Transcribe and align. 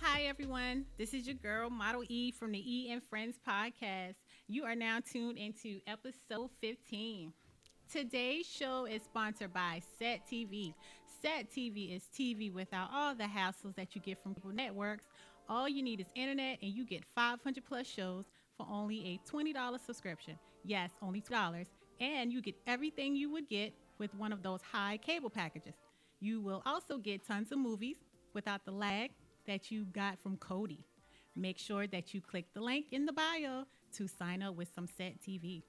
Hi, 0.00 0.22
everyone. 0.22 0.86
This 0.96 1.12
is 1.12 1.26
your 1.26 1.34
girl, 1.34 1.68
Model 1.68 2.02
E 2.08 2.30
from 2.30 2.52
the 2.52 2.58
E 2.58 2.90
and 2.90 3.02
Friends 3.02 3.38
podcast. 3.46 4.14
You 4.48 4.64
are 4.64 4.74
now 4.74 5.00
tuned 5.00 5.36
into 5.36 5.80
episode 5.86 6.50
15. 6.62 7.34
Today's 7.92 8.46
show 8.46 8.86
is 8.86 9.02
sponsored 9.02 9.52
by 9.52 9.80
Set 9.98 10.26
TV. 10.26 10.74
Set 11.22 11.50
TV 11.50 11.94
is 11.96 12.04
TV 12.14 12.52
without 12.52 12.90
all 12.92 13.14
the 13.14 13.24
hassles 13.24 13.74
that 13.76 13.94
you 13.94 14.00
get 14.00 14.22
from 14.22 14.34
cable 14.34 14.52
networks. 14.52 15.04
All 15.48 15.68
you 15.68 15.82
need 15.82 16.00
is 16.00 16.06
internet, 16.14 16.58
and 16.62 16.72
you 16.72 16.84
get 16.84 17.04
500 17.14 17.64
plus 17.64 17.86
shows 17.86 18.24
for 18.56 18.66
only 18.70 18.98
a 19.06 19.30
$20 19.30 19.84
subscription. 19.84 20.38
Yes, 20.64 20.90
only 21.02 21.20
$2. 21.20 21.66
And 22.00 22.32
you 22.32 22.42
get 22.42 22.56
everything 22.66 23.14
you 23.14 23.30
would 23.30 23.48
get 23.48 23.72
with 23.98 24.14
one 24.14 24.32
of 24.32 24.42
those 24.42 24.60
high 24.60 24.98
cable 24.98 25.30
packages. 25.30 25.74
You 26.20 26.40
will 26.40 26.62
also 26.66 26.98
get 26.98 27.26
tons 27.26 27.52
of 27.52 27.58
movies 27.58 27.96
without 28.34 28.64
the 28.64 28.72
lag 28.72 29.10
that 29.46 29.70
you 29.70 29.84
got 29.92 30.18
from 30.18 30.36
Kodi. 30.36 30.78
Make 31.36 31.58
sure 31.58 31.86
that 31.86 32.14
you 32.14 32.20
click 32.20 32.46
the 32.54 32.60
link 32.60 32.86
in 32.90 33.06
the 33.06 33.12
bio 33.12 33.64
to 33.94 34.08
sign 34.08 34.42
up 34.42 34.56
with 34.56 34.68
some 34.74 34.86
Set 34.86 35.20
TV. 35.20 35.62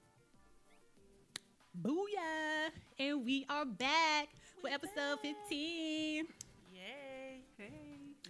Booyah! 1.82 2.72
And 2.98 3.24
we 3.24 3.46
are 3.50 3.66
back 3.66 4.30
with 4.64 4.74
episode 4.74 5.20
15. 5.22 6.26
Yay. 6.74 7.42
Hey. 7.58 7.72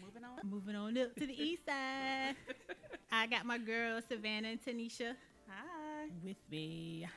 Moving 0.03 0.23
on. 0.23 0.49
Moving 0.49 0.75
on 0.75 0.97
up 0.97 1.15
to 1.15 1.27
the 1.27 1.41
east 1.41 1.65
side. 1.65 2.35
I 3.11 3.27
got 3.27 3.45
my 3.45 3.57
girl 3.57 3.99
Savannah 4.07 4.49
and 4.49 4.61
Tnesia 4.63 5.15
Hi. 5.47 6.07
with 6.23 6.37
me. 6.51 7.07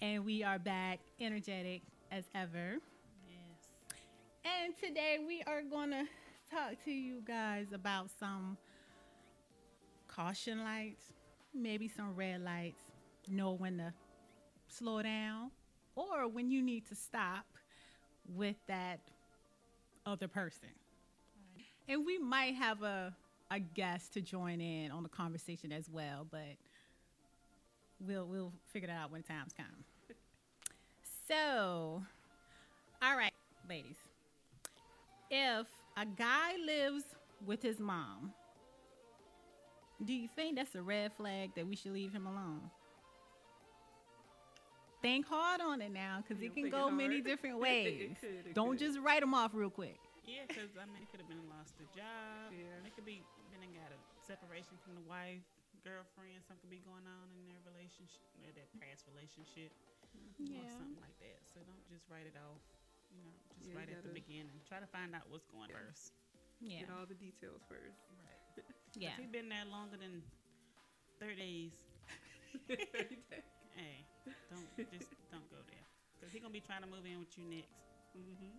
And 0.00 0.24
we 0.24 0.42
are 0.42 0.58
back 0.58 1.00
energetic 1.20 1.82
as 2.10 2.24
ever. 2.34 2.78
Yes. 3.28 3.94
And 4.44 4.74
today 4.76 5.18
we 5.26 5.42
are 5.46 5.62
going 5.62 5.90
to 5.90 6.04
talk 6.50 6.82
to 6.84 6.90
you 6.90 7.20
guys 7.26 7.66
about 7.72 8.08
some 8.18 8.56
caution 10.08 10.62
lights, 10.64 11.04
maybe 11.54 11.88
some 11.88 12.14
red 12.14 12.42
lights, 12.42 12.82
know 13.28 13.52
when 13.52 13.78
to 13.78 13.92
slow 14.68 15.02
down, 15.02 15.50
or 15.96 16.28
when 16.28 16.50
you 16.50 16.62
need 16.62 16.86
to 16.88 16.94
stop 16.94 17.46
with 18.28 18.56
that 18.68 19.00
other 20.06 20.28
person. 20.28 20.68
And 21.88 22.06
we 22.06 22.18
might 22.18 22.54
have 22.54 22.82
a, 22.82 23.14
a 23.50 23.60
guest 23.60 24.14
to 24.14 24.20
join 24.20 24.60
in 24.60 24.90
on 24.90 25.02
the 25.02 25.08
conversation 25.08 25.72
as 25.72 25.88
well, 25.90 26.26
but 26.30 26.56
we'll 28.00 28.26
we'll 28.26 28.52
figure 28.72 28.88
that 28.88 28.96
out 28.96 29.10
when 29.10 29.22
times 29.22 29.52
come. 29.56 29.84
So, 31.28 32.02
all 33.02 33.16
right, 33.16 33.32
ladies 33.68 33.96
if 35.30 35.66
a 35.96 36.06
guy 36.06 36.54
lives 36.64 37.04
with 37.44 37.62
his 37.62 37.80
mom, 37.80 38.32
do 40.04 40.12
you 40.12 40.28
think 40.36 40.56
that's 40.56 40.74
a 40.74 40.82
red 40.82 41.12
flag 41.12 41.50
that 41.56 41.66
we 41.66 41.76
should 41.76 41.92
leave 41.92 42.12
him 42.12 42.26
alone? 42.26 42.60
Think 45.04 45.28
hard 45.28 45.60
on 45.60 45.84
it 45.84 45.92
now, 45.92 46.24
because 46.24 46.40
it 46.40 46.56
can 46.56 46.72
go 46.72 46.88
it 46.88 46.96
many 46.96 47.20
hard. 47.20 47.28
different 47.30 47.60
It 47.60 47.60
ways. 47.60 48.16
could, 48.24 48.48
it 48.48 48.56
Don't 48.56 48.80
could. 48.80 48.88
just 48.88 48.96
write 49.04 49.20
them 49.20 49.36
off 49.36 49.52
real 49.52 49.68
quick. 49.68 50.00
Yeah, 50.24 50.48
because 50.48 50.72
I 50.80 50.88
mean, 50.88 51.04
it 51.04 51.12
could 51.12 51.20
have 51.20 51.28
been 51.28 51.44
lost 51.52 51.76
a 51.76 51.84
job. 51.92 52.48
Yeah. 52.48 52.80
It 52.88 52.96
could 52.96 53.04
be 53.04 53.20
been 53.52 53.60
and 53.60 53.76
got 53.76 53.92
a 53.92 54.00
separation 54.24 54.80
from 54.80 54.96
the 54.96 55.04
wife, 55.04 55.44
girlfriend. 55.84 56.40
Something 56.48 56.64
could 56.64 56.72
be 56.72 56.80
going 56.88 57.04
on 57.04 57.28
in 57.36 57.44
their 57.44 57.60
relationship, 57.68 58.24
or 58.40 58.48
their 58.56 58.64
past 58.80 59.04
relationship, 59.12 59.76
or 60.40 60.64
something 60.72 60.96
like 61.04 61.20
that. 61.20 61.36
So 61.52 61.60
don't 61.68 61.84
just 61.92 62.08
write 62.08 62.24
it 62.24 62.40
off. 62.40 62.64
You 63.12 63.20
know, 63.20 63.36
just 63.60 63.68
Yeah, 63.68 63.76
you 63.76 63.84
right 63.84 63.90
at 63.92 64.00
the 64.08 64.16
beginning. 64.16 64.56
Try 64.64 64.80
to 64.80 64.88
find 64.88 65.12
out 65.12 65.28
what's 65.28 65.44
going 65.52 65.68
Yeah. 65.68 65.84
first. 65.84 66.16
Yeah, 66.64 66.88
Get 66.88 66.96
all 66.96 67.04
the 67.04 67.20
details 67.20 67.60
first. 67.68 68.00
Right. 68.24 68.64
yeah. 68.96 69.20
If 69.20 69.20
he 69.20 69.28
been 69.28 69.52
there 69.52 69.68
longer 69.68 70.00
than 70.00 70.24
thirty 71.20 71.36
days, 71.36 71.76
hey, 73.76 74.08
don't 74.50 74.68
just 74.92 75.10
don't 75.30 75.48
go 75.50 75.56
there. 75.66 75.84
Because 76.18 76.32
he 76.32 76.40
gonna 76.40 76.52
be 76.52 76.60
trying 76.60 76.82
to 76.82 76.88
move 76.88 77.04
in 77.06 77.18
with 77.18 77.36
you 77.36 77.44
next. 77.44 77.74
mm-hmm. 78.16 78.56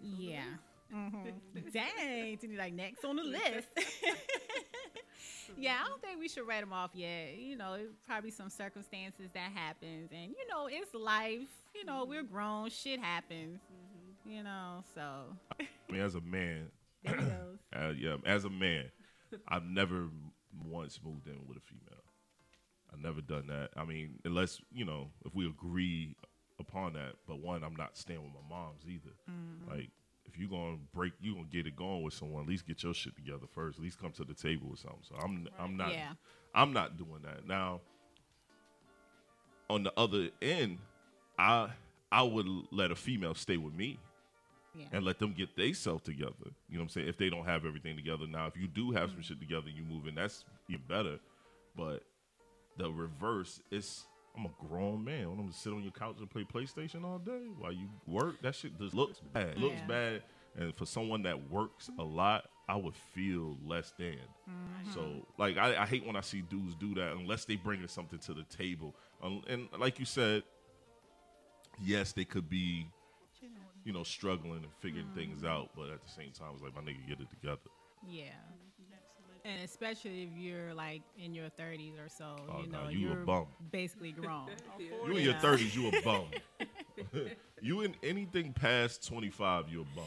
Yeah. 0.00 0.44
hmm 0.90 1.30
Dang, 1.72 2.36
to 2.38 2.48
be 2.48 2.56
like 2.56 2.72
next 2.74 3.04
on 3.04 3.16
the 3.16 3.22
list. 3.24 3.68
yeah, 5.56 5.78
I 5.84 5.88
don't 5.88 6.00
think 6.00 6.18
we 6.20 6.28
should 6.28 6.46
write 6.46 6.60
them 6.60 6.72
off 6.72 6.90
yet. 6.94 7.36
You 7.38 7.56
know, 7.56 7.74
it 7.74 7.90
probably 8.06 8.30
some 8.30 8.50
circumstances 8.50 9.30
that 9.34 9.52
happens, 9.52 10.10
and 10.12 10.30
you 10.30 10.46
know, 10.50 10.68
it's 10.70 10.94
life. 10.94 11.48
You 11.74 11.84
know, 11.84 12.04
we're 12.04 12.22
grown. 12.22 12.70
Shit 12.70 13.00
happens. 13.00 13.60
You 14.24 14.42
know, 14.44 14.84
so 14.94 15.00
I 15.60 15.92
mean, 15.92 16.02
as 16.02 16.14
a 16.14 16.20
man, 16.20 16.68
there 17.04 17.16
he 17.16 17.24
goes. 17.24 17.58
uh, 17.76 17.92
yeah, 17.98 18.16
as 18.24 18.44
a 18.44 18.50
man, 18.50 18.84
I've 19.48 19.64
never 19.64 20.08
once 20.64 21.00
moved 21.04 21.26
in 21.26 21.38
with 21.46 21.58
a 21.58 21.60
female. 21.60 22.02
I've 22.92 23.00
never 23.00 23.20
done 23.20 23.46
that. 23.48 23.70
I 23.76 23.84
mean, 23.84 24.18
unless 24.24 24.60
you 24.72 24.84
know, 24.84 25.08
if 25.24 25.34
we 25.34 25.46
agree 25.46 26.16
upon 26.62 26.94
that. 26.94 27.14
But 27.28 27.40
one, 27.40 27.62
I'm 27.62 27.76
not 27.76 27.96
staying 27.96 28.22
with 28.22 28.32
my 28.32 28.56
mom's 28.56 28.84
either. 28.86 29.14
Mm-hmm. 29.30 29.70
Like, 29.70 29.90
if 30.24 30.38
you 30.38 30.48
gonna 30.48 30.78
break, 30.94 31.12
you 31.20 31.34
gonna 31.34 31.46
get 31.52 31.66
it 31.66 31.76
going 31.76 32.02
with 32.02 32.14
someone. 32.14 32.42
At 32.44 32.48
least 32.48 32.66
get 32.66 32.82
your 32.82 32.94
shit 32.94 33.14
together 33.14 33.46
first. 33.52 33.78
At 33.78 33.84
least 33.84 34.00
come 34.00 34.12
to 34.12 34.24
the 34.24 34.34
table 34.34 34.70
with 34.70 34.80
something. 34.80 35.02
So 35.02 35.16
I'm, 35.16 35.48
I'm 35.58 35.76
not, 35.76 35.92
Yeah. 35.92 36.12
I'm 36.54 36.72
not 36.72 36.96
doing 36.96 37.22
that 37.24 37.46
now. 37.46 37.80
On 39.68 39.82
the 39.82 39.92
other 39.96 40.28
end, 40.40 40.78
I, 41.38 41.70
I 42.10 42.22
would 42.22 42.46
let 42.70 42.90
a 42.90 42.94
female 42.94 43.34
stay 43.34 43.56
with 43.56 43.74
me 43.74 43.98
Yeah. 44.74 44.86
and 44.92 45.04
let 45.04 45.18
them 45.18 45.32
get 45.32 45.56
they 45.56 45.72
self 45.72 46.02
together. 46.02 46.32
You 46.68 46.76
know 46.76 46.80
what 46.80 46.82
I'm 46.82 46.88
saying? 46.90 47.08
If 47.08 47.18
they 47.18 47.30
don't 47.30 47.44
have 47.44 47.66
everything 47.66 47.96
together 47.96 48.26
now, 48.26 48.46
if 48.46 48.56
you 48.56 48.68
do 48.68 48.92
have 48.92 49.10
some 49.10 49.18
mm-hmm. 49.18 49.22
shit 49.22 49.40
together, 49.40 49.68
you 49.68 49.82
move 49.82 50.06
in. 50.06 50.14
That's 50.14 50.44
even 50.68 50.82
better. 50.88 51.18
But 51.76 52.02
the 52.76 52.90
reverse 52.90 53.60
is, 53.70 54.04
I'm 54.36 54.46
a 54.46 54.68
grown 54.68 55.04
man. 55.04 55.24
I'm 55.24 55.36
gonna 55.36 55.52
sit 55.52 55.72
on 55.72 55.82
your 55.82 55.92
couch 55.92 56.16
and 56.18 56.30
play 56.30 56.44
PlayStation 56.44 57.04
all 57.04 57.18
day 57.18 57.48
while 57.58 57.72
you 57.72 57.88
work. 58.06 58.40
That 58.42 58.54
shit 58.54 58.78
just 58.78 58.94
looks 58.94 59.20
bad. 59.32 59.58
Looks 59.58 59.80
bad. 59.86 60.22
And 60.56 60.74
for 60.74 60.84
someone 60.86 61.22
that 61.22 61.50
works 61.50 61.90
a 61.98 62.02
lot, 62.02 62.44
I 62.68 62.76
would 62.76 62.96
feel 63.14 63.56
less 63.64 63.92
than. 63.98 64.18
Mm-hmm. 64.48 64.92
So, 64.92 65.26
like, 65.38 65.56
I, 65.56 65.82
I 65.82 65.86
hate 65.86 66.06
when 66.06 66.16
I 66.16 66.20
see 66.20 66.42
dudes 66.42 66.74
do 66.74 66.94
that 66.94 67.12
unless 67.12 67.44
they 67.46 67.56
bringing 67.56 67.88
something 67.88 68.18
to 68.20 68.34
the 68.34 68.44
table. 68.44 68.94
And 69.48 69.68
like 69.78 69.98
you 69.98 70.04
said, 70.04 70.42
yes, 71.80 72.12
they 72.12 72.24
could 72.24 72.50
be 72.50 72.86
you 73.84 73.92
know, 73.92 74.02
struggling 74.02 74.62
and 74.62 74.72
figuring 74.80 75.06
mm-hmm. 75.06 75.18
things 75.18 75.44
out, 75.44 75.70
but 75.76 75.90
at 75.90 76.02
the 76.02 76.10
same 76.10 76.30
time, 76.32 76.50
it's 76.54 76.62
like 76.62 76.74
my 76.74 76.82
nigga 76.82 77.06
get 77.08 77.20
it 77.20 77.30
together. 77.30 77.58
Yeah. 78.06 78.24
Absolutely. 79.44 79.60
And 79.60 79.64
especially 79.68 80.22
if 80.24 80.30
you're 80.36 80.74
like 80.74 81.02
in 81.18 81.34
your 81.34 81.48
30s 81.58 81.94
or 82.04 82.08
so, 82.08 82.36
Oh, 82.48 82.60
you 82.62 82.68
no, 82.68 82.84
know, 82.84 82.88
you 82.90 83.10
a 83.10 83.12
are 83.16 83.24
bum. 83.24 83.46
basically 83.70 84.12
grown. 84.12 84.48
You 85.06 85.16
in 85.16 85.24
your 85.24 85.34
thirties, 85.34 85.74
you 85.76 85.88
a 85.88 86.02
bum. 86.02 86.26
you 87.60 87.80
in 87.82 87.94
anything 88.02 88.52
past 88.52 89.06
twenty 89.06 89.30
five, 89.30 89.68
you 89.68 89.82
a 89.82 89.96
bum. 89.96 90.04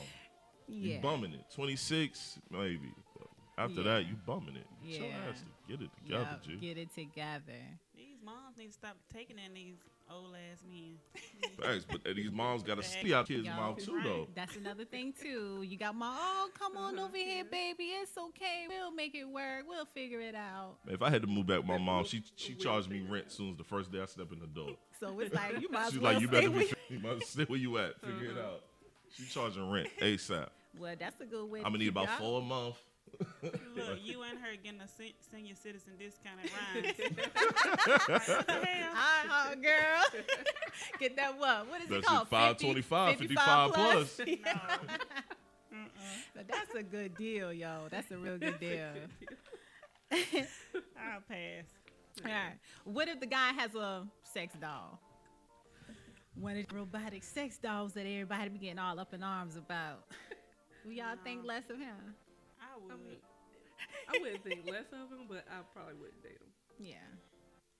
yeah. 0.67 0.95
You 0.95 1.01
bumming 1.01 1.33
it. 1.33 1.45
Twenty 1.53 1.75
six, 1.75 2.39
maybe. 2.49 2.93
But 3.17 3.27
after 3.57 3.81
Yeah. 3.81 3.95
that, 3.95 4.05
you 4.07 4.15
bumming 4.25 4.55
it. 4.55 4.67
Get 4.83 4.99
your 4.99 5.07
Yeah. 5.09 5.17
ass 5.29 5.41
to 5.41 5.71
get 5.71 5.81
it 5.85 5.89
together, 6.03 6.29
Yup, 6.31 6.43
G. 6.43 6.55
get 6.57 6.77
it 6.77 6.93
together. 6.93 7.79
These 8.55 8.57
moms 8.57 8.57
need 8.57 8.67
to 8.67 8.73
stop 8.73 8.97
taking 9.13 9.37
in 9.37 9.53
these 9.53 9.75
old 10.09 10.35
ass 10.51 10.59
men. 10.67 10.97
Thanks, 11.61 11.85
but 11.91 12.15
these 12.15 12.31
moms 12.31 12.63
got 12.63 12.77
to 12.77 12.83
see 12.83 13.13
our 13.13 13.23
kids' 13.23 13.45
Yo, 13.45 13.55
mom 13.55 13.75
too, 13.75 13.95
right. 13.95 14.03
though. 14.03 14.27
That's 14.35 14.55
another 14.55 14.85
thing 14.85 15.13
too. 15.19 15.63
You 15.63 15.77
got 15.77 15.95
my 15.95 16.13
oh 16.17 16.49
come 16.57 16.77
on 16.77 16.97
over 16.99 17.17
here, 17.17 17.43
baby. 17.51 17.83
It's 17.83 18.17
okay. 18.17 18.65
We'll 18.67 18.91
make 18.91 19.15
it 19.15 19.25
work. 19.25 19.65
We'll 19.67 19.85
figure 19.85 20.21
it 20.21 20.35
out. 20.35 20.75
If 20.87 21.01
I 21.01 21.09
had 21.09 21.21
to 21.21 21.27
move 21.27 21.47
back 21.47 21.59
with 21.59 21.67
my 21.67 21.77
mom, 21.77 22.05
she 22.05 22.23
she 22.35 22.55
charged 22.55 22.89
me 22.89 23.05
rent 23.07 23.25
as 23.27 23.33
soon 23.33 23.51
as 23.51 23.57
the 23.57 23.63
first 23.63 23.91
day 23.91 24.01
I 24.01 24.05
step 24.05 24.31
in 24.31 24.39
the 24.39 24.47
door. 24.47 24.71
So 24.97 25.19
it's 25.19 25.35
like 25.35 25.59
you 25.59 25.69
might 25.69 25.87
as 25.87 25.91
She's 25.91 25.99
well 25.99 26.13
like, 26.13 26.21
you 26.21 26.29
better 26.29 26.49
be, 26.49 26.55
with- 26.55 26.75
you 26.87 26.99
must 26.99 27.33
stay 27.33 27.43
where 27.43 27.59
you 27.59 27.77
at. 27.79 27.99
Figure 27.99 28.31
it 28.31 28.37
uh-huh. 28.37 28.47
out. 28.47 28.61
She 29.13 29.25
charging 29.25 29.69
rent 29.69 29.89
ASAP. 29.99 30.47
Well, 30.79 30.95
that's 30.97 31.19
a 31.19 31.25
good 31.25 31.51
way. 31.51 31.59
I'm 31.59 31.65
gonna 31.65 31.79
need 31.79 31.89
about 31.89 32.05
y'all- 32.05 32.17
four 32.17 32.41
a 32.41 32.43
month. 32.45 32.77
Look, 33.41 33.99
you 34.03 34.23
and 34.23 34.39
her 34.39 34.55
getting 34.61 34.81
a 34.81 34.87
senior 34.87 35.55
citizen 35.55 35.93
discount 35.99 36.39
at 36.43 36.51
Ryan's. 36.73 36.95
Ah, 38.97 39.53
girl, 39.61 40.23
get 40.99 41.15
that 41.17 41.37
what? 41.37 41.67
What 41.67 41.81
is 41.81 41.91
it 41.91 42.03
called? 42.05 42.27
it, 42.27 42.29
525, 42.29 43.17
55 43.17 43.73
plus. 43.73 44.21
But 46.33 46.47
that's 46.47 46.75
a 46.75 46.83
good 46.83 47.15
deal, 47.17 47.51
yo. 47.51 47.87
That's 47.91 48.09
a 48.11 48.17
real 48.17 48.37
good 48.37 48.59
deal. 48.59 48.89
I'll 50.11 51.21
pass. 51.27 51.65
All 52.23 52.31
right. 52.31 52.53
What 52.85 53.09
if 53.09 53.19
the 53.19 53.25
guy 53.25 53.51
has 53.53 53.75
a 53.75 54.07
sex 54.23 54.55
doll? 54.59 54.99
one 56.35 56.57
of 56.57 56.67
the 56.67 56.75
robotic 56.75 57.23
sex 57.23 57.57
dolls 57.57 57.93
that 57.93 58.01
everybody 58.01 58.49
be 58.49 58.59
getting 58.59 58.79
all 58.79 58.99
up 58.99 59.13
in 59.13 59.23
arms 59.23 59.55
about. 59.55 60.05
Do 60.83 60.91
y'all 60.91 61.15
think 61.23 61.45
less 61.45 61.63
of 61.69 61.77
him? 61.77 62.13
I 62.89 62.95
would. 62.95 63.05
mean, 63.05 63.19
I 64.09 64.13
wouldn't 64.21 64.43
think 64.43 64.65
less 64.69 64.89
of 64.93 65.11
him, 65.11 65.25
but 65.27 65.45
I 65.49 65.61
probably 65.73 65.95
wouldn't 65.95 66.21
date 66.23 66.39
him. 66.39 66.51
Yeah. 66.79 66.95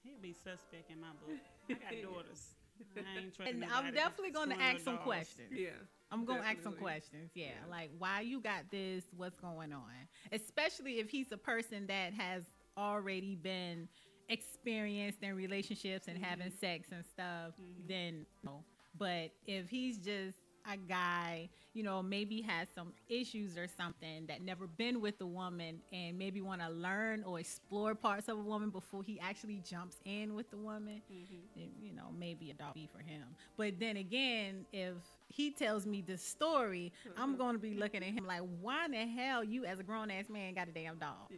He'd 0.04 0.22
be 0.22 0.34
suspect 0.34 0.92
in 0.92 1.02
my 1.02 1.14
book. 1.26 1.40
I 1.70 1.74
got 1.74 2.14
daughters. 2.14 2.56
I 2.96 3.20
ain't 3.20 3.36
trusting 3.36 3.48
And 3.48 3.60
nobody 3.62 3.88
I'm 3.88 3.94
definitely 3.94 4.32
going 4.32 4.50
to 4.50 4.62
ask 4.62 4.84
some 4.84 4.96
dolls. 4.96 5.06
questions. 5.06 5.52
Yeah. 5.52 5.70
I'm 6.12 6.26
going 6.26 6.42
to 6.42 6.48
ask 6.48 6.62
some 6.62 6.74
questions. 6.74 7.32
Yeah. 7.34 7.46
Yeah. 7.46 7.72
Like, 7.72 7.92
why 7.98 8.22
you 8.22 8.40
got 8.40 8.70
this? 8.70 9.04
What's 9.16 9.40
going 9.40 9.74
on? 9.74 9.92
Especially 10.32 11.00
if 11.00 11.10
he's 11.10 11.32
a 11.32 11.38
person 11.38 11.88
that 11.88 12.14
has 12.14 12.44
already 12.78 13.36
been 13.36 13.88
experienced 14.30 15.24
in 15.24 15.36
relationships 15.36 16.08
and 16.08 16.24
having 16.24 16.48
mm-hmm. 16.48 16.58
sex 16.60 16.90
and 16.92 17.04
stuff, 17.06 17.54
mm-hmm. 17.62 17.88
then 17.88 18.26
no. 18.44 18.64
But 18.98 19.32
if 19.46 19.70
he's 19.70 19.98
just 19.98 20.38
a 20.72 20.78
guy, 20.78 21.50
you 21.74 21.84
know, 21.84 22.02
maybe 22.02 22.42
has 22.42 22.68
some 22.74 22.94
issues 23.10 23.58
or 23.58 23.68
something 23.68 24.26
that 24.28 24.42
never 24.42 24.68
been 24.68 25.02
with 25.02 25.20
a 25.22 25.26
woman 25.26 25.80
and 25.92 26.18
maybe 26.18 26.42
want 26.42 26.62
to 26.62 26.70
learn 26.70 27.24
or 27.24 27.40
explore 27.40 27.96
parts 27.96 28.28
of 28.30 28.38
a 28.38 28.42
woman 28.42 28.70
before 28.70 29.04
he 29.04 29.20
actually 29.20 29.62
jumps 29.70 29.98
in 30.06 30.34
with 30.34 30.50
the 30.52 30.58
woman, 30.58 31.02
mm-hmm. 31.12 31.36
then, 31.56 31.70
you 31.82 31.94
know, 31.94 32.08
maybe 32.18 32.52
a 32.52 32.54
dog 32.54 32.74
be 32.74 32.90
for 32.92 33.04
him. 33.04 33.24
But 33.58 33.80
then 33.80 33.98
again, 33.98 34.66
if 34.72 34.94
he 35.28 35.52
tells 35.52 35.86
me 35.86 36.04
the 36.06 36.18
story, 36.18 36.92
I'm 37.18 37.30
mm-hmm. 37.30 37.38
going 37.38 37.54
to 37.56 37.60
be 37.60 37.76
looking 37.76 38.04
at 38.04 38.10
him 38.10 38.26
like, 38.26 38.42
why 38.62 38.86
in 38.86 38.92
the 38.92 39.06
hell 39.06 39.44
you 39.44 39.66
as 39.66 39.80
a 39.80 39.84
grown 39.84 40.10
ass 40.12 40.30
man 40.30 40.54
got 40.54 40.68
a 40.68 40.72
damn 40.72 40.98
dog? 40.98 41.30
Yeah. 41.30 41.38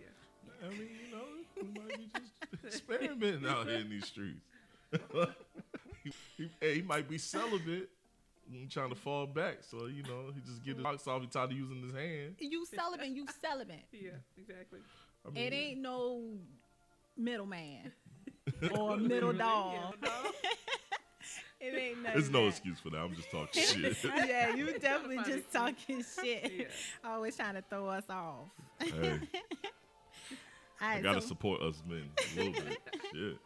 I 0.66 0.70
mean, 0.70 0.90
you 1.06 1.16
know, 1.16 1.24
we 1.56 1.80
might 1.80 1.98
be 1.98 2.10
just 2.14 2.66
experimenting 2.66 3.48
out 3.48 3.68
here 3.68 3.78
in 3.78 3.90
these 3.90 4.06
streets. 4.06 4.42
he, 6.04 6.12
he, 6.38 6.50
he 6.74 6.82
might 6.82 7.10
be 7.10 7.18
celibate. 7.18 7.90
And 8.52 8.70
trying 8.70 8.90
to 8.90 8.96
fall 8.96 9.26
back, 9.28 9.58
so 9.62 9.86
you 9.88 10.04
know 10.04 10.32
he 10.34 10.42
just 10.42 10.64
get 10.64 10.76
his 10.76 10.84
box 10.84 11.08
off. 11.08 11.22
He 11.22 11.28
tired 11.28 11.52
of 11.52 11.58
using 11.58 11.82
his 11.82 11.94
hand. 11.94 12.36
You 12.40 12.66
celibate, 12.66 13.10
you 13.10 13.26
celibate. 13.42 13.86
Yeah, 13.92 14.12
exactly. 14.38 14.80
I 15.26 15.30
mean, 15.32 15.44
It 15.48 15.54
ain't 15.54 15.80
no 15.82 16.22
middleman 17.18 17.92
or 18.78 18.98
middle 18.98 19.34
dog. 19.34 19.74
Yeah, 20.02 20.10
dog. 20.10 20.34
It 21.60 21.74
ain't 21.76 22.04
no. 22.04 22.10
There's 22.14 22.30
no 22.30 22.48
excuse 22.48 22.80
for 22.80 22.92
that. 22.92 22.98
I'm 23.00 23.16
just 23.16 23.32
talking 23.32 23.64
shit. 23.64 23.98
yeah, 24.04 24.54
you 24.56 24.68
definitely 24.80 25.16
Find 25.18 25.28
just 25.28 25.52
talking 25.52 26.04
shit. 26.24 26.52
Yeah. 26.56 27.10
Always 27.12 27.36
trying 27.36 27.56
to 27.56 27.64
throw 27.68 27.88
us 27.90 28.04
off. 28.10 28.46
hey, 28.80 29.20
All 30.80 30.88
I 30.88 31.02
gotta 31.02 31.22
so- 31.22 31.28
support 31.30 31.62
us 31.64 31.82
men 31.88 32.04
a 32.18 32.38
little 32.38 32.54
bit. 32.54 32.78
Shit, 33.12 33.38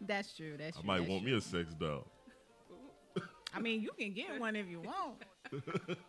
that's 0.00 0.34
true. 0.34 0.56
That's 0.58 0.78
I 0.78 0.80
true. 0.80 0.90
I 0.90 0.92
might 0.94 0.98
that's 1.00 1.10
want 1.10 1.22
true. 1.22 1.32
me 1.32 1.38
a 1.38 1.40
sex 1.42 1.74
doll. 1.74 2.06
I 3.54 3.60
mean, 3.60 3.80
you 3.82 3.90
can 3.98 4.12
get 4.12 4.38
one 4.38 4.56
if 4.56 4.68
you 4.68 4.80
want. 4.80 5.22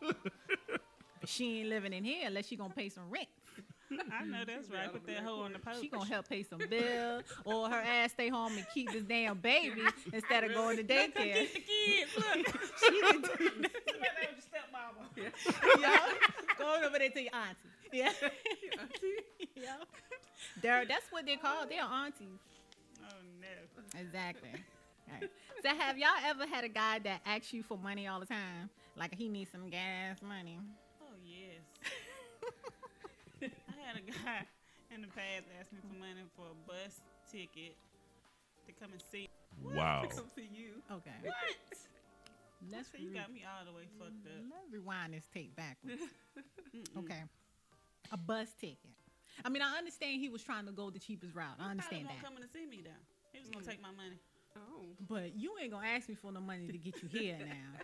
But 0.01 0.17
she 1.25 1.59
ain't 1.61 1.69
living 1.69 1.93
in 1.93 2.03
here 2.03 2.27
unless 2.27 2.47
she 2.47 2.55
gonna 2.55 2.73
pay 2.73 2.89
some 2.89 3.03
rent. 3.09 3.27
I 4.11 4.25
know 4.25 4.43
that's 4.45 4.69
right. 4.69 4.91
Put 4.91 5.05
that 5.05 5.19
hoe 5.23 5.41
on 5.41 5.53
the 5.53 5.59
post. 5.59 5.81
She 5.81 5.89
gonna 5.89 6.05
help 6.05 6.27
pay 6.27 6.43
some 6.43 6.59
bills, 6.69 7.23
or 7.45 7.69
her 7.69 7.81
ass 7.81 8.11
stay 8.13 8.29
home 8.29 8.57
and 8.57 8.65
keep 8.73 8.91
this 8.91 9.03
damn 9.03 9.37
baby 9.37 9.81
instead 10.11 10.43
of 10.43 10.53
going 10.53 10.77
to 10.77 10.83
daycare. 10.83 11.13
Get 11.15 11.53
the 11.53 11.59
kids. 11.59 12.11
Look. 12.17 12.61
She 12.79 13.01
can 13.01 13.21
do 13.21 13.27
Somebody 13.27 13.69
with 14.21 14.45
your 15.15 15.31
stepmama. 15.31 15.81
yeah. 15.81 15.99
Go 16.57 16.81
over 16.83 16.97
there 16.97 17.09
to 17.09 17.21
your 17.21 17.35
auntie. 17.35 17.69
Yeah. 17.93 18.11
auntie. 18.81 19.51
yeah. 19.55 19.75
They're, 20.61 20.85
that's 20.85 21.05
what 21.11 21.25
they're 21.25 21.37
called. 21.37 21.69
They're 21.69 21.83
aunties. 21.83 22.39
Oh 23.03 23.15
no. 23.39 23.99
Exactly. 24.01 24.49
Right. 25.11 25.29
So 25.63 25.69
have 25.69 25.97
y'all 25.97 26.09
ever 26.25 26.45
had 26.47 26.63
a 26.63 26.69
guy 26.69 26.99
that 26.99 27.21
asks 27.25 27.53
you 27.53 27.63
for 27.63 27.77
money 27.77 28.07
all 28.07 28.19
the 28.19 28.25
time? 28.25 28.69
Like 28.97 29.15
he 29.15 29.29
needs 29.29 29.51
some 29.51 29.69
gas 29.69 30.21
money. 30.21 30.59
Oh 31.01 31.13
yes. 31.25 31.61
I 33.41 33.75
had 33.85 33.97
a 33.97 34.01
guy 34.11 34.45
in 34.93 35.01
the 35.01 35.07
past 35.07 35.45
ask 35.59 35.71
me 35.71 35.79
for 35.81 35.99
money 35.99 36.23
for 36.35 36.45
a 36.51 36.57
bus 36.67 37.01
ticket 37.31 37.75
to 38.67 38.73
come 38.73 38.91
and 38.91 39.01
see. 39.11 39.27
Wow. 39.63 40.03
To 40.03 40.15
come 40.15 40.25
see 40.35 40.49
you. 40.53 40.81
Okay. 40.91 41.11
What? 41.23 41.33
Let's, 42.71 42.89
So 42.91 42.97
you 42.97 43.13
got 43.13 43.31
me 43.31 43.43
all 43.45 43.65
the 43.65 43.71
way 43.77 43.83
fucked 43.99 44.25
up. 44.25 44.41
let's 44.49 44.65
rewind 44.71 45.13
this 45.13 45.27
tape 45.33 45.55
backwards. 45.55 46.01
okay. 46.97 47.23
A 48.11 48.17
bus 48.17 48.47
ticket. 48.59 48.77
I 49.43 49.49
mean, 49.49 49.61
I 49.61 49.77
understand 49.77 50.21
he 50.21 50.29
was 50.29 50.41
trying 50.41 50.65
to 50.65 50.71
go 50.71 50.89
the 50.89 50.99
cheapest 50.99 51.35
route. 51.35 51.57
I 51.59 51.69
understand 51.71 52.05
Probably 52.05 52.21
that. 52.21 52.23
won't 52.23 52.37
coming 52.37 52.43
to 52.43 52.49
see 52.49 52.65
me 52.65 52.81
though. 52.83 53.01
He 53.33 53.39
was 53.39 53.49
gonna 53.49 53.65
take 53.65 53.81
my 53.81 53.91
money. 53.91 54.17
Oh. 54.57 54.61
But 55.09 55.35
you 55.37 55.53
ain't 55.61 55.71
gonna 55.71 55.87
ask 55.87 56.07
me 56.09 56.15
for 56.15 56.31
no 56.31 56.39
money 56.39 56.67
to 56.67 56.77
get 56.77 57.01
you 57.01 57.09
here 57.09 57.37
now. 57.39 57.79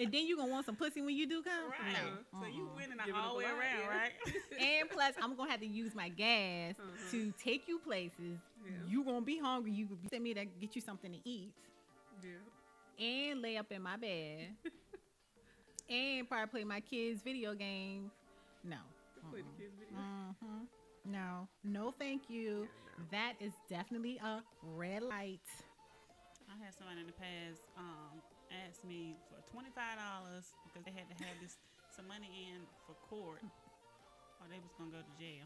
And 0.00 0.12
then 0.12 0.26
you 0.26 0.36
gonna 0.36 0.52
want 0.52 0.64
some 0.64 0.76
pussy 0.76 1.02
when 1.02 1.16
you 1.16 1.26
do 1.26 1.42
come? 1.42 1.70
Right. 1.70 1.92
No. 2.32 2.40
So 2.40 2.46
you 2.46 2.66
Uh-uh. 2.66 2.76
winning 2.76 2.98
Give 3.04 3.14
it 3.14 3.18
all 3.18 3.32
the 3.32 3.38
way 3.38 3.44
around, 3.46 3.80
yeah. 3.82 3.88
right? 3.88 4.12
And 4.60 4.88
plus, 4.90 5.14
I'm 5.20 5.34
gonna 5.34 5.50
have 5.50 5.60
to 5.60 5.66
use 5.66 5.94
my 5.94 6.08
gas 6.08 6.74
Uh-huh. 6.78 7.10
to 7.10 7.32
take 7.42 7.66
you 7.66 7.78
places. 7.80 8.38
Yeah. 8.64 8.72
You 8.88 9.02
gonna 9.04 9.20
be 9.22 9.38
hungry. 9.38 9.72
You 9.72 9.86
could 9.86 9.98
send 10.10 10.22
me 10.22 10.34
to 10.34 10.44
get 10.44 10.76
you 10.76 10.82
something 10.82 11.12
to 11.12 11.18
eat, 11.28 11.52
Yeah. 12.22 13.04
and 13.04 13.42
lay 13.42 13.56
up 13.56 13.72
in 13.72 13.82
my 13.82 13.96
bed, 13.96 14.54
and 15.90 16.28
probably 16.28 16.46
play 16.48 16.64
my 16.64 16.80
kids' 16.80 17.20
video 17.22 17.54
games. 17.54 18.12
No. 18.62 18.78
Play 19.30 19.42
the 19.42 19.62
kids 19.62 19.74
video. 19.80 19.98
hmm 19.98 20.64
No. 21.04 21.48
No, 21.64 21.92
thank 21.98 22.30
you. 22.30 22.68
That 23.10 23.34
is 23.40 23.52
definitely 23.68 24.18
a 24.18 24.42
red 24.76 25.02
light. 25.02 25.40
I 26.48 26.56
had 26.64 26.72
somebody 26.74 27.00
in 27.04 27.08
the 27.08 27.16
past 27.18 27.60
um, 27.76 28.18
ask 28.66 28.80
me 28.84 29.16
for 29.28 29.38
twenty 29.52 29.70
five 29.72 30.00
dollars 30.00 30.48
because 30.64 30.82
they 30.84 30.94
had 30.94 31.06
to 31.12 31.16
have 31.24 31.36
this 31.44 31.60
some 31.92 32.08
money 32.08 32.48
in 32.48 32.64
for 32.88 32.96
court, 33.08 33.44
or 33.44 34.44
they 34.48 34.58
was 34.60 34.72
gonna 34.80 34.92
go 34.92 35.00
to 35.04 35.14
jail. 35.20 35.44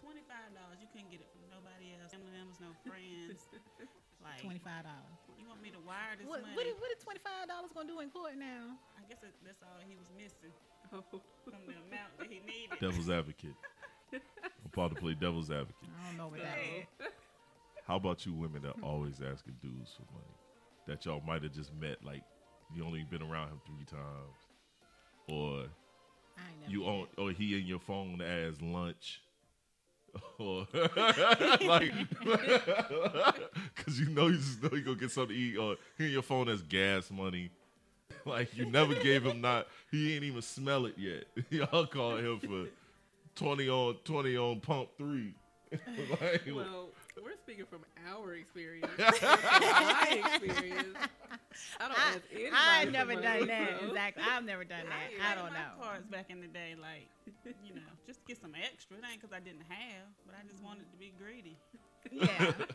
Twenty 0.00 0.24
five 0.24 0.48
dollars, 0.56 0.80
you 0.80 0.88
couldn't 0.88 1.12
get 1.12 1.20
it 1.20 1.28
from 1.28 1.44
nobody 1.52 1.92
else. 2.00 2.08
Family 2.16 2.32
members, 2.32 2.56
no 2.64 2.72
friends. 2.88 3.44
like 4.24 4.40
Twenty 4.40 4.60
five 4.64 4.88
dollars. 4.88 5.16
you 5.36 5.44
want 5.44 5.60
me 5.60 5.68
to 5.76 5.80
wire 5.84 6.16
this 6.16 6.24
What 6.24 6.40
money? 6.40 6.56
what 6.56 6.64
is, 6.64 6.76
what 6.80 6.88
is 6.92 7.00
twenty 7.04 7.20
five 7.20 7.44
dollars 7.44 7.68
gonna 7.76 7.88
do 7.92 8.00
in 8.00 8.08
court 8.08 8.40
now? 8.40 8.72
I 8.96 9.04
guess 9.04 9.20
that, 9.20 9.36
that's 9.44 9.60
all 9.60 9.76
he 9.84 9.96
was 10.00 10.08
missing 10.16 10.52
Oh. 10.90 11.04
from 11.44 11.60
the 11.68 11.76
amount 11.86 12.16
that 12.18 12.32
he 12.32 12.40
needed. 12.48 12.80
Devil's 12.80 13.12
advocate. 13.12 13.54
I'm 14.10 14.18
about 14.72 14.96
to 14.96 14.98
play 14.98 15.14
devil's 15.14 15.52
advocate. 15.52 15.86
I 15.86 16.08
don't 16.08 16.16
know 16.18 16.28
what 16.32 16.40
that 16.42 16.56
Hey, 16.58 16.88
is. 16.98 17.06
How 17.90 17.96
about 17.96 18.24
you 18.24 18.32
women 18.32 18.62
that 18.62 18.76
always 18.84 19.20
asking 19.20 19.56
dudes 19.60 19.96
for 19.96 20.04
money? 20.12 20.36
That 20.86 21.04
y'all 21.04 21.20
might 21.26 21.42
have 21.42 21.52
just 21.52 21.74
met, 21.74 21.96
like 22.04 22.22
you 22.72 22.84
only 22.84 23.02
been 23.02 23.20
around 23.20 23.48
him 23.48 23.60
three 23.66 23.84
times, 23.84 24.36
or 25.26 25.64
I 26.38 26.42
you 26.68 26.84
on, 26.84 27.08
or 27.18 27.32
he 27.32 27.58
in 27.58 27.66
your 27.66 27.80
phone 27.80 28.20
as 28.20 28.62
lunch, 28.62 29.20
or 30.38 30.68
like, 30.72 31.92
because 33.74 33.98
you 33.98 34.08
know 34.10 34.28
you 34.28 34.36
just 34.36 34.62
know 34.62 34.70
you 34.72 34.82
gonna 34.82 34.96
get 34.96 35.10
something 35.10 35.34
to 35.34 35.42
eat, 35.42 35.56
or 35.56 35.74
he 35.98 36.06
in 36.06 36.12
your 36.12 36.22
phone 36.22 36.48
as 36.48 36.62
gas 36.62 37.10
money. 37.10 37.50
Like 38.24 38.56
you 38.56 38.66
never 38.66 38.94
gave 38.94 39.26
him 39.26 39.40
not, 39.40 39.66
he 39.90 40.14
ain't 40.14 40.22
even 40.22 40.42
smell 40.42 40.86
it 40.86 40.94
yet. 40.96 41.24
Y'all 41.50 41.86
call 41.86 42.18
him 42.18 42.38
for 42.38 42.66
twenty 43.34 43.68
on 43.68 43.96
twenty 44.04 44.36
on 44.36 44.60
pump 44.60 44.90
three. 44.96 45.34
like, 46.20 46.42
Well, 46.54 46.90
we're 47.18 47.36
speaking 47.36 47.66
from 47.66 47.80
our 48.08 48.34
experience. 48.34 48.90
my 48.98 50.22
experience. 50.24 50.96
I 51.80 51.88
don't 51.88 51.98
I, 51.98 52.08
ask 52.14 52.20
anybody. 52.32 52.54
I've 52.54 52.92
never 52.92 53.14
done 53.14 53.46
that. 53.46 53.80
so- 53.80 53.86
Exactly. 53.88 54.22
I've 54.22 54.44
never 54.44 54.64
done 54.64 54.84
that. 54.86 55.10
I 55.18 55.32
I 55.32 55.34
don't 55.34 55.52
my 55.52 55.58
know. 55.58 55.82
cards 55.82 56.06
back 56.06 56.30
in 56.30 56.40
the 56.40 56.46
day, 56.46 56.74
like 56.80 57.08
you 57.66 57.74
know, 57.74 57.90
just 58.06 58.20
to 58.20 58.26
get 58.26 58.40
some 58.40 58.54
extra. 58.54 58.96
It 58.96 59.04
ain't 59.10 59.20
because 59.20 59.34
I 59.34 59.40
didn't 59.40 59.66
have, 59.68 60.06
but 60.26 60.34
I 60.38 60.46
just 60.50 60.62
wanted 60.62 60.90
to 60.90 60.96
be 60.98 61.12
greedy. 61.18 61.56
Yeah. 62.10 62.26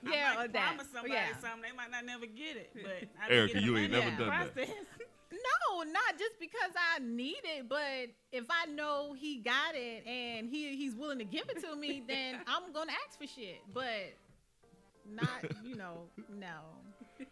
Yeah, 0.05 0.29
I 0.29 0.33
or 0.33 0.37
might 0.37 0.53
that. 0.53 0.77
promise 0.77 0.87
somebody 0.93 1.13
yeah. 1.15 1.33
something, 1.41 1.63
they 1.63 1.75
might 1.75 1.89
not 1.89 2.05
never 2.05 2.27
get 2.27 2.55
it. 2.55 2.69
But 2.75 3.09
I 3.19 3.33
Erica, 3.33 3.55
get 3.55 3.63
you 3.63 3.75
ain't 3.75 3.91
never 3.91 4.07
in 4.07 4.17
the 4.17 4.25
done 4.25 4.49
that. 4.55 4.67
No, 5.31 5.81
not 5.83 6.17
just 6.19 6.39
because 6.39 6.71
I 6.77 6.99
need 6.99 7.41
it, 7.43 7.67
but 7.67 8.13
if 8.31 8.45
I 8.49 8.71
know 8.71 9.13
he 9.17 9.39
got 9.39 9.73
it 9.73 10.05
and 10.05 10.47
he 10.47 10.75
he's 10.77 10.95
willing 10.95 11.17
to 11.19 11.25
give 11.25 11.49
it 11.49 11.61
to 11.63 11.75
me, 11.75 12.03
then 12.07 12.35
I'm 12.47 12.71
gonna 12.71 12.91
ask 13.07 13.19
for 13.19 13.27
shit. 13.27 13.61
But 13.73 14.13
not, 15.13 15.29
you 15.63 15.75
know, 15.75 16.03
no. 16.37 16.47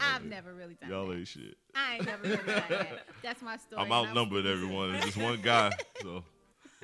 I've 0.00 0.22
ain't- 0.22 0.30
never 0.30 0.54
really 0.54 0.74
done 0.80 0.88
Y'all 0.90 1.08
that. 1.08 1.16
ain't 1.18 1.28
shit. 1.28 1.56
I 1.74 1.96
ain't 1.96 2.06
never 2.06 2.22
really 2.22 2.36
done 2.36 2.62
that. 2.70 3.06
That's 3.22 3.42
my 3.42 3.56
story. 3.58 3.80
I'm 3.80 3.86
and 3.86 3.94
I 3.94 4.00
was- 4.00 4.08
outnumbered, 4.08 4.46
everyone. 4.46 4.94
It's 4.94 5.04
just 5.06 5.16
one 5.18 5.40
guy, 5.42 5.70
so 6.02 6.24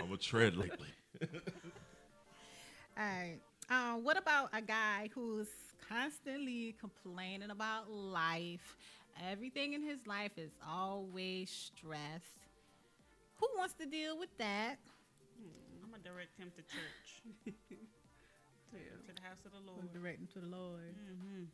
I'm 0.03 0.13
a 0.13 0.17
tread 0.17 0.57
lately. 0.57 0.89
All 2.99 3.05
right. 3.05 3.39
Um, 3.69 4.05
what 4.05 4.17
about 4.17 4.51
a 4.53 4.63
guy 4.63 5.11
who's 5.15 5.49
constantly 5.89 6.75
complaining 6.81 7.51
about 7.51 7.91
life? 7.91 8.77
Everything 9.31 9.73
in 9.73 9.83
his 9.83 10.07
life 10.07 10.33
is 10.37 10.51
always 10.69 11.51
stressed. 11.51 12.25
Who 13.41 13.49
wants 13.57 13.75
to 13.81 13.87
deal 13.87 14.19
with 14.19 14.29
that? 14.39 14.77
I'm 15.83 15.91
gonna 15.91 16.03
direct 16.03 16.39
him 16.39 16.51
to 16.57 16.63
church, 16.63 17.55
Yeah. 18.77 19.07
to 19.09 19.13
the 19.15 19.23
house 19.23 19.43
of 19.45 19.53
the 19.53 19.63
Lord. 19.65 19.93
directing 19.93 20.29
to 20.35 20.41
the 20.41 20.47
Lord. 20.47 20.95
Mm-hmm. 20.95 21.45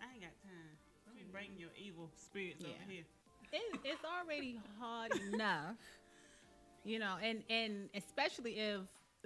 I 0.00 0.14
ain't 0.14 0.22
got 0.22 0.36
time. 0.42 0.74
Let 1.06 1.16
be 1.16 1.24
bringing 1.30 1.58
your 1.58 1.70
evil 1.76 2.10
spirits 2.16 2.64
over 2.64 2.72
here. 2.88 3.04
it, 3.52 3.80
it's 3.84 4.04
already 4.04 4.60
hard 4.78 5.12
enough, 5.32 5.76
you 6.84 6.98
know, 6.98 7.16
and 7.22 7.42
and 7.50 7.88
especially 7.94 8.58
if 8.58 8.80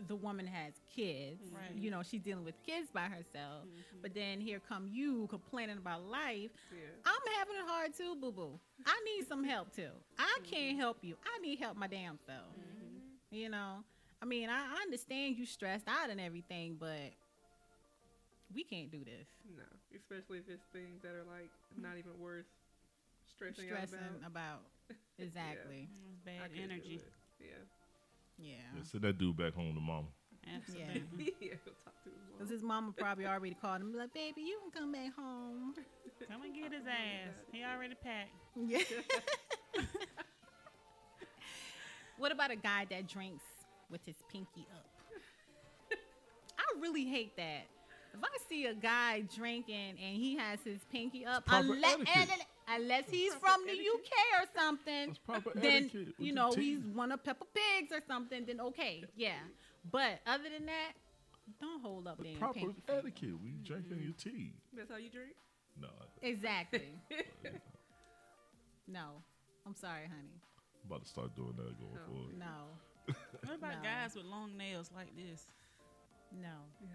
the 0.09 0.17
woman 0.17 0.47
has 0.47 0.73
kids, 0.95 1.41
Right. 1.53 1.77
you 1.77 1.91
know, 1.91 2.03
she's 2.03 2.21
dealing 2.21 2.45
with 2.45 2.61
kids 2.67 2.89
by 2.93 3.05
herself. 3.05 3.63
Mm-hmm. 3.63 3.99
But 4.03 4.15
then 4.15 4.41
here 4.41 4.61
come 4.61 4.89
you 4.91 5.27
complaining 5.29 5.79
about 5.79 6.03
life. 6.03 6.51
Yeah. 6.73 6.91
I'm 7.07 7.39
having 7.39 7.55
it 7.57 7.67
hard 7.67 7.95
too, 7.97 8.17
boo 8.21 8.33
boo. 8.33 8.59
I 8.87 9.01
need 9.05 9.29
some 9.29 9.45
help 9.45 9.75
too. 9.75 9.91
I 10.19 10.23
mm-hmm. 10.23 10.51
can't 10.51 10.79
help 10.79 10.99
you. 11.03 11.17
I 11.25 11.41
need 11.41 11.59
help 11.61 11.77
my 11.77 11.87
damn 11.87 12.19
self. 12.27 12.41
Mm-hmm. 12.59 13.37
You 13.37 13.49
know, 13.51 13.85
I 14.25 14.27
mean, 14.27 14.49
I, 14.49 14.57
I 14.57 14.83
understand 14.85 15.37
you 15.37 15.45
stressed 15.45 15.87
out 15.87 16.09
and 16.09 16.19
everything, 16.19 16.77
but 16.81 17.13
we 18.55 18.65
can't 18.65 18.91
do 18.91 19.05
this. 19.05 19.29
No, 19.55 19.65
especially 19.95 20.39
if 20.39 20.49
it's 20.49 20.65
things 20.73 21.03
that 21.03 21.13
are 21.13 21.29
like 21.29 21.51
not 21.77 21.99
even 21.99 22.19
worth 22.19 22.49
stressing, 23.29 23.67
Stressing 23.69 23.99
out 23.99 24.25
about. 24.25 24.65
about 24.89 24.97
exactly. 25.19 25.91
I 25.93 26.49
Bad 26.49 26.51
energy. 26.57 27.03
Yeah. 27.39 27.47
Yeah. 28.39 28.55
Yeah, 28.75 28.83
send 28.83 29.05
that 29.05 29.19
dude 29.19 29.37
back 29.37 29.53
home 29.53 29.75
to 29.75 29.81
mama. 29.81 30.09
Absolutely. 30.57 31.35
yeah, 31.43 31.57
he'll 31.65 31.77
talk 31.85 32.03
to 32.05 32.09
his 32.09 32.25
mom. 32.25 32.39
Because 32.39 32.51
his 32.51 32.63
mama 32.63 32.93
probably 32.97 33.27
already 33.27 33.57
called 33.61 33.83
him, 33.83 33.95
like, 33.95 34.15
baby, 34.15 34.41
you 34.41 34.59
can 34.63 34.81
come 34.81 34.93
back 34.93 35.15
home. 35.15 35.75
Come 36.31 36.43
and 36.45 36.55
get 36.55 36.73
his 36.73 36.87
ass. 36.87 37.35
He 37.53 37.63
already 37.63 37.95
packed. 37.95 38.31
Yeah. 38.57 38.79
what 42.17 42.33
about 42.33 42.51
a 42.51 42.57
guy 42.57 42.87
that 42.89 43.07
drinks 43.07 43.45
with 43.95 44.05
his 44.05 44.17
pinky 44.29 44.67
up? 44.75 44.87
I 46.59 46.81
really 46.81 47.05
hate 47.05 47.37
that. 47.37 47.67
If 48.13 48.21
I 48.23 48.27
see 48.49 48.67
a 48.67 48.75
guy 48.75 49.21
drinking 49.37 49.91
and 50.03 50.17
he 50.17 50.35
has 50.37 50.59
his 50.65 50.81
pinky 50.91 51.25
up, 51.25 51.45
unless, 51.49 51.97
unless 52.69 53.05
he's 53.09 53.33
Proper 53.37 53.47
from 53.59 53.67
the. 53.69 53.73
UK 53.73 54.11
or 54.41 54.61
something, 54.61 55.17
then 55.55 55.85
etiquette 55.85 56.15
you 56.19 56.33
know 56.33 56.53
he's 56.53 56.81
one 56.93 57.13
of 57.13 57.23
Peppa 57.23 57.45
Pigs 57.55 57.93
or 57.93 58.01
something. 58.09 58.45
Then 58.47 58.61
okay, 58.61 59.05
yeah. 59.17 59.35
But 59.93 60.19
other 60.27 60.45
than 60.57 60.67
that, 60.67 60.93
don't 61.61 61.81
hold 61.81 62.09
up 62.09 62.19
The 62.19 62.25
damn 62.25 62.39
proper 62.39 62.55
pinky. 62.61 62.83
finger. 62.87 63.01
etiquette. 63.01 63.35
We 63.45 63.51
drinking 63.65 64.01
your 64.03 64.13
tea. 64.13 64.55
That's 64.77 64.91
how 64.91 64.97
you 64.97 65.11
drink? 65.11 65.35
No, 65.81 65.89
Exactly. 66.23 66.89
no, 68.89 69.23
I'm 69.67 69.75
sorry, 69.77 70.07
honey. 70.09 70.41
I'm 70.85 70.91
about 70.91 71.03
to 71.05 71.09
start 71.09 71.35
doing 71.37 71.55
that 71.57 71.79
going 71.81 71.95
No. 71.95 72.01
forward. 72.07 72.39
No, 72.39 72.79
What 73.07 73.57
about 73.59 73.77
No. 73.77 73.83
guys 73.83 74.15
with 74.15 74.25
long 74.25 74.57
nails 74.57 74.91
like 74.95 75.15
this? 75.17 75.47
no. 76.33 76.49
Yeah. 76.81 76.89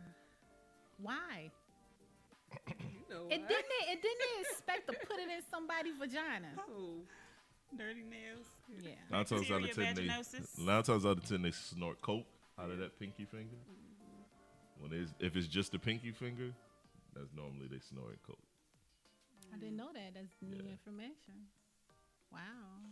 Why? 0.98 1.52
You 2.68 2.86
know 3.10 3.28
It 3.30 3.42
why. 3.42 3.48
didn't. 3.48 3.84
It 3.90 4.02
didn't 4.02 4.42
expect 4.42 4.88
to 4.88 4.94
put 5.08 5.20
it 5.20 5.30
in 5.30 5.42
somebody's 5.50 5.96
vagina. 5.98 6.50
Oh, 6.58 7.02
Dirty 7.78 8.02
nails. 8.04 8.48
Yeah. 8.82 8.92
Nine 9.12 9.26
times 9.26 9.52
out 9.52 9.64
of 9.64 9.76
ten, 9.76 9.96
they 9.96 10.06
nine 10.08 10.84
times 10.84 11.06
out 11.06 11.18
of 11.18 11.26
ten 11.26 11.42
they 11.44 11.52
snort 11.52 12.02
coke 12.02 12.26
out 12.58 12.72
of 12.72 12.80
that 12.80 13.00
pinky 13.00 13.26
finger. 13.26 13.56
Mm-hmm. 13.70 14.84
When 14.92 14.94
it's, 15.02 15.14
if 15.20 15.36
it's 15.36 15.48
just 15.48 15.72
the 15.72 15.80
pinky 15.80 16.12
finger, 16.12 16.52
that's 17.16 17.30
normally 17.36 17.68
they 17.70 17.80
snort 17.80 18.18
coke. 18.26 18.40
I 19.54 19.58
didn't 19.58 19.78
know 19.78 19.90
that. 19.94 20.14
That's 20.16 20.34
new 20.42 20.58
Yeah. 20.66 20.72
information. 20.72 21.46
Wow. 22.32 22.90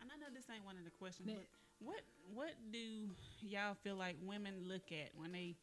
And 0.00 0.10
I 0.12 0.16
know 0.16 0.26
this 0.34 0.44
ain't 0.52 0.64
one 0.64 0.76
of 0.78 0.84
the 0.84 0.90
questions, 0.90 1.28
Ne- 1.28 1.34
but 1.34 1.46
what 1.80 2.00
what 2.32 2.54
do 2.72 3.08
y'all 3.40 3.76
feel 3.82 3.96
like 3.96 4.16
women 4.22 4.54
look 4.66 4.90
at 4.90 5.10
when 5.16 5.32
they 5.32 5.56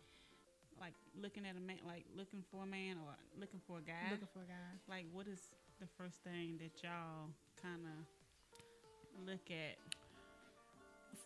like 0.80 0.94
looking 1.22 1.46
at 1.46 1.56
a 1.56 1.60
man, 1.60 1.77
like 1.86 2.06
looking 2.15 2.44
for 2.51 2.63
a 2.63 2.65
man 2.65 2.98
or 2.98 3.13
looking 3.39 3.62
for 3.68 3.77
a 3.77 3.82
guy? 3.82 4.10
Looking 4.10 4.27
for 4.34 4.39
a 4.39 4.48
guy. 4.48 4.72
like, 4.89 5.06
what 5.12 5.27
is 5.27 5.39
the 5.80 5.88
first 5.98 6.24
thing 6.24 6.60
that 6.60 6.84
y'all 6.84 7.30
kind 7.62 7.82
of 7.86 9.27
look 9.27 9.51
at? 9.51 9.77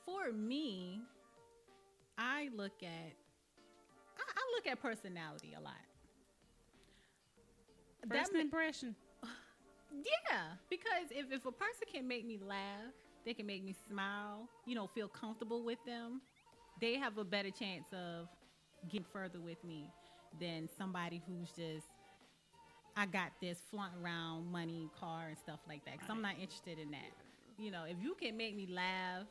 For 0.06 0.32
me, 0.34 1.02
I 2.18 2.50
look 2.56 2.84
at. 2.84 3.14
I, 4.18 4.24
I 4.36 4.44
look 4.56 4.68
at 4.68 4.82
personality 4.82 5.54
a 5.58 5.62
lot. 5.62 5.74
That 8.08 8.20
First 8.20 8.34
ma- 8.34 8.40
impression. 8.40 8.96
Yeah, 9.96 10.60
because 10.70 11.10
if, 11.10 11.32
if 11.32 11.46
a 11.46 11.54
person 11.54 11.88
can 11.90 12.06
make 12.06 12.26
me 12.28 12.38
laugh, 12.38 12.92
they 13.26 13.34
can 13.34 13.46
make 13.46 13.64
me 13.64 13.76
smile, 13.90 14.48
you 14.66 14.76
know, 14.76 14.88
feel 14.88 15.08
comfortable 15.08 15.64
with 15.64 15.80
them, 15.86 16.22
they 16.80 16.96
have 16.96 17.18
a 17.18 17.24
better 17.24 17.50
chance 17.50 17.86
of 17.92 18.28
getting 18.90 19.06
further 19.12 19.40
with 19.40 19.64
me 19.64 19.90
than 20.40 20.70
somebody 20.78 21.22
who's 21.28 21.50
just, 21.50 21.88
I 22.96 23.06
got 23.06 23.32
this 23.42 23.58
flaunt 23.72 23.94
around 24.02 24.52
money, 24.52 24.90
car, 25.00 25.28
and 25.30 25.38
stuff 25.38 25.60
like 25.68 25.84
that. 25.86 25.94
Because 25.94 26.10
I'm 26.10 26.22
not 26.22 26.36
interested 26.40 26.78
in 26.80 26.92
that. 26.92 27.12
You 27.58 27.72
know, 27.72 27.84
if 27.88 27.98
you 28.02 28.16
can 28.20 28.38
make 28.38 28.56
me 28.56 28.68
laugh, 28.70 29.26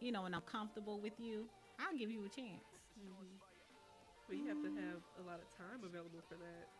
you 0.00 0.10
know, 0.12 0.24
and 0.24 0.34
I'm 0.34 0.42
comfortable 0.42 1.00
with 1.00 1.14
you, 1.18 1.44
I'll 1.78 1.96
give 1.96 2.10
you 2.10 2.24
a 2.24 2.28
chance. 2.28 2.64
Mm-hmm. 2.94 3.36
but 4.28 4.36
you 4.38 4.46
have 4.46 4.62
to 4.62 4.70
have 4.70 5.02
a 5.18 5.24
lot 5.26 5.42
of 5.42 5.50
time 5.50 5.82
available 5.82 6.22
for 6.30 6.38
that. 6.38 6.70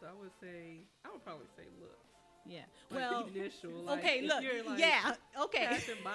So 0.00 0.08
I 0.08 0.14
would 0.16 0.32
say, 0.40 0.80
I 1.04 1.12
would 1.12 1.22
probably 1.22 1.46
say 1.56 1.68
looks. 1.78 2.09
Yeah. 2.46 2.60
Like 2.90 3.10
well, 3.10 3.28
initial. 3.34 3.70
Like, 3.84 3.98
okay, 3.98 4.18
if 4.20 4.28
look. 4.28 4.42
You're, 4.42 4.64
like, 4.64 4.78
yeah, 4.78 5.12
okay. 5.42 5.66
Passing 5.70 5.94
by, 6.04 6.10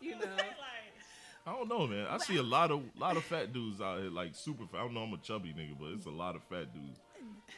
you 0.00 0.12
know. 0.18 0.26
I 1.46 1.52
don't 1.52 1.68
know, 1.68 1.86
man. 1.86 2.06
I 2.08 2.18
see 2.18 2.36
a 2.38 2.42
lot 2.42 2.70
of 2.70 2.82
lot 2.98 3.16
of 3.16 3.24
fat 3.24 3.52
dudes 3.52 3.80
out 3.80 4.00
here, 4.00 4.10
like 4.10 4.34
super. 4.34 4.64
fat. 4.66 4.78
I 4.78 4.80
don't 4.84 4.94
know. 4.94 5.02
I'm 5.02 5.12
a 5.12 5.18
chubby 5.18 5.50
nigga, 5.56 5.76
but 5.78 5.90
it's 5.92 6.06
a 6.06 6.10
lot 6.10 6.36
of 6.36 6.42
fat 6.44 6.72
dudes, 6.72 6.98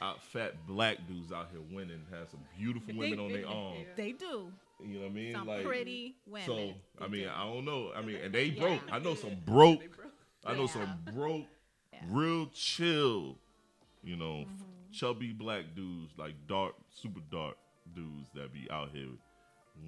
out 0.02 0.22
fat 0.24 0.54
black 0.66 0.98
dudes 1.08 1.32
out 1.32 1.48
here 1.52 1.60
winning. 1.72 2.00
Have 2.10 2.28
some 2.30 2.40
beautiful 2.58 2.94
women 2.96 3.20
on 3.20 3.32
their 3.32 3.46
arm. 3.46 3.74
They 3.96 4.12
do. 4.12 4.52
You 4.84 4.94
know 4.94 5.00
what 5.02 5.06
I 5.06 5.14
mean? 5.14 5.32
Some 5.34 5.46
like 5.46 5.64
pretty 5.64 6.16
women. 6.26 6.46
so. 6.46 6.74
I 7.04 7.08
mean, 7.08 7.22
do. 7.24 7.30
I 7.34 7.44
don't 7.44 7.64
know. 7.64 7.92
I 7.96 8.02
mean, 8.02 8.16
and 8.16 8.34
they 8.34 8.44
Yeah. 8.46 8.60
broke. 8.60 8.80
I 8.92 8.98
know 8.98 9.14
some 9.14 9.36
broke. 9.46 9.78
Broke. 9.80 10.12
I 10.44 10.54
know 10.54 10.62
Yeah. 10.62 10.66
some 10.66 10.98
broke, 11.14 11.46
Yeah. 11.92 12.00
real 12.10 12.46
chill. 12.52 13.38
You 14.02 14.16
know, 14.16 14.44
Mm-hmm. 14.46 14.92
chubby 14.92 15.32
black 15.32 15.74
dudes, 15.74 16.12
like 16.18 16.34
dark, 16.48 16.74
super 16.90 17.20
dark 17.30 17.56
dudes 17.94 18.30
that 18.34 18.52
be 18.52 18.68
out 18.70 18.90
here 18.92 19.08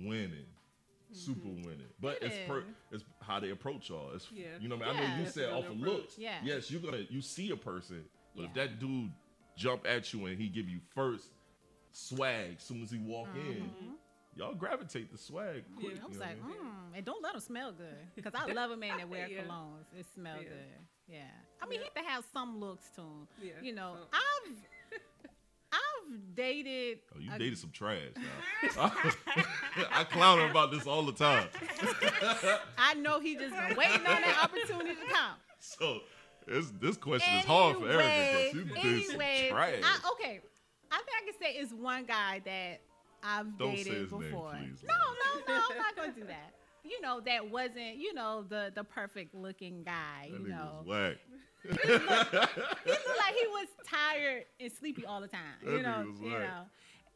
winning. 0.04 0.46
Super 1.10 1.48
winning, 1.48 1.88
but 2.02 2.18
it's 2.20 2.36
per, 2.46 2.60
Mm-hmm. 2.60 2.94
It's 2.94 3.04
how 3.22 3.40
they 3.40 3.48
approach 3.48 3.88
y'all. 3.88 4.10
It's 4.14 4.30
Yeah. 4.30 4.48
you 4.60 4.68
know 4.68 4.76
what 4.76 4.88
I 4.88 4.92
mean. 4.92 5.00
I 5.00 5.06
know 5.08 5.14
Yeah. 5.14 5.20
you 5.20 5.26
said 5.30 5.50
off 5.52 5.64
how 5.64 5.70
of 5.70 5.76
approach. 5.78 5.94
looks. 5.94 6.18
Yeah. 6.18 6.38
Yes, 6.44 6.70
you're 6.70 6.82
gonna 6.82 7.06
you 7.08 7.22
see 7.22 7.50
a 7.50 7.56
person, 7.56 8.04
but 8.36 8.44
if 8.44 8.50
Yeah. 8.54 8.66
that 8.66 8.78
dude 8.78 9.10
jump 9.56 9.86
at 9.86 10.12
you 10.12 10.26
and 10.26 10.38
he 10.38 10.48
give 10.50 10.68
you 10.68 10.80
first 10.94 11.32
swag 11.92 12.60
soon 12.60 12.82
as 12.82 12.90
he 12.90 12.98
walk 12.98 13.28
in, 13.34 13.70
y'all 14.36 14.54
gravitate 14.54 15.10
the 15.10 15.16
swag 15.16 15.64
quick. 15.80 15.94
Yeah. 15.96 16.02
I 16.04 16.06
was 16.08 16.18
know 16.18 16.24
like, 16.26 16.42
what 16.42 16.44
I 16.44 16.62
mean? 16.62 16.72
mm, 16.72 16.96
and 16.96 17.04
don't 17.06 17.22
let 17.22 17.32
them 17.32 17.40
smell 17.40 17.72
good. 17.72 17.96
Because 18.14 18.34
I 18.34 18.44
love 18.52 18.70
a 18.70 18.76
man 18.76 18.98
that 18.98 19.08
wear 19.08 19.26
Yeah. 19.30 19.44
colognes. 19.44 19.86
It 19.98 20.04
smells 20.14 20.42
Yeah. 20.42 20.48
good. 20.50 20.78
Yeah. 21.08 21.30
I 21.62 21.66
mean, 21.66 21.80
Yeah. 21.80 21.86
he 21.94 22.00
have 22.00 22.04
to 22.04 22.10
have 22.10 22.24
some 22.34 22.60
looks 22.60 22.90
to 22.96 23.00
him. 23.00 23.28
Yeah. 23.40 23.52
You 23.62 23.74
know, 23.74 23.96
some. 24.12 24.20
I've 24.20 24.56
I've 26.10 26.34
dated. 26.34 26.98
Oh, 27.14 27.18
you 27.20 27.30
a- 27.32 27.38
dated 27.38 27.58
some 27.58 27.70
trash. 27.70 27.98
I 28.78 30.04
clown 30.04 30.38
her 30.38 30.50
about 30.50 30.70
this 30.70 30.86
all 30.86 31.02
the 31.04 31.12
time. 31.12 31.48
I 32.78 32.94
know 32.94 33.20
he 33.20 33.34
just 33.36 33.54
been 33.54 33.76
waiting 33.76 34.06
on 34.06 34.20
that 34.22 34.40
opportunity 34.42 34.94
to 34.94 35.12
come. 35.12 35.34
So 35.58 36.00
this 36.46 36.70
this 36.80 36.96
question 36.96 37.34
is 37.36 37.44
hard 37.44 37.76
for 37.76 37.88
Erica 37.88 38.52
because 38.52 38.54
you 38.54 38.64
did 38.64 39.04
some 39.06 39.20
anyway, 39.20 39.48
trash. 39.50 39.80
I, 39.82 40.10
okay. 40.12 40.40
I 40.90 40.96
think 40.96 41.08
I 41.22 41.30
can 41.30 41.40
say 41.40 41.58
it's 41.60 41.72
one 41.72 42.04
guy 42.04 42.40
that 42.44 42.80
I've 43.22 43.58
Don't 43.58 43.74
dated 43.74 43.92
his 43.92 44.12
name, 44.12 44.20
before. 44.20 44.50
please, 44.52 44.82
no, 44.82 44.94
no, 44.94 45.54
no, 45.54 45.62
I'm 45.70 45.76
not 45.76 45.96
gonna 45.96 46.12
do 46.12 46.24
that. 46.28 46.54
You 46.84 47.00
know, 47.02 47.20
that 47.26 47.50
wasn't, 47.50 47.96
you 47.96 48.14
know, 48.14 48.44
the 48.48 48.72
the 48.74 48.84
perfect 48.84 49.34
looking 49.34 49.82
guy. 49.82 50.30
that 50.30 50.40
you 50.40 50.48
know, 50.48 50.84
was 51.68 51.78
whack. 51.78 52.48
he 52.84 52.90
looked 52.90 53.08
like 53.18 53.34
he 53.34 53.46
was 53.48 53.66
tired 53.86 54.44
and 54.60 54.72
sleepy 54.72 55.04
all 55.04 55.20
the 55.20 55.28
time. 55.28 55.40
That 55.64 55.72
you 55.72 55.82
know, 55.82 56.06
you 56.22 56.30
know. 56.30 56.64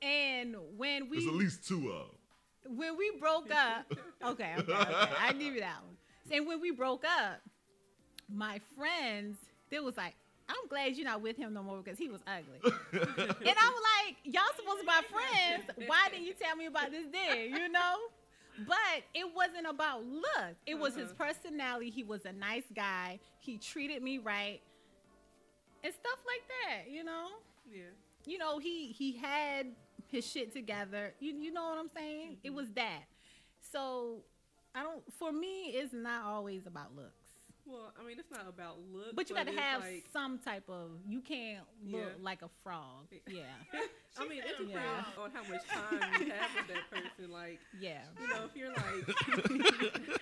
And 0.02 0.56
when 0.76 1.09
we 1.09 1.18
There's 1.18 1.28
at 1.28 1.35
least 1.35 1.66
two 1.68 1.90
of 1.90 2.06
them. 2.64 2.76
when 2.76 2.97
we 2.97 3.12
broke 3.21 3.50
up, 3.52 3.87
okay, 4.25 4.54
okay, 4.59 4.73
okay, 4.73 5.11
I 5.21 5.32
give 5.32 5.54
you 5.54 5.61
that 5.61 5.78
one. 5.85 5.97
And 6.37 6.47
when 6.47 6.61
we 6.61 6.71
broke 6.71 7.04
up, 7.04 7.40
my 8.28 8.61
friends, 8.76 9.37
they 9.71 9.80
was 9.80 9.97
like, 9.97 10.14
"I'm 10.49 10.68
glad 10.68 10.97
you're 10.97 11.04
not 11.04 11.23
with 11.23 11.37
him 11.37 11.52
no 11.54 11.62
more 11.62 11.78
because 11.78 11.99
he 11.99 12.09
was 12.09 12.21
ugly." 12.26 12.59
and 12.92 13.02
I'm 13.02 13.75
like, 14.06 14.16
"Y'all 14.25 14.42
supposed 14.56 14.80
to 14.80 14.82
be 14.82 14.87
my 14.87 15.02
friends. 15.11 15.64
Why 15.87 16.09
didn't 16.11 16.25
you 16.25 16.35
tell 16.35 16.56
me 16.56 16.66
about 16.66 16.90
this 16.90 17.06
then? 17.12 17.50
You 17.50 17.68
know?" 17.68 17.97
But 18.66 19.02
it 19.14 19.35
wasn't 19.35 19.66
about 19.66 20.04
look. 20.04 20.57
It 20.66 20.75
was 20.78 20.95
his 20.95 21.11
Uh-huh. 21.11 21.25
personality. 21.26 21.90
He 21.90 22.04
was 22.04 22.25
a 22.25 22.33
nice 22.33 22.64
guy. 22.75 23.21
He 23.40 23.59
treated 23.59 24.02
me 24.02 24.19
right, 24.19 24.61
and 25.85 25.92
stuff 25.95 26.19
like 26.26 26.42
that. 26.49 26.90
You 26.90 27.04
know 27.04 27.28
Yeah. 27.71 27.90
you 28.26 28.38
know, 28.38 28.59
he 28.59 28.92
he 28.92 29.12
had 29.16 29.75
his 30.09 30.26
shit 30.26 30.52
together. 30.52 31.14
You 31.21 31.33
you 31.35 31.52
know 31.52 31.64
what 31.69 31.78
I'm 31.78 31.90
saying? 31.95 32.38
It 32.42 32.50
was 32.52 32.71
that. 32.73 33.04
So 33.61 34.25
I 34.75 34.83
don't. 34.83 35.02
For 35.14 35.33
me, 35.33 35.71
it's 35.71 35.92
not 35.92 36.25
always 36.25 36.66
about 36.66 36.95
looks. 36.95 37.21
Well, 37.64 37.92
I 37.99 38.04
mean, 38.07 38.19
it's 38.19 38.31
not 38.31 38.49
about 38.49 38.76
look, 38.92 39.14
But 39.14 39.31
you 39.31 39.37
got 39.37 39.47
to 39.47 39.52
have 39.52 39.83
like, 39.83 40.04
some 40.12 40.38
type 40.38 40.64
of. 40.69 40.90
You 41.07 41.21
can't 41.21 41.64
look 41.87 42.00
Yeah. 42.02 42.23
like 42.25 42.42
a 42.42 42.50
frog. 42.64 43.07
Yeah, 43.28 43.42
I 44.19 44.26
mean, 44.28 44.38
it 44.40 44.45
said 44.59 44.66
depends 44.66 44.75
Yeah. 45.16 45.23
on 45.23 45.31
how 45.31 45.42
much 45.45 45.64
time 45.69 46.23
you 46.23 46.33
have 46.33 46.50
with 46.57 46.66
that 46.75 46.90
person. 46.90 47.31
Like, 47.31 47.61
yeah. 47.81 48.02
you 48.21 48.26
know, 48.28 48.45
if 48.50 48.57
you're 48.57 48.73
like, 48.73 49.09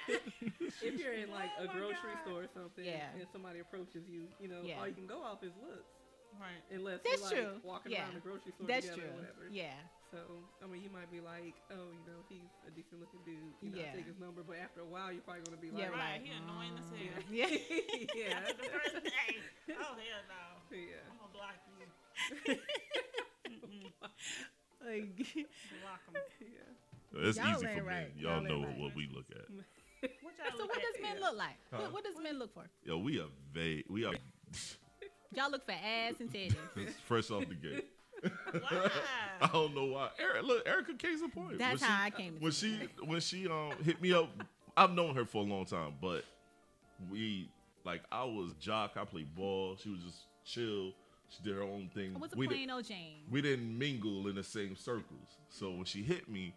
if 0.82 0.98
you're 1.00 1.14
in 1.14 1.30
like 1.30 1.50
Oh 1.58 1.64
a 1.64 1.68
grocery 1.68 2.12
God. 2.14 2.22
store 2.24 2.42
or 2.44 2.48
something, 2.54 2.84
Yeah. 2.84 3.08
and 3.18 3.26
somebody 3.32 3.60
approaches 3.60 4.04
you, 4.08 4.28
you 4.40 4.48
know, 4.48 4.60
Yeah. 4.62 4.78
all 4.80 4.86
you 4.88 4.94
can 4.94 5.06
go 5.06 5.22
off 5.22 5.42
is 5.42 5.52
looks, 5.60 5.88
Right. 6.38 6.62
unless 6.70 7.00
That's 7.02 7.30
you're 7.32 7.42
like 7.42 7.52
true. 7.52 7.60
walking 7.64 7.92
Yeah. 7.92 8.04
around 8.04 8.14
the 8.14 8.20
grocery 8.20 8.52
store 8.52 8.66
That's 8.66 8.86
together 8.86 9.02
true. 9.02 9.10
or 9.10 9.16
whatever. 9.16 9.48
Yeah, 9.50 9.74
So, 10.10 10.18
I 10.58 10.66
mean, 10.66 10.82
you 10.82 10.90
might 10.90 11.06
be 11.10 11.20
like, 11.22 11.54
oh, 11.70 11.94
you 11.94 12.02
know, 12.02 12.18
he's 12.28 12.50
a 12.66 12.70
decent 12.74 12.98
looking 12.98 13.22
dude. 13.24 13.38
You 13.62 13.70
know, 13.70 13.78
Yeah. 13.78 13.94
take 13.94 14.06
his 14.10 14.18
number, 14.18 14.42
but 14.42 14.58
after 14.58 14.80
a 14.82 14.84
while, 14.90 15.12
you're 15.14 15.22
probably 15.22 15.42
gonna 15.46 15.62
be 15.62 15.70
like, 15.70 15.86
yeah. 15.86 15.90
like, 15.94 15.98
Right, 16.02 16.18
Like, 16.18 16.26
he 16.26 16.32
annoying 16.34 16.74
as 16.74 16.88
mm, 16.90 16.98
hell. 16.98 17.22
Yeah. 17.30 17.46
yeah, 18.18 18.38
After 18.42 18.54
the 18.58 18.68
first 18.74 18.94
day. 19.06 19.30
Oh 19.70 19.94
hell 19.94 20.22
no. 20.26 20.42
yeah. 20.74 21.06
I'm 21.06 21.16
gonna 21.22 21.30
block 21.34 21.54
you. 21.78 22.58
Like, 24.82 25.14
Block 25.84 26.00
him. 26.08 26.14
yeah. 26.40 27.28
It's 27.28 27.36
Y'all 27.38 27.54
easy 27.56 27.66
ain't 27.66 27.78
for 27.78 27.84
right. 27.84 28.08
men. 28.08 28.10
Y'all 28.16 28.32
Y'all 28.32 28.42
know 28.42 28.66
right. 28.66 28.78
what 28.78 28.96
we 28.96 29.08
look 29.14 29.26
at. 29.30 29.44
What 30.22 30.32
so 30.52 30.56
look 30.58 30.68
what 30.70 30.78
at? 30.78 30.82
does 30.82 31.02
men 31.02 31.16
yeah. 31.20 31.26
look 31.26 31.36
like? 31.36 31.56
Huh? 31.70 31.78
What, 31.82 31.92
what 31.92 32.04
does 32.04 32.14
men 32.22 32.38
look 32.38 32.54
for? 32.54 32.64
Yo, 32.82 32.96
we 32.98 33.20
are 33.20 33.26
vague. 33.52 33.84
We 33.90 34.06
are 34.06 34.14
Y'all 35.34 35.50
look 35.50 35.66
for 35.66 35.72
ass 35.72 36.14
and 36.20 36.32
titties. 36.32 36.54
fresh 37.06 37.30
off 37.30 37.46
the 37.48 37.54
gate. 37.54 37.84
I 39.40 39.48
don't 39.52 39.74
know 39.74 39.86
why. 39.86 40.10
Eric, 40.18 40.44
look, 40.44 40.68
Erica 40.68 40.94
case 40.94 41.20
in 41.20 41.30
point. 41.30 41.58
That's 41.58 41.80
when 41.80 41.90
how 41.90 41.98
she, 41.98 42.06
I 42.06 42.10
came. 42.10 42.36
when 42.40 42.52
she 42.52 42.88
when 43.04 43.20
she 43.20 43.48
um 43.48 43.72
hit 43.84 44.00
me 44.00 44.12
up. 44.12 44.30
I've 44.76 44.92
known 44.92 45.14
her 45.16 45.24
for 45.24 45.38
a 45.38 45.46
long 45.46 45.64
time, 45.66 45.94
but 46.00 46.24
we 47.10 47.48
like 47.84 48.02
I 48.10 48.24
was 48.24 48.52
jock. 48.60 48.92
I 48.96 49.04
played 49.04 49.34
ball. 49.34 49.76
She 49.76 49.90
was 49.90 50.00
just 50.00 50.18
chill. 50.44 50.92
She 51.28 51.42
did 51.44 51.54
her 51.54 51.62
own 51.62 51.90
thing. 51.94 52.18
Was 52.18 52.32
a 52.32 52.36
we, 52.36 52.48
plain 52.48 52.70
old 52.70 52.84
Jane. 52.84 53.22
we 53.30 53.40
didn't 53.40 53.78
mingle 53.78 54.26
in 54.28 54.34
the 54.34 54.42
same 54.42 54.76
circles. 54.76 55.38
So 55.48 55.70
when 55.70 55.84
she 55.84 56.02
hit 56.02 56.28
me 56.28 56.54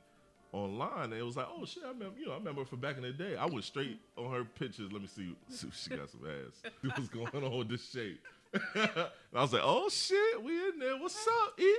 online, 0.51 1.13
it 1.13 1.23
was 1.23 1.37
like, 1.37 1.47
oh 1.49 1.65
shit, 1.65 1.83
I 1.83 1.89
remember, 1.89 2.19
you 2.19 2.25
know, 2.27 2.33
I 2.33 2.37
remember 2.37 2.65
from 2.65 2.79
back 2.79 2.97
in 2.97 3.03
the 3.03 3.11
day. 3.11 3.35
I 3.35 3.45
went 3.45 3.63
straight 3.65 3.99
on 4.17 4.31
her 4.31 4.43
pictures. 4.43 4.91
Let 4.91 5.01
me 5.01 5.07
see, 5.07 5.35
see 5.49 5.67
if 5.67 5.75
she 5.75 5.89
got 5.91 6.09
some 6.09 6.21
ass. 6.25 6.71
See 6.81 6.87
what's 6.95 7.09
going 7.09 7.43
on 7.43 7.57
with 7.57 7.69
this 7.69 7.87
shape. 7.89 8.19
I 8.75 9.41
was 9.41 9.53
like, 9.53 9.61
oh 9.63 9.89
shit, 9.89 10.43
we 10.43 10.53
in 10.53 10.79
there. 10.79 10.97
What's 10.97 11.27
up, 11.27 11.59
E? 11.59 11.75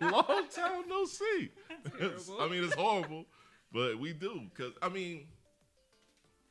Long 0.00 0.46
time 0.54 0.88
no 0.88 1.04
see. 1.04 1.50
I 2.40 2.48
mean, 2.48 2.64
it's 2.64 2.74
horrible, 2.74 3.26
but 3.72 3.98
we 3.98 4.12
do 4.12 4.42
because 4.54 4.72
I 4.82 4.88
mean, 4.88 5.26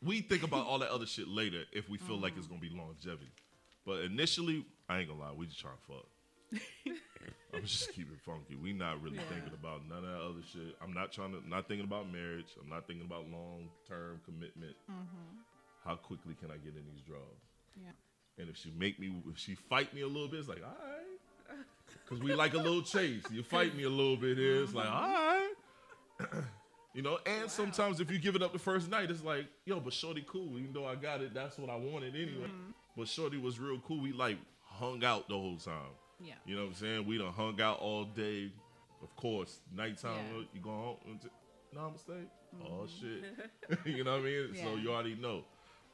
we 0.02 0.22
think 0.22 0.44
about 0.44 0.66
all 0.66 0.80
that 0.80 0.90
other 0.90 1.06
shit 1.06 1.28
later 1.28 1.64
if 1.74 1.90
we 1.90 1.98
feel 1.98 2.18
like 2.18 2.38
it's 2.38 2.48
mm-hmm. 2.48 2.56
gonna 2.56 2.70
be 2.70 2.78
longevity. 2.78 3.32
But 3.86 4.04
initially, 4.04 4.66
I 4.88 5.00
ain't 5.00 5.10
gonna 5.10 5.20
lie, 5.20 5.32
we 5.36 5.48
just 5.48 5.60
trying 5.60 5.76
to 5.76 5.94
fuck. 5.94 6.06
I'm 7.54 7.66
just 7.66 7.92
keeping 7.94 8.18
funky. 8.26 8.56
We 8.56 8.74
not 8.74 9.02
really 9.02 9.18
Yeah. 9.18 9.24
thinking 9.30 9.54
about 9.54 9.88
none 9.88 10.04
of 10.04 10.10
that 10.10 10.22
other 10.22 10.44
shit. 10.44 10.78
I'm 10.82 10.94
not 10.94 11.12
trying 11.12 11.32
to 11.34 11.48
not 11.48 11.68
thinking 11.68 11.86
about 11.86 12.12
marriage. 12.12 12.56
I'm 12.62 12.70
not 12.70 12.88
thinking 12.88 13.06
about 13.06 13.28
long 13.30 13.70
term 13.88 14.22
commitment. 14.24 14.76
Mm-hmm. 14.90 15.42
How 15.84 15.96
quickly 15.96 16.36
can 16.36 16.52
I 16.52 16.58
get 16.58 16.76
in 16.76 16.86
these 16.86 17.02
draws? 17.02 17.42
Yeah. 17.76 17.92
And 18.40 18.50
if 18.50 18.58
she 18.58 18.72
make 18.78 19.00
me, 19.00 19.14
if 19.30 19.38
she 19.38 19.56
fight 19.56 19.94
me 19.94 20.02
a 20.02 20.08
little 20.08 20.28
bit, 20.28 20.40
it's 20.40 20.48
like, 20.50 20.64
all 20.64 20.70
right. 20.86 21.58
Because 22.04 22.24
we 22.24 22.34
like 22.34 22.54
a 22.54 22.58
little 22.58 22.82
chase. 22.82 23.24
You 23.32 23.44
fight 23.44 23.76
me 23.76 23.84
a 23.84 23.90
little 23.90 24.16
bit 24.18 24.38
here, 24.38 24.64
it's 24.64 24.74
like, 24.74 24.90
all 24.90 25.02
right. 25.02 25.50
you 26.94 27.02
know, 27.02 27.20
and 27.26 27.50
sometimes 27.50 28.00
if 28.00 28.10
you 28.10 28.18
give 28.18 28.36
it 28.36 28.42
up 28.42 28.54
the 28.54 28.60
first 28.60 28.90
night, 28.90 29.12
it's 29.12 29.24
like, 29.24 29.46
yo, 29.66 29.80
but 29.80 29.94
Shorty 29.94 30.24
cool. 30.28 30.58
Even 30.58 30.72
though 30.74 30.86
I 30.88 30.96
got 30.96 31.22
it, 31.22 31.34
that's 31.34 31.58
what 31.60 31.70
I 31.70 31.76
wanted 31.76 32.16
anyway. 32.16 32.50
But 32.98 33.08
Shorty 33.08 33.38
was 33.38 33.60
real 33.60 33.80
cool. 33.88 34.00
We 34.02 34.12
like 34.14 34.38
hung 34.64 35.04
out 35.04 35.28
the 35.28 35.36
whole 35.36 35.58
time. 35.58 35.74
Yeah. 36.24 36.34
You 36.46 36.56
know 36.56 36.64
what 36.64 36.70
I'm 36.70 36.76
saying? 36.76 37.06
We 37.08 37.18
done 37.18 37.32
hung 37.34 37.60
out 37.62 37.80
all 37.80 38.06
day. 38.06 38.52
Of 39.02 39.16
course, 39.16 39.60
nighttime, 39.74 40.18
Yeah. 40.34 40.44
you 40.54 40.62
go 40.62 40.70
home. 40.72 40.98
and 41.08 41.22
t- 41.22 41.30
Namaste. 41.74 42.26
Oh, 42.66 42.86
shit. 42.88 43.80
you 43.86 44.04
know 44.04 44.14
what 44.14 44.22
I 44.22 44.24
mean? 44.24 44.50
So 44.56 44.62
Mm-hmm. 44.64 44.84
You 44.84 44.92
already 44.92 45.16
know. 45.16 45.44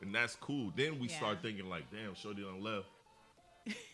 And 0.01 0.13
that's 0.13 0.35
cool. 0.35 0.71
Then 0.75 0.99
we 0.99 1.07
Yeah. 1.07 1.17
start 1.17 1.41
thinking, 1.41 1.69
like, 1.69 1.89
damn, 1.91 2.15
Shorty 2.15 2.41
done 2.43 2.61
left. 2.61 2.87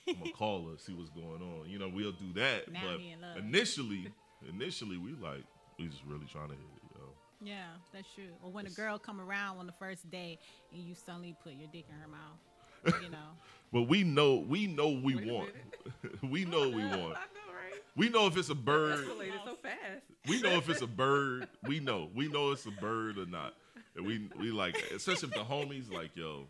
I'm 0.07 0.15
going 0.15 0.25
to 0.25 0.31
call 0.33 0.67
her, 0.69 0.77
see 0.77 0.93
what's 0.93 1.09
going 1.11 1.41
on. 1.41 1.69
You 1.69 1.79
know, 1.79 1.87
we'll 1.87 2.11
do 2.11 2.33
that. 2.33 2.69
Now 2.71 2.81
but 2.87 2.99
he 2.99 3.11
in 3.11 3.21
love. 3.21 3.37
initially, 3.37 4.11
initially, 4.49 4.97
we 4.97 5.11
like, 5.13 5.43
we 5.79 5.87
just 5.87 6.03
really 6.05 6.25
trying 6.25 6.49
to 6.49 6.55
hit 6.55 6.63
it, 6.63 6.97
yo. 6.97 7.03
Yeah, 7.43 7.63
that's 7.93 8.07
true. 8.13 8.25
Or 8.43 8.51
when 8.51 8.65
a 8.67 8.69
girl 8.71 8.99
come 8.99 9.21
around 9.21 9.59
on 9.59 9.67
the 9.67 9.73
first 9.73 10.09
day 10.11 10.37
and 10.73 10.83
you 10.83 10.93
suddenly 10.95 11.35
put 11.43 11.53
your 11.53 11.69
dick 11.71 11.85
in 11.89 11.95
her 12.01 12.07
mouth, 12.07 13.01
you 13.03 13.09
know. 13.09 13.17
But 13.73 13.83
we 13.83 14.03
know, 14.03 14.35
we 14.35 14.67
know 14.67 14.89
we 14.89 15.15
Wait 15.15 15.27
want. 15.27 15.49
we 16.29 16.43
know 16.43 16.67
we 16.67 16.83
want. 16.83 16.91
know, 16.91 17.05
right? 17.05 17.81
We 17.95 18.09
know 18.09 18.27
if 18.27 18.35
it's 18.35 18.49
a 18.49 18.55
bird. 18.55 18.99
Escalated 19.07 19.45
so 19.45 19.55
fast. 19.55 20.03
we 20.27 20.41
know 20.41 20.49
if 20.57 20.67
it's 20.69 20.81
a 20.81 20.87
bird. 20.87 21.47
We 21.65 21.79
know. 21.79 22.09
We 22.13 22.27
know 22.27 22.51
it's 22.51 22.65
a 22.65 22.71
bird 22.71 23.17
or 23.17 23.25
not. 23.27 23.53
And 23.95 24.05
we 24.05 24.29
we 24.39 24.51
like, 24.51 24.75
especially 24.95 25.29
if 25.29 25.33
the 25.33 25.43
homies 25.43 25.91
like, 25.91 26.15
yo, 26.15 26.47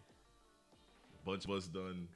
bunch 1.26 1.46
of 1.46 1.52
us 1.52 1.68
done. 1.68 2.08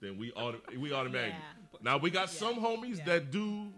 Then 0.00 0.18
we 0.18 0.30
auto, 0.32 0.60
we 0.78 0.92
automatic. 0.92 1.34
Yeah. 1.34 1.78
Now 1.80 1.96
we 1.98 2.10
got 2.10 2.28
Yeah. 2.32 2.38
some 2.38 2.56
homies 2.60 2.98
Yeah. 2.98 3.04
that 3.06 3.30
do 3.30 3.72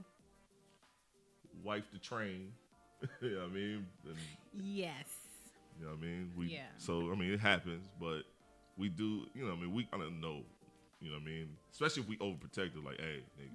wife 1.63 1.85
the 1.93 1.99
train. 1.99 2.53
you 3.21 3.31
know 3.31 3.37
what 3.43 3.45
I 3.45 3.49
mean? 3.53 3.87
And, 4.07 4.17
Yes. 4.53 5.07
you 5.79 5.85
know 5.85 5.93
what 5.93 5.99
I 5.99 6.03
mean? 6.03 6.33
We 6.37 6.47
Yeah. 6.47 6.67
so 6.79 7.13
I 7.13 7.15
mean 7.15 7.33
it 7.33 7.41
happens, 7.41 7.87
but 8.01 8.23
we 8.77 8.89
do, 8.89 9.27
you 9.35 9.43
know 9.45 9.51
what 9.51 9.59
I 9.59 9.61
mean, 9.63 9.75
we 9.75 9.85
kinda 9.85 10.11
know. 10.11 10.43
You 11.01 11.11
know 11.11 11.15
what 11.17 11.23
I 11.23 11.27
mean? 11.27 11.57
Especially 11.73 12.03
if 12.03 12.09
we 12.09 12.17
overprotected, 12.17 12.85
like, 12.85 12.99
hey, 12.99 13.23
nigga, 13.39 13.51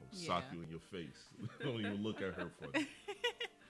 I 0.00 0.02
will 0.02 0.10
sock 0.10 0.44
you 0.52 0.60
in 0.62 0.68
your 0.68 0.80
face. 0.80 1.28
Don't 1.62 1.78
even 1.80 2.02
look 2.02 2.16
at 2.20 2.34
her 2.34 2.50
funny. 2.60 2.86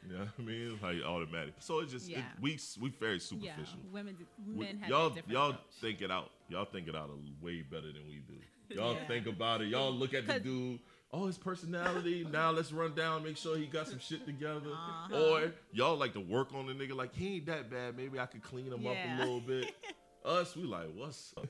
you 0.07 0.13
know 0.13 0.21
what 0.21 0.29
I 0.39 0.43
mean? 0.43 0.79
Like 0.83 1.03
automatic. 1.05 1.55
So 1.61 1.81
it's 1.81 1.93
just 1.93 2.11
it, 2.11 2.19
we 2.41 2.59
we 2.81 2.91
very 2.91 3.19
superficial. 3.19 3.79
Yeah. 3.85 3.93
Women, 3.93 4.17
men 4.47 4.79
have 4.79 4.89
y'all 4.91 5.17
y'all 5.29 5.51
approach. 5.51 5.61
think 5.81 6.03
it 6.03 6.11
out. 6.11 6.31
Y'all 6.49 6.65
think 6.65 6.89
it 6.89 6.95
out 6.97 7.11
a 7.11 7.45
way 7.45 7.63
better 7.63 7.87
than 7.93 8.07
we 8.09 8.23
do. 8.27 8.35
Y'all 8.75 8.95
Yeah. 8.95 9.07
think 9.07 9.27
about 9.27 9.63
it. 9.63 9.69
Y'all 9.69 9.93
look 9.93 10.13
at 10.15 10.27
the 10.27 10.41
dude. 10.49 10.81
Oh, 11.13 11.27
his 11.27 11.39
personality. 11.39 12.27
now 12.31 12.51
let's 12.51 12.73
run 12.73 12.95
down, 12.95 13.23
make 13.23 13.37
sure 13.37 13.57
he 13.57 13.67
got 13.67 13.87
some 13.89 14.01
shit 14.01 14.27
together. 14.27 14.71
Uh-huh. 14.73 15.17
Or 15.17 15.53
y'all 15.73 15.97
like 15.97 16.13
to 16.15 16.21
work 16.21 16.53
on 16.53 16.67
the 16.67 16.73
nigga. 16.73 16.95
Like 16.97 17.15
he 17.15 17.37
ain't 17.37 17.47
that 17.47 17.71
bad. 17.71 17.97
Maybe 17.97 18.19
I 18.19 18.27
could 18.27 18.43
clean 18.43 18.67
him 18.73 18.87
up 18.87 18.97
a 18.97 19.17
little 19.21 19.41
bit. 19.41 19.73
Us, 20.25 20.57
we 20.57 20.65
like, 20.65 20.89
what's 20.97 21.33
up? 21.37 21.47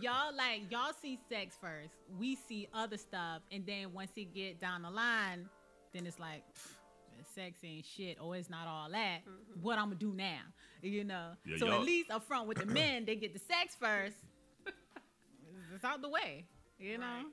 y'all 0.00 0.34
like 0.34 0.62
y'all 0.70 0.92
see 1.02 1.18
sex 1.28 1.56
first. 1.60 1.92
We 2.18 2.36
see 2.36 2.66
other 2.72 2.96
stuff, 2.96 3.42
and 3.52 3.66
then 3.66 3.92
once 3.92 4.12
it 4.16 4.34
get 4.34 4.58
down 4.58 4.82
the 4.82 4.90
line, 4.90 5.48
then 5.92 6.06
it's 6.06 6.18
like 6.18 6.42
pff, 6.54 6.70
sex 7.34 7.58
ain't 7.64 7.84
shit, 7.84 8.18
or 8.20 8.36
it's 8.36 8.50
not 8.50 8.66
all 8.66 8.88
that. 8.90 9.20
Mm-hmm. 9.20 9.62
What 9.62 9.78
I'm 9.78 9.86
gonna 9.86 9.96
do 9.96 10.12
now, 10.12 10.40
you 10.82 11.04
know? 11.04 11.30
Yeah, 11.46 11.56
so 11.58 11.66
y'all- 11.66 11.74
at 11.76 11.82
least 11.82 12.10
up 12.10 12.24
front 12.26 12.48
with 12.48 12.58
the 12.58 12.66
men, 12.80 13.04
they 13.04 13.16
get 13.16 13.32
the 13.34 13.40
sex 13.40 13.74
first. 13.78 14.16
It's 15.74 15.84
out 15.84 16.00
the 16.02 16.08
way, 16.08 16.46
you 16.78 16.98
know. 16.98 17.04
Right. 17.06 17.24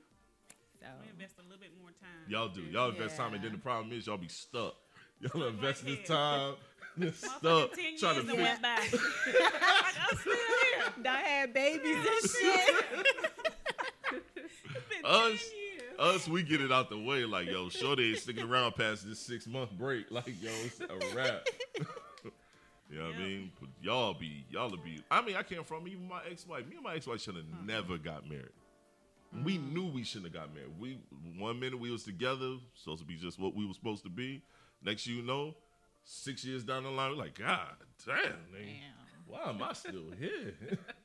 So 0.80 0.86
We 1.02 1.08
invest 1.10 1.34
a 1.38 1.42
little 1.42 1.58
bit 1.58 1.70
more 1.80 1.88
time. 1.90 2.28
Y'all 2.28 2.48
do. 2.48 2.62
Y'all 2.62 2.90
invest 2.90 3.16
time, 3.16 3.34
and 3.34 3.42
then 3.42 3.52
the 3.52 3.58
problem 3.58 3.92
is 3.92 4.06
y'all 4.06 4.18
be 4.18 4.28
stuck. 4.28 4.74
Y'all 5.20 5.44
invest 5.48 5.84
this 5.84 5.96
here. 5.96 6.06
time, 6.06 6.54
just 7.00 7.24
Motherfucking 7.24 7.96
stuck, 7.98 7.98
trying 7.98 8.26
to 8.26 8.26
years 8.26 8.26
done 8.26 8.36
fix. 8.36 8.42
went 8.42 8.62
by. 8.62 8.76
like, 8.76 9.94
I'm 10.10 10.18
still 10.18 10.32
here. 10.34 11.02
done 11.02 11.24
had 11.24 11.54
babies 11.54 11.96
and 11.96 12.30
shit. 12.30 12.84
It's 14.36 15.04
Us, 15.04 15.22
10 15.22 15.30
years. 15.30 15.65
Us, 15.98 16.28
we 16.28 16.42
get 16.42 16.60
it 16.60 16.70
out 16.72 16.90
the 16.90 16.98
way. 16.98 17.24
Like, 17.24 17.46
yo, 17.48 17.68
Shorty 17.68 18.10
ain't 18.10 18.18
sticking 18.18 18.44
around 18.48 18.72
past 18.76 19.06
this 19.06 19.18
six 19.18 19.46
month 19.46 19.70
break. 19.72 20.06
Like, 20.10 20.26
yo, 20.42 20.50
it's 20.64 20.80
a 20.80 21.16
wrap. 21.16 21.46
you 22.90 22.98
know 22.98 23.06
what 23.06 23.14
I 23.14 23.18
mean? 23.18 23.52
But 23.60 23.68
y'all 23.80 24.14
be, 24.14 24.44
y'all 24.50 24.70
be. 24.70 25.02
I 25.10 25.22
mean, 25.22 25.36
I 25.36 25.42
came 25.42 25.64
from 25.64 25.86
even 25.88 26.08
my 26.08 26.20
ex 26.30 26.46
wife. 26.46 26.66
Me 26.66 26.76
and 26.76 26.84
my 26.84 26.94
ex 26.94 27.06
wife 27.06 27.20
should 27.20 27.36
have 27.36 27.44
Mm-hmm. 27.44 27.66
never 27.66 27.98
got 27.98 28.28
married. 28.28 28.50
We 29.44 29.58
knew 29.58 29.86
we 29.86 30.02
shouldn't 30.04 30.32
have 30.34 30.44
got 30.44 30.54
married. 30.54 30.70
We 30.80 30.98
one 31.36 31.60
minute 31.60 31.78
we 31.78 31.90
was 31.90 32.04
together, 32.04 32.56
supposed 32.74 33.00
to 33.00 33.06
be 33.06 33.16
just 33.16 33.38
what 33.38 33.54
we 33.54 33.66
were 33.66 33.74
supposed 33.74 34.02
to 34.04 34.08
be. 34.08 34.42
Next, 34.82 35.06
you 35.06 35.20
know, 35.20 35.54
six 36.04 36.42
years 36.44 36.64
down 36.64 36.84
the 36.84 36.90
line, 36.90 37.10
we're 37.10 37.16
like, 37.18 37.38
God 37.38 37.74
damn, 38.06 38.16
Damn. 38.16 39.26
why 39.26 39.50
am 39.50 39.62
I 39.62 39.72
still 39.74 40.10
here? 40.18 40.54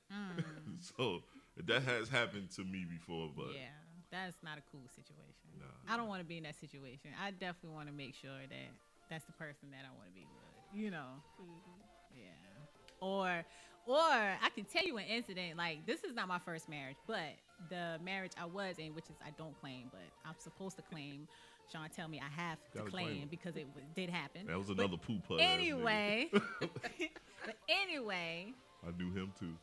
so 0.80 1.24
that 1.66 1.82
has 1.84 2.08
happened 2.10 2.52
to 2.52 2.64
me 2.64 2.86
before, 2.90 3.30
but 3.36 3.48
yeah, 3.54 3.68
that's 4.12 4.38
not 4.44 4.58
a 4.58 4.62
cool 4.72 4.86
situation. 4.90 5.48
Nah. 5.60 5.94
I 5.94 5.98
don't 5.98 6.08
want 6.08 6.22
to 6.22 6.28
be 6.28 6.38
in 6.38 6.44
that 6.44 6.60
situation. 6.60 7.12
I 7.22 7.32
definitely 7.32 7.76
want 7.76 7.88
to 7.88 7.94
make 7.94 8.14
sure 8.16 8.38
that 8.50 8.70
that's 9.10 9.26
the 9.26 9.34
person 9.34 9.72
that 9.72 9.84
I 9.86 9.92
want 9.98 10.10
to 10.10 10.16
be 10.16 10.26
with. 10.28 10.80
You 10.84 10.92
know. 10.92 11.20
Mm-hmm. 11.42 12.20
Yeah. 12.20 13.00
Or, 13.00 13.44
or 13.88 13.98
I 14.00 14.50
can 14.54 14.66
tell 14.66 14.84
you 14.86 14.98
an 14.98 15.06
incident. 15.06 15.58
Like 15.58 15.86
this 15.86 16.04
is 16.04 16.14
not 16.14 16.28
my 16.28 16.40
first 16.40 16.70
marriage, 16.70 16.98
but 17.08 17.36
the 17.70 17.98
marriage 18.04 18.32
I 18.40 18.46
was 18.46 18.76
in, 18.78 18.94
which 18.94 19.06
is 19.06 19.16
I 19.26 19.32
don't 19.38 19.60
claim, 19.60 19.88
but 19.92 20.02
I'm 20.26 20.36
supposed 20.40 20.76
to 20.78 20.84
claim. 20.84 21.28
Sean 21.72 21.88
tell 21.96 22.10
me 22.10 22.20
I 22.20 22.42
have 22.42 22.58
to 22.74 22.80
Gotta 22.80 22.90
claim 22.92 23.06
claim 23.08 23.28
because 23.32 23.56
it 23.56 23.66
w- 23.70 23.88
did 23.96 24.10
happen. 24.10 24.48
that 24.48 24.58
was 24.58 24.68
But 24.68 24.80
another 24.80 24.98
poo 24.98 25.20
putt. 25.26 25.40
Anyway, 25.40 26.30
but 26.60 27.56
anyway, 27.70 28.52
I 28.86 28.92
knew 28.98 29.10
him 29.14 29.32
too. 29.40 29.54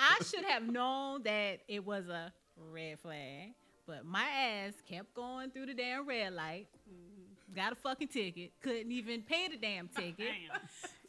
I 0.00 0.18
should 0.24 0.44
have 0.44 0.64
known 0.68 1.22
that 1.22 1.60
it 1.68 1.86
was 1.86 2.08
a 2.08 2.32
red 2.72 2.98
flag, 2.98 3.50
but 3.88 4.04
my 4.04 4.22
ass 4.22 4.74
kept 4.86 5.14
going 5.14 5.50
through 5.50 5.66
the 5.66 5.74
damn 5.74 6.06
red 6.06 6.34
light. 6.34 6.66
Mm-hmm. 6.88 7.56
Got 7.56 7.72
a 7.72 7.74
fucking 7.74 8.08
ticket. 8.08 8.52
Couldn't 8.62 8.92
even 8.92 9.22
pay 9.22 9.48
the 9.48 9.56
damn 9.56 9.88
ticket. 9.96 10.28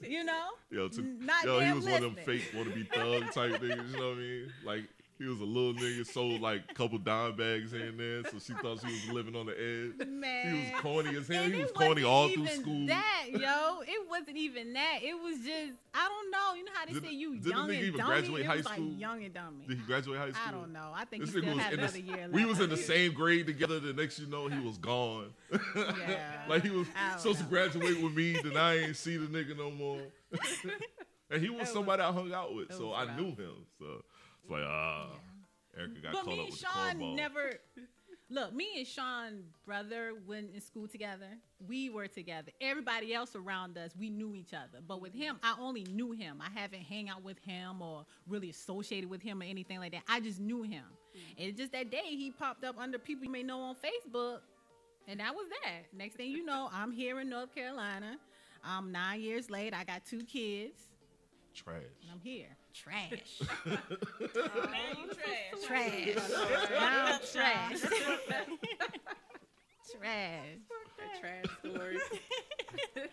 Damn. 0.01 0.11
You 0.11 0.23
know? 0.23 0.47
Yo, 0.71 0.87
to, 0.87 1.01
Not 1.01 1.43
yo, 1.43 1.59
he 1.59 1.65
damn 1.65 1.75
was 1.75 1.85
one 1.85 2.03
of 2.03 2.15
them 2.15 2.25
fake 2.25 2.51
want 2.55 2.69
to 2.69 2.75
be 2.75 2.83
thug 2.83 3.31
type 3.33 3.61
niggas. 3.61 3.91
You 3.91 3.97
know 3.97 4.07
what 4.07 4.17
I 4.17 4.21
mean? 4.21 4.53
Like 4.65 4.83
he 5.19 5.25
was 5.25 5.41
a 5.41 5.43
little 5.45 5.73
nigga, 5.73 6.05
sold 6.07 6.39
like 6.39 6.63
a 6.69 6.73
couple 6.73 6.97
dime 6.97 7.35
bags 7.35 7.71
here 7.73 7.87
and 7.87 7.99
there, 7.99 8.23
so 8.23 8.39
she 8.39 8.53
thought 8.53 8.79
she 8.79 8.87
was 8.87 9.09
living 9.11 9.35
on 9.35 9.47
the 9.47 9.51
edge. 9.51 10.07
Man. 10.07 10.55
He 10.55 10.71
was 10.71 10.81
corny 10.81 11.17
as 11.17 11.27
hell. 11.27 11.43
And 11.43 11.53
He 11.53 11.61
was 11.61 11.71
corny 11.73 12.03
all 12.03 12.29
through 12.29 12.47
school. 12.47 12.87
That 12.87 13.25
yo, 13.31 13.81
it 13.81 14.09
wasn't 14.09 14.37
even 14.37 14.71
that. 14.73 14.99
It 15.03 15.13
was 15.13 15.35
just 15.45 15.73
I 15.93 16.07
don't 16.07 16.31
know. 16.31 16.53
You 16.57 16.63
know 16.63 16.71
how 16.73 16.85
they 16.85 16.93
Did- 16.93 17.03
say 17.03 17.11
you 17.13 17.33
did 17.35 17.43
the 17.43 17.49
young 17.49 17.67
nigga 17.67 17.75
and 17.75 17.83
even 17.85 17.99
dummy. 17.99 18.09
graduate 18.13 18.41
it 18.41 18.45
high 18.45 18.55
was 18.55 18.65
school? 18.65 18.85
like 18.85 18.99
young 18.99 19.23
and 19.25 19.33
dummy. 19.33 19.65
Did 19.67 19.77
he 19.77 19.83
graduate 19.83 20.17
high 20.19 20.31
school? 20.31 20.41
I 20.47 20.51
don't 20.51 20.71
know. 20.73 20.91
I 20.95 21.05
think 21.05 21.25
This 21.25 21.33
he 21.33 21.41
still 21.41 21.53
was 21.55 21.63
had 21.63 21.73
another 21.73 21.91
the, 21.91 22.01
year. 22.01 22.27
we 22.31 22.45
was 22.45 22.59
in 22.61 22.69
the 22.69 22.77
same 22.77 23.13
grade 23.13 23.45
together. 23.45 23.79
The 23.81 23.91
next 23.93 24.19
you 24.19 24.27
know, 24.27 24.47
he 24.47 24.59
was 24.65 24.77
gone. 24.77 25.31
Yeah. 25.75 26.43
like 26.47 26.63
he 26.63 26.69
was 26.69 26.87
supposed 27.17 27.39
to 27.39 27.45
graduate 27.45 28.01
with 28.01 28.13
me, 28.15 28.33
then 28.41 28.55
I 28.55 28.77
ain't 28.85 28.95
see 28.95 29.17
the 29.17 29.27
nigga 29.27 29.57
no 29.57 29.69
more. 29.71 29.99
and 31.29 31.41
he 31.41 31.49
was 31.49 31.69
somebody 31.69 32.01
I 32.01 32.11
hung 32.11 32.31
out 32.33 32.55
with, 32.55 32.73
so 32.73 32.93
I 32.93 33.15
knew 33.17 33.29
him. 33.35 33.65
So 33.79 34.01
it's 34.49 34.51
like 34.51 34.63
ah, 34.67 35.07
Erica 35.77 36.01
got 36.01 36.11
but 36.13 36.23
caught 36.23 36.27
me 36.27 36.39
up 36.39 36.39
and 36.39 36.49
with 36.49 36.59
Sean 36.59 36.97
the 36.97 37.05
cornball. 37.05 37.15
never 37.15 37.53
look. 38.29 38.53
Me 38.53 38.67
and 38.77 38.87
Sean, 38.87 39.43
brother, 39.65 40.13
went 40.27 40.51
in 40.53 40.61
school 40.61 40.87
together. 40.87 41.27
We 41.67 41.89
were 41.89 42.07
together. 42.07 42.51
Everybody 42.59 43.13
else 43.13 43.35
around 43.35 43.77
us, 43.77 43.91
we 43.99 44.09
knew 44.09 44.33
each 44.35 44.53
other. 44.53 44.79
But 44.87 45.01
with 45.01 45.13
him, 45.13 45.37
I 45.43 45.55
only 45.59 45.83
knew 45.83 46.11
him. 46.11 46.41
I 46.41 46.49
haven't 46.59 46.81
hang 46.81 47.09
out 47.09 47.23
with 47.23 47.37
him 47.39 47.81
or 47.81 48.05
really 48.27 48.49
associated 48.49 49.09
with 49.09 49.21
him 49.21 49.41
or 49.41 49.45
anything 49.45 49.79
like 49.79 49.91
that. 49.91 50.03
I 50.07 50.19
just 50.19 50.39
knew 50.39 50.63
him. 50.63 50.83
Mm-hmm. 50.83 51.43
And 51.43 51.57
just 51.57 51.71
that 51.73 51.91
day, 51.91 52.03
he 52.05 52.31
popped 52.31 52.63
up 52.63 52.77
under 52.79 52.97
people 52.97 53.25
you 53.25 53.31
may 53.31 53.43
know 53.43 53.61
on 53.61 53.75
Facebook, 53.75 54.39
and 55.07 55.19
that 55.19 55.33
was 55.33 55.47
that. 55.63 55.95
Next 55.95 56.15
thing 56.15 56.31
you 56.31 56.43
know, 56.45 56.69
I'm 56.73 56.91
here 56.91 57.19
in 57.19 57.29
North 57.29 57.53
Carolina. 57.53 58.17
I'm 58.63 58.91
nine 58.91 59.21
years 59.21 59.49
late. 59.49 59.73
I 59.73 59.83
got 59.83 60.05
two 60.05 60.23
kids. 60.23 60.79
trash. 61.53 61.83
And 62.01 62.11
I'm 62.11 62.19
here. 62.19 62.47
Trash. 62.83 63.41
Man, 63.65 65.09
trash. 65.13 65.65
trash. 65.67 66.15
Now 66.71 67.05
I'm 67.05 67.19
trash. 67.19 67.81
trash. 69.99 70.57
That 70.99 71.19
trash 71.21 71.45
story. 71.59 71.97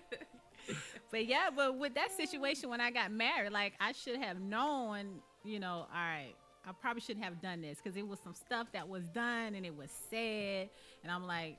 But 1.10 1.26
yeah, 1.26 1.50
but 1.54 1.78
with 1.78 1.94
that 1.94 2.10
situation 2.16 2.68
when 2.68 2.80
I 2.80 2.90
got 2.90 3.12
married, 3.12 3.52
like 3.52 3.74
I 3.80 3.92
should 3.92 4.16
have 4.16 4.40
known, 4.40 5.20
you 5.44 5.60
know, 5.60 5.86
all 5.88 5.94
right, 5.94 6.34
I 6.66 6.72
probably 6.72 7.00
shouldn't 7.00 7.24
have 7.24 7.40
done 7.40 7.60
this 7.60 7.78
because 7.82 7.96
it 7.96 8.06
was 8.06 8.18
some 8.18 8.34
stuff 8.34 8.66
that 8.72 8.88
was 8.88 9.04
done 9.08 9.54
and 9.54 9.64
it 9.64 9.74
was 9.74 9.90
said, 10.10 10.68
and 11.04 11.12
I'm 11.12 11.26
like, 11.26 11.58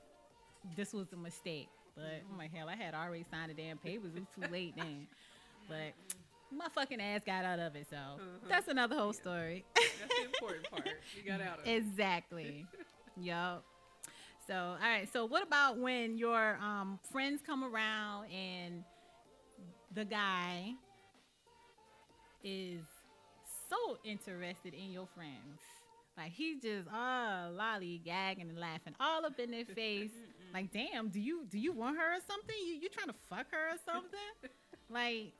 this 0.76 0.92
was 0.92 1.12
a 1.12 1.16
mistake. 1.16 1.68
But 1.96 2.22
I'm 2.30 2.38
like, 2.38 2.54
hell, 2.54 2.68
I 2.68 2.76
had 2.76 2.94
already 2.94 3.24
signed 3.30 3.50
the 3.50 3.54
damn 3.54 3.78
papers. 3.78 4.12
It 4.14 4.20
was 4.20 4.28
too 4.34 4.52
late 4.52 4.74
then. 4.76 5.06
But 5.66 5.94
my 6.56 6.68
fucking 6.74 7.00
ass 7.00 7.22
got 7.24 7.44
out 7.44 7.58
of 7.58 7.76
it, 7.76 7.86
so 7.90 7.96
that's 8.48 8.68
another 8.68 8.96
whole 8.96 9.12
story. 9.12 9.64
That's 9.74 10.14
the 10.20 10.24
important 10.24 10.70
part. 10.70 10.88
You 11.16 11.22
got 11.30 11.40
out 11.40 11.60
of 11.60 11.66
it. 11.66 11.70
Exactly. 11.70 12.66
yup. 13.16 13.64
So, 14.46 14.54
all 14.54 14.78
right. 14.80 15.08
So, 15.12 15.26
what 15.26 15.42
about 15.42 15.78
when 15.78 16.16
your 16.16 16.56
um, 16.56 16.98
friends 17.12 17.42
come 17.44 17.62
around 17.62 18.30
and 18.30 18.82
the 19.94 20.04
guy 20.04 20.72
is 22.42 22.80
so 23.68 23.98
interested 24.04 24.72
in 24.72 24.90
your 24.90 25.06
friends? 25.14 25.60
Like 26.16 26.32
he 26.32 26.54
just 26.60 26.88
oh 26.92 27.52
lollygagging 27.56 28.40
and 28.40 28.58
laughing 28.58 28.94
all 28.98 29.24
up 29.24 29.38
in 29.38 29.52
their 29.52 29.64
face. 29.76 30.10
like, 30.52 30.72
damn, 30.72 31.10
do 31.10 31.20
you 31.20 31.46
do 31.48 31.58
you 31.58 31.72
want 31.72 31.96
her 31.96 32.16
or 32.16 32.20
something? 32.26 32.56
You 32.66 32.74
you 32.74 32.88
trying 32.88 33.06
to 33.06 33.14
fuck 33.30 33.46
her 33.52 33.74
or 33.74 33.78
something? 33.86 34.50
like, 34.90 35.32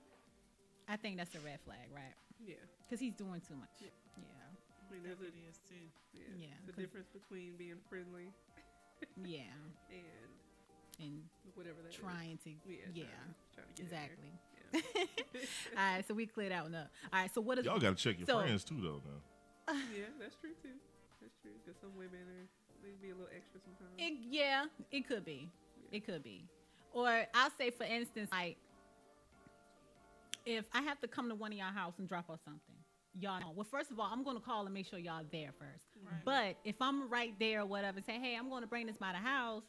I 0.88 0.96
think 0.96 1.16
that's 1.16 1.34
a 1.34 1.40
red 1.40 1.60
flag, 1.64 1.88
right? 1.94 2.14
Yeah. 2.44 2.54
Because 2.86 3.00
he's 3.00 3.14
doing 3.14 3.40
too 3.46 3.54
much. 3.56 3.68
Yeah. 3.80 3.88
Yeah. 4.16 4.88
I 4.88 4.92
mean, 4.92 5.02
there's 5.04 5.20
It 5.20 5.34
a, 5.36 5.48
is 5.50 5.58
too. 5.68 5.74
yeah, 6.14 6.48
Yeah, 6.48 6.54
the 6.66 6.72
'cause- 6.72 6.80
difference 6.84 7.08
between 7.12 7.56
being 7.56 7.76
friendly 7.88 8.32
Yeah. 9.22 9.42
and 9.90 10.00
And 11.00 11.22
whatever 11.54 11.82
that 11.82 11.90
is. 11.90 11.96
trying 11.96 12.38
to 12.44 12.50
Yeah. 12.66 12.88
yeah, 12.92 13.04
Trying, 13.54 13.66
trying 13.66 13.74
to 13.74 13.82
get 13.82 13.84
exactly. 13.84 14.32
Yeah. 14.72 14.80
All 15.76 15.94
right, 15.94 16.06
so 16.08 16.14
we 16.14 16.26
cleared 16.26 16.52
that 16.52 16.64
one 16.64 16.74
up. 16.74 16.90
All 17.12 17.20
right, 17.20 17.32
so 17.34 17.40
what 17.40 17.58
is 17.58 17.64
Y'all 17.66 17.78
gotta 17.78 17.94
check 17.96 18.18
your 18.18 18.26
So- 18.26 18.40
friends 18.40 18.64
too, 18.64 18.80
though. 18.80 19.02
Now. 19.04 19.74
yeah, 19.94 20.08
that's 20.18 20.36
true 20.36 20.54
too. 20.62 20.74
That's 21.20 21.34
true. 21.42 21.52
Because 21.64 21.78
some 21.80 21.94
women 21.96 22.20
are 22.22 22.48
they 22.82 22.90
be 23.02 23.10
a 23.10 23.14
little 23.14 23.28
extra 23.36 23.60
sometimes. 23.60 23.92
it? 23.98 24.14
Yeah, 24.30 24.66
it 24.90 25.06
could 25.06 25.24
be. 25.24 25.50
It 25.92 26.06
could 26.06 26.22
be. 26.22 26.44
Or 26.92 27.26
I'll 27.34 27.50
say, 27.58 27.70
for 27.70 27.84
instance, 27.84 28.30
like 28.32 28.56
if 30.48 30.64
I 30.72 30.80
have 30.82 30.98
to 31.00 31.08
come 31.08 31.28
to 31.28 31.34
one 31.34 31.52
of 31.52 31.58
y'all 31.58 31.72
house 31.72 31.94
and 31.98 32.08
drop 32.08 32.30
off 32.30 32.40
something, 32.44 32.74
y'all 33.18 33.40
know. 33.40 33.52
Well, 33.54 33.66
first 33.70 33.90
of 33.90 34.00
all, 34.00 34.08
I'm 34.10 34.24
going 34.24 34.36
to 34.36 34.42
call 34.42 34.64
and 34.64 34.72
make 34.72 34.86
sure 34.86 34.98
y'all 34.98 35.22
there 35.30 35.52
first. 35.58 35.84
Right. 36.02 36.24
But 36.24 36.56
if 36.64 36.76
I'm 36.80 37.08
right 37.10 37.34
there 37.38 37.60
or 37.60 37.66
whatever, 37.66 38.00
say, 38.00 38.18
hey, 38.18 38.34
I'm 38.36 38.48
going 38.48 38.62
to 38.62 38.68
bring 38.68 38.86
this 38.86 38.96
by 38.96 39.12
the 39.12 39.18
house. 39.18 39.64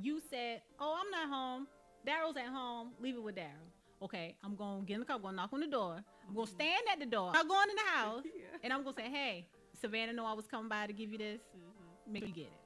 You 0.00 0.20
said, 0.30 0.62
oh, 0.78 0.98
I'm 1.00 1.10
not 1.10 1.28
home. 1.28 1.66
Daryl's 2.06 2.36
at 2.38 2.46
home. 2.46 2.92
Leave 3.00 3.16
it 3.16 3.22
with 3.22 3.36
Daryl. 3.36 3.68
Okay, 4.02 4.34
I'm 4.42 4.56
going 4.56 4.80
to 4.80 4.86
get 4.86 4.94
in 4.94 5.00
the 5.00 5.06
car. 5.06 5.16
I'm 5.16 5.22
to 5.22 5.32
knock 5.32 5.52
on 5.52 5.60
the 5.60 5.66
door. 5.66 6.02
I'm 6.26 6.34
going 6.34 6.46
to 6.46 6.52
stand 6.52 6.82
at 6.90 6.98
the 7.00 7.06
door. 7.06 7.32
I'm 7.34 7.46
going 7.46 7.68
in 7.68 7.76
the 7.76 7.90
house. 7.98 8.22
Yeah. 8.34 8.46
And 8.64 8.72
I'm 8.72 8.82
going 8.82 8.94
to 8.96 9.02
say, 9.02 9.10
hey, 9.10 9.46
Savannah 9.80 10.14
know 10.14 10.24
I 10.24 10.32
was 10.32 10.46
coming 10.46 10.68
by 10.68 10.86
to 10.86 10.92
give 10.94 11.12
you 11.12 11.18
this. 11.18 11.40
Mhm. 11.54 12.12
Make 12.12 12.26
you 12.26 12.32
get 12.32 12.46
it. 12.46 12.59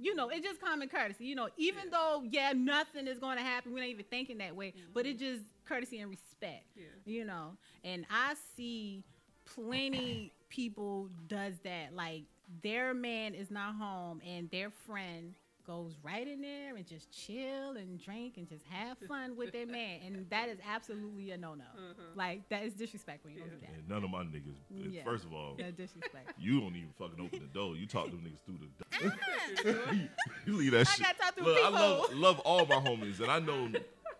You 0.00 0.14
know, 0.14 0.28
it's 0.30 0.46
just 0.46 0.60
common 0.60 0.88
courtesy. 0.88 1.24
You 1.26 1.34
know, 1.34 1.48
even 1.56 1.90
though, 1.90 2.22
yeah, 2.28 2.52
nothing 2.56 3.06
is 3.06 3.18
going 3.18 3.36
to 3.36 3.42
happen. 3.42 3.72
We're 3.72 3.80
not 3.80 3.88
even 3.88 4.06
thinking 4.10 4.38
that 4.38 4.56
way. 4.56 4.74
But 4.94 5.06
it's 5.06 5.22
mm-hmm. 5.22 5.34
just 5.34 5.44
courtesy 5.70 6.00
and 6.00 6.10
respect 6.10 6.64
Yeah. 6.74 6.86
you 7.04 7.24
know 7.24 7.52
and 7.84 8.04
i 8.10 8.34
see 8.56 9.04
plenty 9.44 10.32
people 10.48 11.08
does 11.28 11.54
that 11.62 11.94
like 11.94 12.24
their 12.62 12.92
man 12.92 13.34
is 13.34 13.52
not 13.52 13.76
home 13.76 14.20
and 14.26 14.50
their 14.50 14.70
friend 14.70 15.34
goes 15.70 15.94
right 16.02 16.26
in 16.26 16.40
there 16.40 16.74
and 16.74 16.84
just 16.84 17.12
chill 17.12 17.76
and 17.76 18.02
drink 18.02 18.34
and 18.38 18.48
just 18.48 18.64
have 18.68 18.98
fun 19.06 19.36
with 19.36 19.52
their 19.52 19.66
man 19.66 20.00
and 20.04 20.26
that 20.28 20.48
is 20.48 20.58
absolutely 20.68 21.30
a 21.30 21.36
no-no 21.38 21.62
Uh-huh. 21.62 22.02
like 22.16 22.48
that 22.48 22.64
is 22.64 22.74
disrespectful 22.74 23.30
you 23.30 23.38
don't 23.38 23.50
do 23.50 23.56
that 23.60 23.70
And 23.78 23.88
none 23.88 24.02
of 24.02 24.10
my 24.10 24.24
niggas. 24.24 24.56
Yeah. 24.68 25.04
First 25.04 25.24
of 25.24 25.32
all, 25.32 25.54
that's 25.56 25.76
disrespectful 25.76 26.34
you 26.40 26.58
don't 26.60 26.74
even 26.74 26.88
fucking 26.98 27.20
open 27.24 27.38
the 27.38 27.46
door. 27.58 27.76
You 27.76 27.86
talk 27.86 28.06
to 28.06 28.10
them 28.10 28.24
niggas 28.26 28.44
through 28.44 28.58
the 28.58 29.72
door. 29.78 29.98
You 30.46 30.56
leave 30.56 30.72
that 30.72 30.80
I 30.88 30.90
shit. 30.90 31.04
gotta 31.06 31.18
talk 31.18 31.36
to 31.36 31.44
Look, 31.44 31.58
I 31.64 31.68
love 31.68 32.14
love 32.14 32.38
all 32.40 32.66
my 32.66 32.76
homies, 32.76 33.20
and 33.20 33.30
I 33.30 33.38
know, 33.38 33.70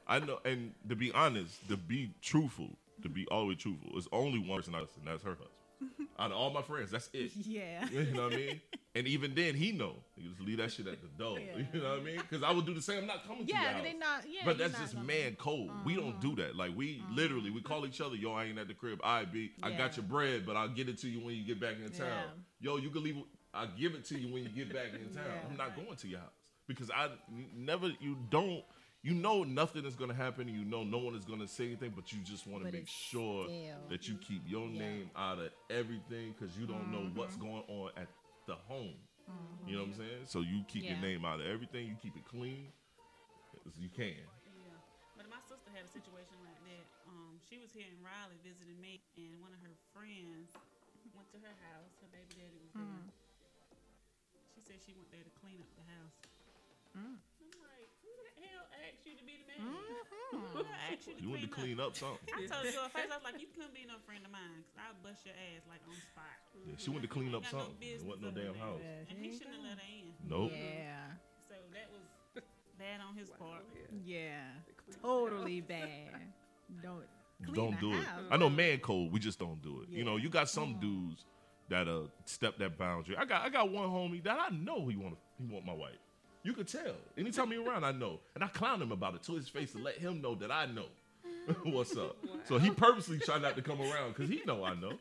I 0.06 0.20
know, 0.20 0.38
and 0.44 0.72
to 0.88 0.94
be 0.94 1.10
honest, 1.12 1.66
to 1.68 1.76
be 1.76 2.12
truthful, 2.22 2.68
to 3.02 3.08
be 3.08 3.26
always 3.30 3.58
truthful, 3.58 3.90
it's 3.96 4.06
only 4.12 4.38
one 4.38 4.58
person, 4.58 4.74
I- 4.76 4.80
and 4.80 4.88
that's 5.06 5.22
her 5.24 5.30
husband. 5.30 5.48
Out 6.18 6.30
of 6.32 6.36
all 6.36 6.50
my 6.50 6.62
friends, 6.62 6.90
that's 6.90 7.08
it. 7.12 7.32
yeah 7.36 7.86
You 7.92 8.12
know 8.12 8.24
what 8.24 8.34
I 8.34 8.36
mean? 8.36 8.60
And 8.94 9.06
even 9.06 9.34
then, 9.34 9.54
he 9.54 9.72
know. 9.72 9.94
He 10.16 10.28
just 10.28 10.40
leave 10.40 10.58
that 10.58 10.72
shit 10.72 10.86
at 10.88 11.00
the 11.00 11.08
door. 11.22 11.38
Yeah. 11.38 11.62
You 11.72 11.80
know 11.80 11.90
what 11.90 12.00
I 12.00 12.02
mean? 12.02 12.16
Because 12.16 12.42
I 12.42 12.50
would 12.50 12.66
do 12.66 12.74
the 12.74 12.82
same. 12.82 12.98
I'm 12.98 13.06
not 13.06 13.26
coming 13.26 13.46
to 13.46 13.52
your 13.52 13.62
yeah 13.62 13.72
house. 13.72 13.82
they 13.84 13.92
not 13.94 14.24
yeah 14.28 14.40
But 14.44 14.58
that's 14.58 14.78
just 14.78 14.98
man 14.98 15.36
code. 15.36 15.70
We 15.84 15.94
don't 15.94 16.20
do 16.20 16.34
that. 16.36 16.56
Like 16.56 16.72
we 16.76 17.02
literally 17.12 17.50
we 17.50 17.62
call 17.62 17.86
each 17.86 18.00
other, 18.00 18.16
yo, 18.16 18.32
I 18.32 18.44
ain't 18.44 18.58
at 18.58 18.68
the 18.68 18.74
crib. 18.74 19.00
I 19.04 19.24
be 19.24 19.52
I 19.62 19.70
got 19.70 19.96
your 19.96 20.04
bread, 20.04 20.44
but 20.44 20.56
I'll 20.56 20.68
get 20.68 20.88
it 20.88 20.98
to 20.98 21.08
you 21.08 21.24
when 21.24 21.34
you 21.36 21.44
get 21.44 21.60
back 21.60 21.76
in 21.84 21.90
town. 21.90 22.08
Yeah. 22.60 22.72
Yo, 22.72 22.76
you 22.76 22.90
can 22.90 23.02
leave 23.02 23.16
I'll 23.54 23.70
give 23.78 23.94
it 23.94 24.04
to 24.06 24.18
you 24.18 24.32
when 24.32 24.42
you 24.42 24.48
get 24.50 24.72
back 24.72 24.88
in 24.94 25.14
town. 25.14 25.24
Yeah. 25.26 25.48
I'm 25.50 25.56
not 25.56 25.76
going 25.76 25.96
to 25.96 26.08
your 26.08 26.20
house. 26.20 26.28
Because 26.68 26.90
I 26.90 27.06
n- 27.06 27.48
never 27.56 27.88
you 28.00 28.16
don't 28.30 28.62
you 29.02 29.14
know 29.14 29.44
nothing 29.44 29.84
is 29.86 29.94
gonna 29.96 30.14
happen, 30.14 30.46
you 30.48 30.64
know 30.64 30.84
no 30.84 30.98
one 30.98 31.14
is 31.14 31.24
gonna 31.24 31.48
say 31.48 31.66
anything, 31.66 31.92
but 31.96 32.12
you 32.12 32.20
just 32.20 32.46
wanna 32.46 32.70
make 32.70 32.86
sure 32.88 33.46
still- 33.48 33.88
that 33.88 34.08
you 34.08 34.16
keep 34.18 34.42
your 34.46 34.68
Yeah. 34.68 34.78
name 34.78 35.10
out 35.16 35.38
of 35.38 35.52
everything 35.70 36.32
because 36.32 36.56
you 36.58 36.66
don't 36.66 36.90
know 36.92 37.08
what's 37.14 37.34
Mm-hmm. 37.36 37.46
going 37.46 37.64
on 37.68 37.92
at 37.96 38.08
the 38.46 38.56
home. 38.56 38.96
You 39.66 39.76
know 39.76 39.82
what 39.86 39.94
I'm 39.94 39.94
saying? 39.94 40.26
So 40.26 40.40
you 40.40 40.64
keep 40.66 40.82
your 40.84 40.98
name 40.98 41.24
out 41.24 41.38
of 41.40 41.46
everything, 41.46 41.86
you 41.86 41.94
keep 42.02 42.16
it 42.16 42.24
clean 42.24 42.72
as 43.64 43.78
you 43.78 43.88
can. 43.88 44.16
Yeah. 44.18 44.74
But 45.16 45.28
my 45.30 45.38
sister 45.46 45.70
had 45.70 45.84
a 45.84 45.88
situation 45.88 46.34
like 46.42 46.58
that. 46.64 46.86
Um, 47.06 47.38
she 47.48 47.56
was 47.58 47.70
here 47.72 47.86
in 47.86 48.02
Raleigh 48.02 48.40
visiting 48.42 48.80
me, 48.80 49.00
and 49.16 49.40
one 49.40 49.52
of 49.54 49.60
her 49.62 49.76
friends 49.94 50.50
went 51.14 51.30
to 51.30 51.38
her 51.38 51.54
house. 51.70 51.94
Her 52.02 52.08
baby 52.10 52.34
daddy 52.42 52.58
was 52.58 52.72
there. 52.74 53.06
She 54.54 54.60
said 54.60 54.82
she 54.82 54.92
went 54.98 55.10
there 55.14 55.22
to 55.22 55.30
clean 55.38 55.60
up 55.62 55.70
the 55.78 55.86
house. 55.94 56.18
I'm 56.96 57.22
like, 57.62 57.88
who 58.02 58.10
the 58.10 58.34
hell 58.50 58.66
asked 59.00 59.08
you 59.08 59.16
to 59.16 59.24
be 59.24 59.40
the 59.40 59.48
man? 59.48 59.64
Who 60.52 60.60
asked 60.92 61.08
you 61.08 61.14
to 61.16 61.20
You 61.24 61.26
clean, 61.26 61.30
want 61.32 61.42
to 61.42 61.48
clean 61.48 61.78
up 61.80 61.92
something. 61.96 62.20
I 62.36 62.44
told 62.46 62.64
you 62.68 62.76
at 62.84 62.92
first, 62.92 63.08
I 63.10 63.16
was 63.16 63.24
like, 63.24 63.40
you 63.40 63.48
couldn't 63.56 63.72
be 63.74 63.88
no 63.88 63.96
friend 64.04 64.20
of 64.24 64.30
mine, 64.30 64.60
cause 64.68 64.76
I'll 64.78 64.98
bust 65.02 65.24
your 65.24 65.34
ass 65.34 65.64
like 65.66 65.80
on 65.88 65.96
spot. 65.96 66.36
Yeah, 66.54 66.76
she 66.76 66.90
went 66.92 67.02
to 67.02 67.10
clean 67.10 67.32
up 67.34 67.42
Ain't 67.42 67.50
got 67.50 67.56
no 67.56 67.64
something. 67.64 67.80
There 67.80 68.04
wasn't 68.04 68.24
no 68.28 68.30
damn 68.36 68.52
there. 68.54 68.62
house. 68.62 68.84
And 69.08 69.16
he 69.18 69.28
shouldn't 69.32 69.56
have 69.56 69.64
let 69.64 69.78
her 69.80 69.88
in. 69.88 70.12
Nope. 70.28 70.52
yeah 70.52 71.16
So 71.48 71.56
that 71.72 71.88
was 71.90 72.04
bad 72.78 73.00
on 73.00 73.16
his 73.16 73.28
Wow, 73.32 73.40
part. 73.58 73.62
yeah. 73.74 73.88
yeah 74.04 74.44
They 74.68 74.74
clean 74.76 74.94
up 74.94 75.00
the 75.00 75.08
totally 75.08 75.60
bad 75.64 75.88
don't 76.84 77.04
clean 77.42 77.54
don't 77.56 77.74
the 77.74 77.80
do 77.80 77.90
it. 77.96 78.04
house. 78.04 78.28
I 78.30 78.36
know 78.36 78.48
man 78.50 78.78
code, 78.78 79.10
we 79.10 79.18
just 79.18 79.38
don't 79.40 79.60
do 79.62 79.82
it. 79.82 79.88
You 79.90 80.04
know, 80.04 80.16
you 80.16 80.28
got 80.28 80.48
some 80.48 80.78
dudes 80.78 81.24
that 81.68 81.88
uh 81.88 82.06
step 82.24 82.58
that 82.58 82.78
boundary. 82.78 83.16
I 83.16 83.24
got 83.24 83.42
I 83.42 83.48
got 83.48 83.70
one 83.70 83.88
homie 83.88 84.22
that 84.24 84.38
I 84.38 84.54
know 84.54 84.86
he 84.88 84.96
want 84.96 85.16
he 85.38 85.46
want 85.46 85.64
my 85.66 85.72
wife. 85.74 85.98
You 86.42 86.52
could 86.54 86.68
tell. 86.68 86.94
Anytime 87.18 87.50
he 87.50 87.56
around, 87.58 87.84
I 87.84 87.92
know. 87.92 88.18
And 88.34 88.42
I 88.42 88.48
clown 88.48 88.80
him 88.80 88.92
about 88.92 89.14
it 89.14 89.22
to 89.24 89.32
his 89.34 89.48
face 89.48 89.72
to 89.72 89.78
let 89.78 89.98
him 89.98 90.20
know 90.22 90.34
that 90.36 90.50
I 90.50 90.66
know 90.66 90.86
what's 91.64 91.96
up. 91.96 92.16
So 92.48 92.58
he 92.58 92.70
purposely 92.70 93.18
try 93.18 93.38
not 93.38 93.56
to 93.56 93.62
come 93.62 93.80
around 93.80 94.14
because 94.14 94.28
he 94.30 94.42
know 94.46 94.64
I 94.64 94.74
know. 94.74 94.92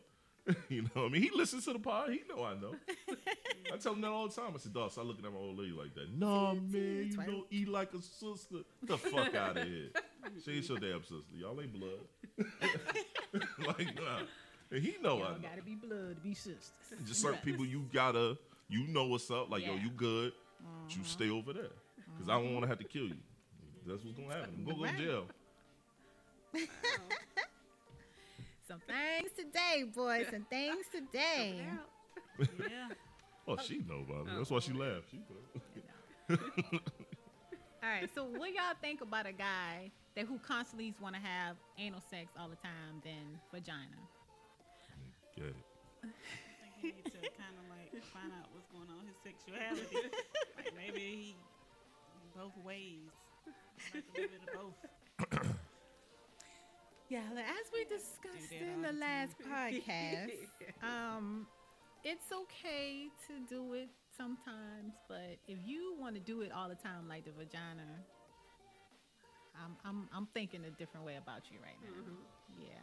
you 0.69 0.82
know 0.82 0.89
what 0.93 1.06
I 1.06 1.10
mean? 1.10 1.21
He 1.21 1.30
listens 1.34 1.65
to 1.65 1.73
the 1.73 1.80
pod. 1.80 2.10
He 2.10 2.21
know 2.28 2.43
I 2.43 2.56
know. 2.56 2.73
I 3.71 3.78
tell 3.78 3.93
him 3.93 4.02
that 4.02 4.08
all 4.08 4.28
the 4.28 4.34
time. 4.34 4.52
I 4.56 4.58
said, 4.58 4.73
dog, 4.73 4.91
stop 4.91 5.06
looking 5.06 5.23
at 5.25 5.32
my 5.32 5.38
old 5.38 5.60
lady 5.60 5.71
like 5.71 5.93
that. 5.95 6.08
No, 6.17 6.56
man, 6.56 7.10
you 7.12 7.17
don't 7.17 7.45
eat 7.52 7.67
like 7.67 7.93
a 7.93 8.02
sister. 8.02 8.58
The 8.84 8.97
fuck 8.97 9.36
out 9.36 9.58
of 9.58 9.67
here. 9.67 9.89
She 10.45 10.58
ain't 10.58 10.69
your 10.69 10.78
damn 10.78 11.02
sister. 11.02 11.23
Y'all 11.36 11.60
ain't 11.60 11.73
blood. 11.73 12.47
like, 13.65 13.95
nah. 13.95 14.19
And 14.71 14.84
he 14.84 14.95
know 15.02 15.17
I 15.17 15.19
Y'all 15.21 15.32
know. 15.32 15.38
gotta 15.41 15.62
be 15.63 15.75
blood 15.75 16.15
to 16.17 16.21
be 16.21 16.34
sisters. 16.34 16.71
Just 17.08 17.21
certain 17.21 17.39
people 17.43 17.65
you 17.65 17.86
gotta, 17.91 18.38
you 18.67 18.86
know 18.88 19.06
what's 19.06 19.32
up. 19.32 19.49
Like, 19.49 19.65
yo, 19.65 19.75
you 19.75 19.89
good. 19.89 20.34
But 20.59 20.95
you 20.95 21.03
stay 21.03 21.29
over 21.29 21.53
there. 21.53 21.71
Because 22.13 22.29
I 22.29 22.33
don't 22.33 22.53
want 22.53 22.63
to 22.63 22.69
have 22.69 22.79
to 22.79 22.85
kill 22.85 23.07
you. 23.07 23.17
That's 23.85 24.03
what's 24.03 24.17
going 24.17 24.29
to 24.29 24.35
happen. 24.35 24.53
I'm 24.57 24.65
going 24.65 24.77
to 24.77 24.83
Right. 24.83 24.97
go 24.97 25.03
to 25.03 25.05
jail. 25.05 25.27
Some 28.67 28.81
things 28.87 29.31
today, 29.35 29.83
boys. 29.83 30.27
Some 30.31 30.45
things 30.49 30.85
today. 30.91 31.65
Yeah. 32.39 32.89
Oh, 33.47 33.57
she 33.57 33.79
know 33.79 34.05
about 34.07 34.27
it. 34.27 34.37
That's 34.37 34.51
why 34.51 34.59
she 34.59 34.73
oh. 34.73 34.77
laughed. 34.77 35.09
She. 35.09 35.17
All 37.81 37.89
right. 37.89 38.07
So, 38.13 38.23
what 38.25 38.53
y'all 38.53 38.77
think 38.79 39.01
about 39.01 39.25
a 39.25 39.31
guy 39.31 39.89
that 40.15 40.27
who 40.27 40.37
constantly 40.37 40.93
want 41.01 41.15
to 41.15 41.21
have 41.21 41.55
anal 41.79 41.99
sex 42.11 42.29
all 42.37 42.47
the 42.47 42.57
time 42.57 43.01
than 43.03 43.39
vagina? 43.51 43.97
Get 45.35 45.47
it. 45.47 45.55
I 46.03 46.07
think 46.61 46.73
he 46.77 46.87
needs 46.89 47.09
to 47.09 47.17
kind 47.17 47.57
of 47.57 47.68
like 47.93 48.04
find 48.13 48.32
out 48.32 48.47
what's 48.54 48.67
going 48.69 48.89
on 48.89 49.06
with 49.06 49.13
his 49.13 49.21
sexuality. 49.23 50.12
like 50.58 50.73
maybe 50.82 50.99
he 50.99 51.36
both 52.36 52.56
ways. 52.63 53.12
Like 53.93 54.04
a 54.04 54.21
little 54.21 54.32
bit 54.32 54.41
of 54.47 55.39
both. 55.39 55.49
Yeah, 57.10 57.21
as 57.34 57.71
we 57.73 57.86
discussed 57.86 58.52
in 58.52 58.84
the 58.84 58.93
last 58.93 59.34
podcast, 59.39 60.30
um, 60.84 61.47
it's 62.04 62.32
okay 62.32 63.08
to 63.25 63.39
do 63.49 63.73
it 63.73 63.89
sometimes, 64.15 64.93
but 65.08 65.38
if 65.47 65.58
you 65.65 65.95
want 65.99 66.13
to 66.13 66.21
do 66.21 66.41
it 66.41 66.52
all 66.52 66.69
the 66.69 66.75
time, 66.75 67.10
like 67.10 67.25
the 67.25 67.32
vagina, 67.32 67.82
I'm 69.56 69.75
I'm 69.84 70.08
I'm 70.15 70.28
thinking 70.36 70.65
a 70.65 70.69
different 70.69 71.04
way 71.04 71.15
about 71.15 71.41
you 71.52 71.58
right 71.63 71.78
now. 71.82 72.13
Yeah. 72.60 72.75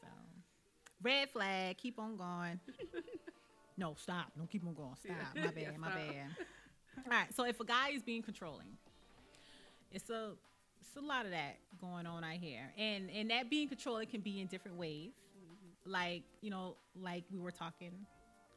So, 0.00 0.08
red 1.00 1.30
flag. 1.30 1.76
Keep 1.78 2.00
on 2.00 2.16
going. 2.16 2.58
no, 3.90 3.94
stop. 3.98 4.32
Don't 4.36 4.50
keep 4.50 4.66
on 4.66 4.74
going. 4.74 4.94
Stop. 5.04 5.16
My 5.34 5.42
bad. 5.46 5.54
Yeah, 5.56 5.68
my 5.78 5.88
stop. 5.88 5.98
bad. 5.98 6.26
All 7.04 7.10
right. 7.18 7.34
So 7.34 7.44
if 7.44 7.60
a 7.60 7.64
guy 7.64 7.90
is 7.90 8.02
being 8.02 8.22
controlling, 8.22 8.76
it's 9.92 10.10
a 10.10 10.32
it's 10.80 10.96
a 10.96 11.00
lot 11.00 11.24
of 11.24 11.30
that 11.32 11.56
going 11.80 12.06
on 12.06 12.24
out 12.24 12.32
here, 12.34 12.72
and 12.78 13.10
and 13.10 13.30
that 13.30 13.50
being 13.50 13.68
controlling 13.68 14.06
can 14.08 14.20
be 14.20 14.40
in 14.40 14.46
different 14.46 14.76
ways. 14.76 15.10
Like 15.84 16.22
you 16.40 16.50
know, 16.50 16.76
like 17.00 17.24
we 17.32 17.38
were 17.38 17.52
talking 17.52 17.92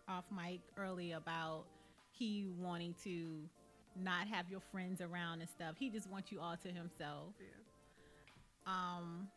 off 0.08 0.24
mic 0.36 0.62
earlier 0.78 1.18
about 1.18 1.66
he 2.12 2.48
wanting 2.58 2.96
to 3.04 3.42
not 3.96 4.28
have 4.28 4.50
your 4.50 4.62
friends 4.72 5.02
around 5.02 5.42
and 5.42 5.50
stuff. 5.50 5.76
He 5.78 5.90
just 5.90 6.10
wants 6.10 6.32
you 6.32 6.40
all 6.40 6.56
to 6.58 6.68
himself 6.70 7.34
Yeah. 7.40 7.48
um 8.66 9.28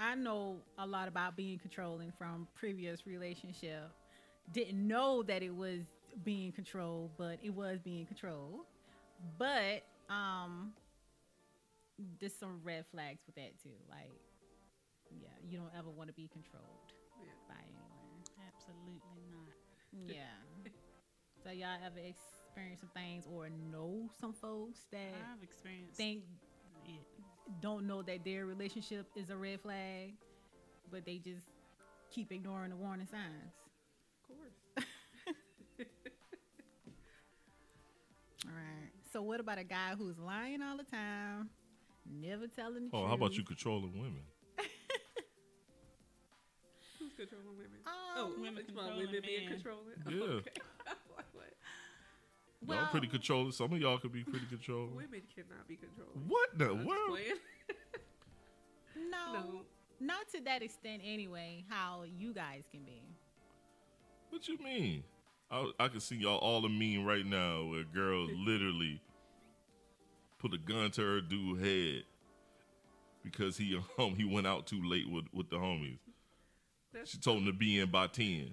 I 0.00 0.14
know 0.14 0.56
a 0.78 0.86
lot 0.86 1.08
about 1.08 1.36
being 1.36 1.58
controlling 1.58 2.10
from 2.18 2.48
previous 2.54 3.06
relationship. 3.06 3.90
Didn't 4.52 4.86
know 4.86 5.22
that 5.24 5.42
it 5.42 5.54
was 5.54 5.80
being 6.24 6.50
controlled, 6.52 7.10
but 7.16 7.38
it 7.42 7.50
was 7.54 7.78
being 7.80 8.06
controlled. 8.06 8.60
But 9.38 9.84
um 10.08 10.72
there's 12.18 12.34
some 12.34 12.60
red 12.64 12.84
flags 12.90 13.22
with 13.26 13.34
that 13.36 13.52
too. 13.62 13.70
Like 13.88 14.10
yeah, 15.20 15.28
you 15.48 15.58
don't 15.58 15.72
ever 15.78 15.90
want 15.90 16.08
to 16.08 16.14
be 16.14 16.28
controlled 16.32 16.92
Yeah. 17.22 17.30
by 17.48 17.54
anyone. 17.62 18.22
Absolutely 18.48 19.22
not. 19.30 20.14
Yeah. 20.14 20.70
so 21.44 21.50
y'all 21.50 21.78
ever 21.84 21.98
experienced 21.98 22.80
some 22.82 22.90
things 22.94 23.24
or 23.32 23.48
know 23.70 24.08
some 24.20 24.32
folks 24.32 24.80
that 24.92 25.12
I've 25.34 25.42
experienced 25.42 25.96
think 25.96 26.22
it. 26.86 27.00
don't 27.60 27.86
know 27.86 28.02
that 28.02 28.24
their 28.24 28.46
relationship 28.46 29.06
is 29.16 29.30
a 29.30 29.36
red 29.36 29.60
flag, 29.60 30.14
but 30.90 31.04
they 31.04 31.18
just 31.18 31.44
keep 32.10 32.32
ignoring 32.32 32.70
the 32.70 32.76
warning 32.76 33.06
signs. 33.06 33.52
So 39.12 39.22
what 39.22 39.40
about 39.40 39.58
a 39.58 39.64
guy 39.64 39.94
who's 39.98 40.18
lying 40.18 40.62
all 40.62 40.76
the 40.76 40.84
time, 40.84 41.48
never 42.08 42.46
telling 42.46 42.84
the 42.84 42.90
Oh, 42.92 42.98
truth? 43.00 43.08
how 43.08 43.14
about 43.14 43.36
you 43.36 43.42
controlling 43.44 43.92
women? 43.98 44.22
Who's 46.98 47.12
controlling 47.16 47.56
women? 47.56 47.80
Um, 47.86 47.92
oh, 48.16 48.32
women 48.36 48.58
it's 48.58 48.66
controlling 48.66 48.98
women 48.98 49.22
being 49.26 49.48
men. 49.48 49.54
controlling. 49.54 49.96
Yeah. 50.08 50.26
Okay. 50.40 50.50
Like 51.16 51.26
what? 51.34 52.76
y'all 52.76 52.82
Well- 52.82 52.90
pretty 52.90 53.06
controlling. 53.08 53.52
Some 53.52 53.72
of 53.72 53.80
y'all 53.80 53.98
could 53.98 54.12
be 54.12 54.22
pretty 54.22 54.46
controlling. 54.46 54.94
Women 54.94 55.22
cannot 55.34 55.66
be 55.66 55.76
controlling. 55.76 56.28
What 56.28 56.56
the 56.58 56.70
I'm 56.70 56.84
world? 56.84 57.18
No, 59.10 59.32
No. 59.32 59.60
not 59.98 60.28
to 60.34 60.40
that 60.42 60.62
extent 60.62 61.02
anyway. 61.04 61.64
How 61.68 62.04
you 62.04 62.32
guys 62.34 62.64
can 62.70 62.82
be. 62.82 63.02
What 64.30 64.46
you 64.46 64.58
mean? 64.58 65.02
I, 65.50 65.70
I 65.80 65.88
can 65.88 66.00
see 66.00 66.16
y'all 66.16 66.38
all 66.38 66.64
a 66.64 66.68
meme 66.68 67.04
right 67.04 67.26
now 67.26 67.64
where 67.64 67.80
a 67.80 67.84
girl 67.84 68.26
literally 68.32 69.00
put 70.38 70.54
a 70.54 70.58
gun 70.58 70.90
to 70.92 71.02
her 71.02 71.20
dude 71.20 71.60
head 71.64 72.04
because 73.24 73.56
he 73.56 73.78
um 73.98 74.14
he 74.16 74.24
went 74.24 74.46
out 74.46 74.66
too 74.66 74.80
late 74.84 75.08
with 75.10 75.24
with 75.32 75.50
the 75.50 75.56
homies. 75.56 75.98
That's 76.92 77.10
She 77.10 77.18
told 77.18 77.38
him 77.38 77.46
to 77.46 77.52
be 77.52 77.78
in 77.78 77.90
by 77.90 78.06
ten. 78.08 78.52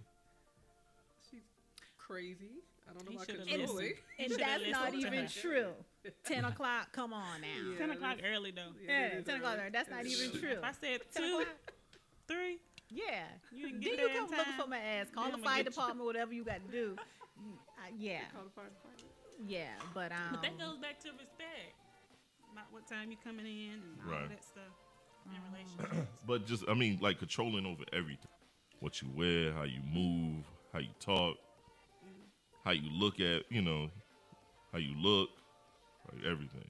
she's 1.29 1.41
crazy. 1.97 2.49
I 2.89 2.93
don't 2.93 3.05
know 3.05 3.11
He 3.11 3.15
about 3.17 3.25
should've 3.27 3.47
controlling. 3.47 3.75
listened. 3.75 3.93
And 4.19 4.31
that's 4.39 4.71
not 4.71 4.93
even 4.95 5.27
true. 5.27 5.67
Ten 6.25 6.45
o'clock. 6.45 6.91
Come 6.93 7.11
on 7.13 7.41
now. 7.41 7.47
Yeah. 7.71 7.77
Ten 7.77 7.89
o'clock 7.91 8.17
early 8.25 8.51
though. 8.51 8.71
Yeah, 8.87 9.07
it 9.07 9.13
is 9.19 9.25
10 9.25 9.35
o'clock. 9.37 9.57
early. 9.59 9.69
That's 9.71 9.89
not 9.89 10.05
even 10.05 10.39
true. 10.39 10.51
If 10.51 10.63
I 10.63 10.71
said 10.71 11.01
two, 11.15 11.43
three, 12.27 12.57
Yeah. 12.89 13.25
you 13.51 13.67
didn't 13.67 13.81
Then 13.81 13.91
you 13.91 13.97
there 13.97 14.07
in 14.09 14.27
come 14.27 14.37
looking 14.37 14.53
for 14.59 14.67
my 14.67 14.77
ass. 14.79 15.07
Call 15.13 15.23
Then 15.23 15.31
the 15.33 15.37
fire 15.39 15.57
get 15.57 15.65
you. 15.65 15.71
department, 15.71 16.05
whatever 16.05 16.33
you 16.33 16.43
got 16.43 16.65
to 16.65 16.71
do. 16.71 16.95
Uh, 17.77 17.81
yeah, 17.99 18.21
Call 18.33 18.43
the 18.45 18.49
fire 18.49 18.65
department. 18.65 19.05
yeah, 19.45 19.69
but 19.93 20.11
um, 20.11 20.17
But 20.31 20.41
that 20.41 20.57
goes 20.57 20.77
back 20.79 20.99
to 21.01 21.09
respect. 21.11 21.75
About 22.51 22.65
what 22.71 22.87
time 22.87 23.11
you 23.11 23.17
coming 23.23 23.45
in 23.45 23.73
and 23.73 23.83
all 24.03 24.11
Right. 24.11 24.23
of 24.23 24.29
that 24.29 24.43
stuff 24.43 24.73
in 25.27 25.39
relationships. 25.53 26.11
But 26.27 26.47
just 26.47 26.63
I 26.67 26.73
mean 26.73 26.97
like 26.99 27.19
controlling 27.19 27.67
over 27.67 27.83
everything. 27.93 28.31
What 28.79 28.99
you 29.03 29.09
wear, 29.15 29.53
how 29.53 29.63
you 29.63 29.81
move, 29.93 30.45
how 30.73 30.79
you 30.79 30.89
talk, 30.99 31.37
how 32.65 32.71
you 32.71 32.89
look 32.91 33.19
at, 33.19 33.43
you 33.51 33.61
know, 33.61 33.91
how 34.73 34.79
you 34.79 34.95
look, 34.99 35.29
like 36.11 36.23
everything. 36.25 36.67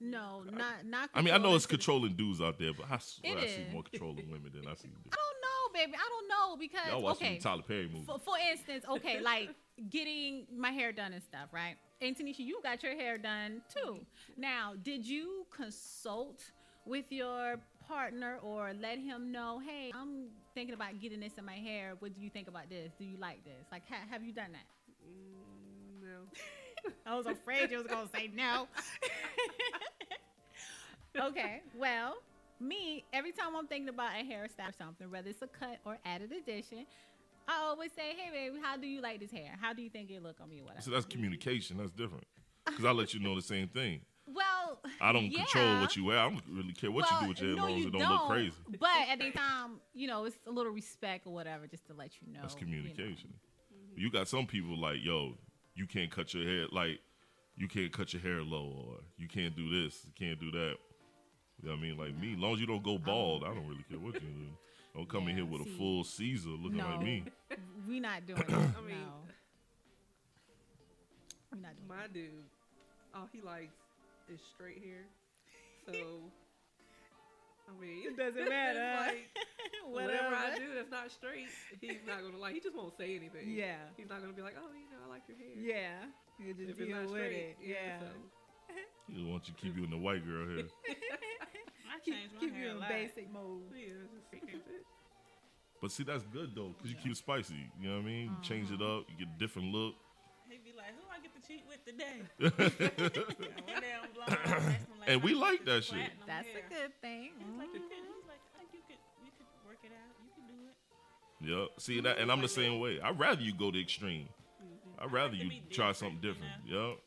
No, 0.00 0.42
not 0.50 0.84
not. 0.84 1.10
I 1.14 1.22
mean, 1.22 1.32
I 1.34 1.38
know 1.38 1.54
it's 1.54 1.66
controlling 1.66 2.14
dudes 2.14 2.40
out 2.40 2.58
there, 2.58 2.72
but 2.72 2.86
I 2.90 2.98
swear 2.98 3.38
I 3.38 3.46
see 3.46 3.64
more 3.72 3.82
controlling 3.82 4.30
women 4.30 4.50
than 4.54 4.66
I 4.66 4.74
see 4.74 4.88
the- 4.88 4.94
dudes. 5.02 5.12
I 5.12 5.16
don't 5.16 5.40
know, 5.40 5.78
baby. 5.80 5.92
I 5.96 6.08
don't 6.08 6.28
know 6.28 6.56
because 6.56 6.90
Y'all 6.90 7.02
watch 7.02 7.16
okay. 7.16 7.38
some 7.40 7.52
Tyler 7.52 7.62
Perry 7.66 7.88
movies. 7.88 8.06
For, 8.06 8.18
for 8.18 8.34
instance, 8.50 8.84
okay, 8.88 9.20
like 9.22 9.50
getting 9.90 10.46
my 10.54 10.70
hair 10.70 10.92
done 10.92 11.12
and 11.12 11.22
stuff, 11.22 11.48
right? 11.52 11.76
And 12.00 12.16
Tnesia, 12.16 12.40
you 12.40 12.60
got 12.62 12.82
your 12.82 12.94
hair 12.96 13.16
done 13.18 13.62
too. 13.74 13.98
Now, 14.36 14.74
did 14.82 15.06
you 15.06 15.46
consult 15.50 16.42
with 16.86 17.06
your 17.10 17.58
partner 17.88 18.38
or 18.42 18.72
let 18.78 18.98
him 18.98 19.32
know, 19.32 19.60
hey, 19.66 19.90
I'm 19.94 20.26
thinking 20.54 20.74
about 20.74 21.00
getting 21.00 21.20
this 21.20 21.32
in 21.38 21.44
my 21.46 21.54
hair. 21.54 21.94
What 21.98 22.14
do 22.14 22.20
you 22.20 22.28
think 22.30 22.48
about 22.48 22.68
this? 22.68 22.92
Do 22.98 23.04
you 23.04 23.16
like 23.18 23.42
this? 23.44 23.64
Like, 23.72 23.82
ha- 23.88 24.06
have 24.10 24.22
you 24.22 24.32
done 24.32 24.52
that? 24.52 24.66
Mm, 25.06 26.02
no. 26.02 26.92
I 27.06 27.16
was 27.16 27.26
afraid 27.26 27.70
you 27.70 27.78
was 27.78 27.86
gonna 27.86 28.08
say 28.14 28.30
no. 28.34 28.68
Okay, 31.20 31.62
well, 31.76 32.16
me, 32.60 33.04
every 33.12 33.32
time 33.32 33.56
I'm 33.56 33.66
thinking 33.66 33.88
about 33.88 34.12
a 34.12 34.24
hairstyle 34.24 34.70
or 34.70 34.72
something, 34.78 35.10
whether 35.10 35.28
it's 35.30 35.42
a 35.42 35.46
cut 35.46 35.78
or 35.84 35.98
added 36.04 36.32
addition, 36.32 36.86
I 37.48 37.58
always 37.58 37.92
say, 37.92 38.14
"Hey, 38.16 38.30
baby, 38.30 38.58
how 38.62 38.76
do 38.76 38.86
you 38.86 39.00
like 39.00 39.20
this 39.20 39.30
hair? 39.30 39.56
How 39.60 39.72
do 39.72 39.82
you 39.82 39.90
think 39.90 40.10
it 40.10 40.22
look 40.22 40.40
on 40.40 40.48
me? 40.48 40.62
Whatever." 40.62 40.82
So 40.82 40.90
that's 40.90 41.06
communication. 41.06 41.76
That's 41.76 41.90
different. 41.90 42.24
Because 42.64 42.84
I 42.84 42.92
let 42.92 43.12
you 43.12 43.20
know 43.20 43.34
the 43.34 43.42
same 43.42 43.68
thing. 43.68 44.00
well, 44.26 44.80
I 45.00 45.12
don't 45.12 45.30
yeah. 45.30 45.44
control 45.44 45.80
what 45.80 45.96
you 45.96 46.04
wear. 46.04 46.18
I 46.18 46.30
don't 46.30 46.42
really 46.50 46.72
care 46.72 46.90
what 46.90 47.10
you 47.10 47.16
do 47.20 47.28
with 47.28 47.40
your 47.40 47.48
hair 47.48 47.56
no, 47.56 47.64
as 47.64 47.70
long 47.70 47.80
as 47.80 47.86
it 47.86 47.92
don't, 47.92 48.08
look 48.10 48.28
crazy. 48.28 48.56
But 48.80 49.08
at 49.10 49.18
the 49.18 49.30
time, 49.30 49.80
you 49.92 50.06
know, 50.06 50.24
it's 50.24 50.36
a 50.46 50.50
little 50.50 50.72
respect 50.72 51.26
or 51.26 51.34
whatever, 51.34 51.66
just 51.66 51.86
to 51.88 51.92
let 51.92 52.12
you 52.20 52.32
know. 52.32 52.40
That's 52.40 52.54
you 52.54 52.60
know. 52.60 52.66
communication. 52.66 53.34
You 53.96 54.10
got 54.10 54.26
some 54.26 54.46
people 54.46 54.78
like, 54.80 54.96
yo, 55.02 55.34
you 55.74 55.86
can't 55.86 56.10
cut 56.10 56.32
your 56.32 56.44
hair 56.44 56.66
like 56.72 57.00
you 57.56 57.68
can't 57.68 57.92
cut 57.92 58.12
your 58.12 58.22
hair 58.22 58.42
low 58.42 58.86
or 58.88 58.96
you 59.16 59.28
can't 59.28 59.54
do 59.54 59.82
this, 59.82 60.00
you 60.04 60.12
can't 60.18 60.40
do 60.40 60.50
that. 60.52 60.74
You 61.62 61.68
know 61.68 61.74
what 61.76 61.78
I 61.78 61.82
mean? 61.82 61.96
Like 61.98 62.18
me, 62.20 62.32
as 62.34 62.38
long 62.38 62.54
as 62.54 62.60
you 62.60 62.66
don't 62.66 62.82
go 62.84 62.96
um, 62.96 63.02
bald, 63.04 63.44
I 63.44 63.48
don't 63.48 63.66
really 63.66 63.84
care 63.88 63.98
what 63.98 64.14
you 64.14 64.20
do. 64.20 64.46
Don't 64.94 65.08
come 65.08 65.28
in 65.28 65.36
here 65.36 65.44
with 65.46 65.64
see, 65.64 65.74
a 65.74 65.78
full 65.78 66.04
Caesar 66.04 66.50
looking 66.50 66.78
no. 66.78 66.86
like 66.86 67.02
me. 67.02 67.24
We 67.88 68.00
not 68.00 68.26
doing 68.26 68.38
that. 68.48 68.54
I 68.54 68.80
mean- 68.80 68.96
no. 69.00 69.24
We 71.52 71.58
not 71.60 71.74
doing 71.76 71.88
My 71.88 72.06
dude, 72.12 72.30
all 73.14 73.28
he 73.32 73.40
likes 73.40 73.74
is 74.32 74.40
straight 74.54 74.78
hair. 74.82 75.04
So, 75.86 75.92
I 77.68 77.72
mean, 77.80 78.06
It 78.08 78.16
doesn't 78.16 78.48
matter. 78.48 79.10
like, 79.10 79.28
whatever 79.88 80.34
I 80.34 80.56
do 80.56 80.74
that's 80.74 80.90
not 80.90 81.10
straight, 81.10 81.48
he's 81.80 82.00
not 82.06 82.22
gonna 82.22 82.38
like. 82.38 82.54
He 82.54 82.60
just 82.60 82.76
won't 82.76 82.96
say 82.96 83.16
anything. 83.16 83.48
Yeah. 83.50 83.76
He's 83.96 84.08
not 84.08 84.20
gonna 84.20 84.32
be 84.32 84.42
like, 84.42 84.56
oh, 84.58 84.72
you 84.72 84.88
know, 84.90 85.00
I 85.06 85.08
like 85.10 85.22
your 85.28 85.36
hair. 85.36 85.54
Yeah. 85.56 86.08
You 86.38 86.54
just 86.54 86.70
If 86.70 86.78
it's 86.80 86.88
deal 86.88 86.96
not 86.96 87.02
with 87.10 87.10
straight, 87.20 87.56
it. 87.60 87.68
Yeah. 87.68 88.00
so. 88.00 88.06
He 89.08 89.14
just 89.14 89.26
wants 89.26 89.48
you 89.48 89.54
to 89.54 89.60
keep 89.60 89.76
you 89.76 89.84
in 89.84 89.90
the 89.90 89.98
white 89.98 90.24
girl 90.26 90.46
hair. 90.48 90.64
I 90.64 91.98
Keep, 92.04 92.14
changed 92.14 92.34
my 92.34 92.40
keep 92.40 92.54
hair 92.54 92.64
you 92.64 92.70
in 92.70 92.80
lot. 92.80 92.88
basic 92.88 93.32
mode. 93.32 93.62
Yeah, 93.74 93.84
it's 94.04 94.40
just 94.40 94.66
it. 94.68 94.84
But 95.80 95.90
see, 95.92 96.02
that's 96.04 96.24
good 96.32 96.54
though, 96.54 96.74
cause 96.80 96.88
you 96.90 96.96
keep 96.96 97.12
it 97.12 97.16
spicy. 97.18 97.54
You 97.80 97.88
know 97.88 97.96
what 97.96 98.02
I 98.02 98.06
mean? 98.06 98.28
Uh-huh. 98.28 98.42
Change 98.42 98.70
it 98.70 98.80
up, 98.82 99.04
you 99.08 99.16
get 99.18 99.28
a 99.34 99.38
different 99.38 99.68
look. 99.72 99.94
He'd 100.48 100.64
be 100.64 100.72
like, 100.76 100.92
"Who 100.96 101.04
I 101.10 101.18
get 101.20 101.32
to 101.34 101.42
cheat 101.46 101.64
with 101.68 101.84
today?" 101.84 102.20
Yeah, 102.40 103.64
one 103.66 103.80
day 103.80 103.92
I'm 103.96 104.08
blonde, 104.14 104.30
next 104.30 104.52
I'm 104.52 105.00
like, 105.00 105.08
And 105.08 105.22
we 105.22 105.34
like 105.34 105.64
that 105.66 105.84
shit. 105.84 106.10
That's 106.26 106.46
hair." 106.48 106.62
a 106.64 106.72
good 106.72 106.92
thing. 107.00 107.32
He's 107.38 107.58
like, 107.58 107.68
Mhm. 107.68 107.74
you 107.74 107.80
could, 107.80 107.92
he's 107.92 108.28
like, 108.28 108.40
I 108.54 108.58
think 108.58 108.70
you 108.72 108.80
could, 108.88 109.00
you 109.24 109.30
could 109.36 109.46
work 109.68 109.78
it 109.84 109.92
out. 109.92 110.12
You 110.24 110.30
can 110.36 110.44
do 110.48 110.56
it. 110.68 111.60
Yep. 111.70 111.80
See 111.80 112.00
that, 112.00 112.18
and 112.18 112.30
I'm 112.32 112.40
the 112.40 112.48
same 112.48 112.78
way. 112.80 113.00
I'd 113.00 113.18
rather 113.18 113.42
you 113.42 113.52
go 113.54 113.70
the 113.70 113.80
extreme. 113.80 114.28
I'd 114.98 115.12
rather 115.12 115.34
you 115.34 115.48
be 115.50 115.62
try 115.70 115.88
different, 115.92 115.96
something 115.96 116.18
you 116.22 116.32
different. 116.32 116.52
Yep. 116.66 116.98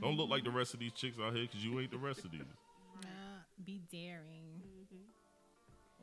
Don't 0.00 0.16
look 0.16 0.30
like 0.30 0.44
the 0.44 0.50
rest 0.50 0.72
of 0.74 0.80
these 0.80 0.92
chicks 0.92 1.18
out 1.20 1.34
here, 1.34 1.46
cause 1.46 1.60
you 1.60 1.78
ain't 1.80 1.90
the 1.90 1.98
rest 2.00 2.24
of 2.24 2.30
these. 2.30 2.40
Uh, 3.04 3.06
be 3.64 3.80
daring. 3.92 4.60
Mm-hmm. 4.64 5.04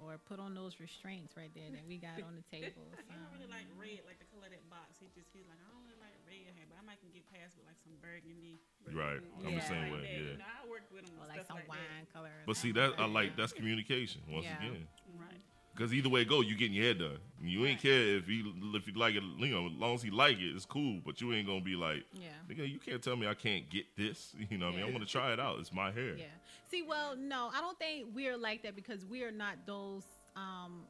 Or 0.01 0.17
put 0.17 0.41
on 0.41 0.57
those 0.57 0.81
restraints 0.81 1.37
right 1.37 1.53
there 1.53 1.69
that 1.69 1.85
we 1.85 2.01
got 2.01 2.17
on 2.25 2.33
the 2.33 2.45
table. 2.49 2.89
He 3.11 3.13
don't 3.13 3.29
really 3.37 3.51
like 3.53 3.69
red, 3.77 4.01
like 4.07 4.17
the 4.17 4.25
color 4.33 4.49
of 4.49 4.53
that 4.55 4.65
box. 4.71 4.97
He 4.97 5.05
just 5.13 5.29
he's 5.29 5.45
like, 5.45 5.61
I 5.61 5.67
don't 5.69 5.83
really 5.85 5.99
like 6.01 6.15
red 6.25 6.49
hair, 6.57 6.65
but 6.65 6.79
I 6.79 6.83
might 6.87 6.97
can 7.03 7.13
get 7.13 7.21
past 7.29 7.53
with 7.59 7.69
like 7.69 7.77
some 7.85 7.93
burgundy. 8.01 8.57
Right. 8.89 9.21
I'm 9.45 9.53
the 9.53 9.61
same 9.61 9.93
like 9.93 10.01
way. 10.01 10.09
that. 10.09 10.13
Yeah. 10.15 10.33
You 10.33 10.41
know, 10.41 10.47
I 10.49 10.61
work 10.65 10.85
with 10.89 11.05
him 11.05 11.21
Or 11.21 11.27
like 11.29 11.45
stuff 11.45 11.53
some 11.53 11.61
like 11.61 11.69
wine 11.69 12.05
color. 12.09 12.33
But 12.49 12.57
see, 12.57 12.71
that 12.73 12.97
I 12.97 13.05
like 13.05 13.37
that's 13.37 13.53
communication 13.53 14.25
once 14.25 14.47
Yeah. 14.49 14.57
again. 14.57 14.87
Right. 15.19 15.43
Because 15.73 15.93
either 15.93 16.09
way 16.09 16.21
it 16.21 16.27
go, 16.27 16.41
you 16.41 16.55
getting 16.55 16.73
your 16.75 16.83
hair 16.85 16.93
done. 16.93 17.17
You 17.41 17.65
ain't 17.65 17.81
care 17.81 18.17
if 18.17 18.27
he 18.27 18.43
if 18.73 18.87
you 18.87 18.93
like 18.93 19.15
it, 19.15 19.23
you 19.39 19.47
know, 19.47 19.67
as 19.67 19.71
long 19.73 19.95
as 19.95 20.01
he 20.03 20.09
like 20.11 20.37
it, 20.37 20.53
it's 20.55 20.65
cool. 20.65 20.99
But 21.05 21.21
you 21.21 21.31
ain't 21.33 21.47
gonna 21.47 21.61
be 21.61 21.75
like, 21.75 22.03
Yeah. 22.13 22.27
nigga, 22.49 22.69
you 22.69 22.77
can't 22.77 23.01
tell 23.01 23.15
me 23.15 23.25
I 23.25 23.33
can't 23.33 23.69
get 23.69 23.85
this. 23.95 24.33
You 24.49 24.57
know 24.57 24.67
what 24.67 24.73
I 24.73 24.75
mean? 24.77 24.83
I 24.83 24.87
Yeah. 24.87 24.93
want 24.93 25.07
to 25.07 25.11
try 25.11 25.31
it 25.33 25.39
out. 25.39 25.59
It's 25.59 25.71
my 25.71 25.91
hair. 25.91 26.15
Yeah. 26.15 26.25
See, 26.69 26.81
well, 26.83 27.15
no, 27.15 27.49
I 27.53 27.61
don't 27.61 27.79
think 27.79 28.07
we're 28.13 28.37
like 28.37 28.63
that 28.63 28.75
because 28.75 29.05
we 29.05 29.23
are 29.23 29.31
not 29.31 29.65
those 29.65 30.03
um 30.35 30.83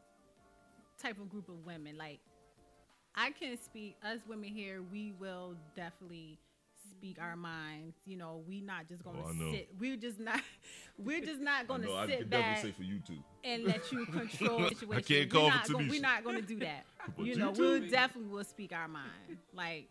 type 1.01 1.19
of 1.19 1.29
group 1.29 1.47
of 1.49 1.63
women. 1.65 1.97
Like, 1.97 2.19
I 3.15 3.31
can 3.31 3.57
speak. 3.57 3.95
Us 4.03 4.19
women 4.27 4.49
here, 4.49 4.81
we 4.91 5.13
will 5.19 5.55
definitely 5.75 6.37
speak 7.01 7.17
our 7.19 7.35
minds. 7.35 7.95
You 8.05 8.17
know, 8.17 8.43
we 8.47 8.61
not 8.61 8.87
just 8.87 9.03
gonna 9.03 9.19
Oh, 9.25 9.51
sit. 9.51 9.69
We're 9.79 9.97
just 9.97 10.19
not. 10.19 10.39
We're 10.97 11.21
just 11.21 11.41
not 11.41 11.67
gonna 11.67 11.85
know. 11.87 11.95
I 11.95 12.05
sit 12.07 12.19
can 12.19 12.27
back 12.29 12.41
definitely 12.41 12.69
say 12.71 12.75
for 12.77 12.83
you 12.83 12.99
too. 12.99 13.23
and 13.43 13.63
let 13.63 13.91
you 13.91 14.05
control 14.17 14.59
the 14.59 14.75
situation. 14.75 15.03
can't 15.03 15.33
we're 15.33 15.47
not 15.49 15.67
gonna. 15.67 15.87
We're 15.89 16.01
not 16.01 16.23
gonna 16.23 16.41
do 16.41 16.59
that. 16.59 16.85
You 17.17 17.25
you 17.25 17.35
know, 17.37 17.51
we'll 17.51 17.89
definitely 17.89 18.29
will 18.31 18.43
speak 18.43 18.71
our 18.71 18.87
mind. 18.87 19.37
Like, 19.53 19.89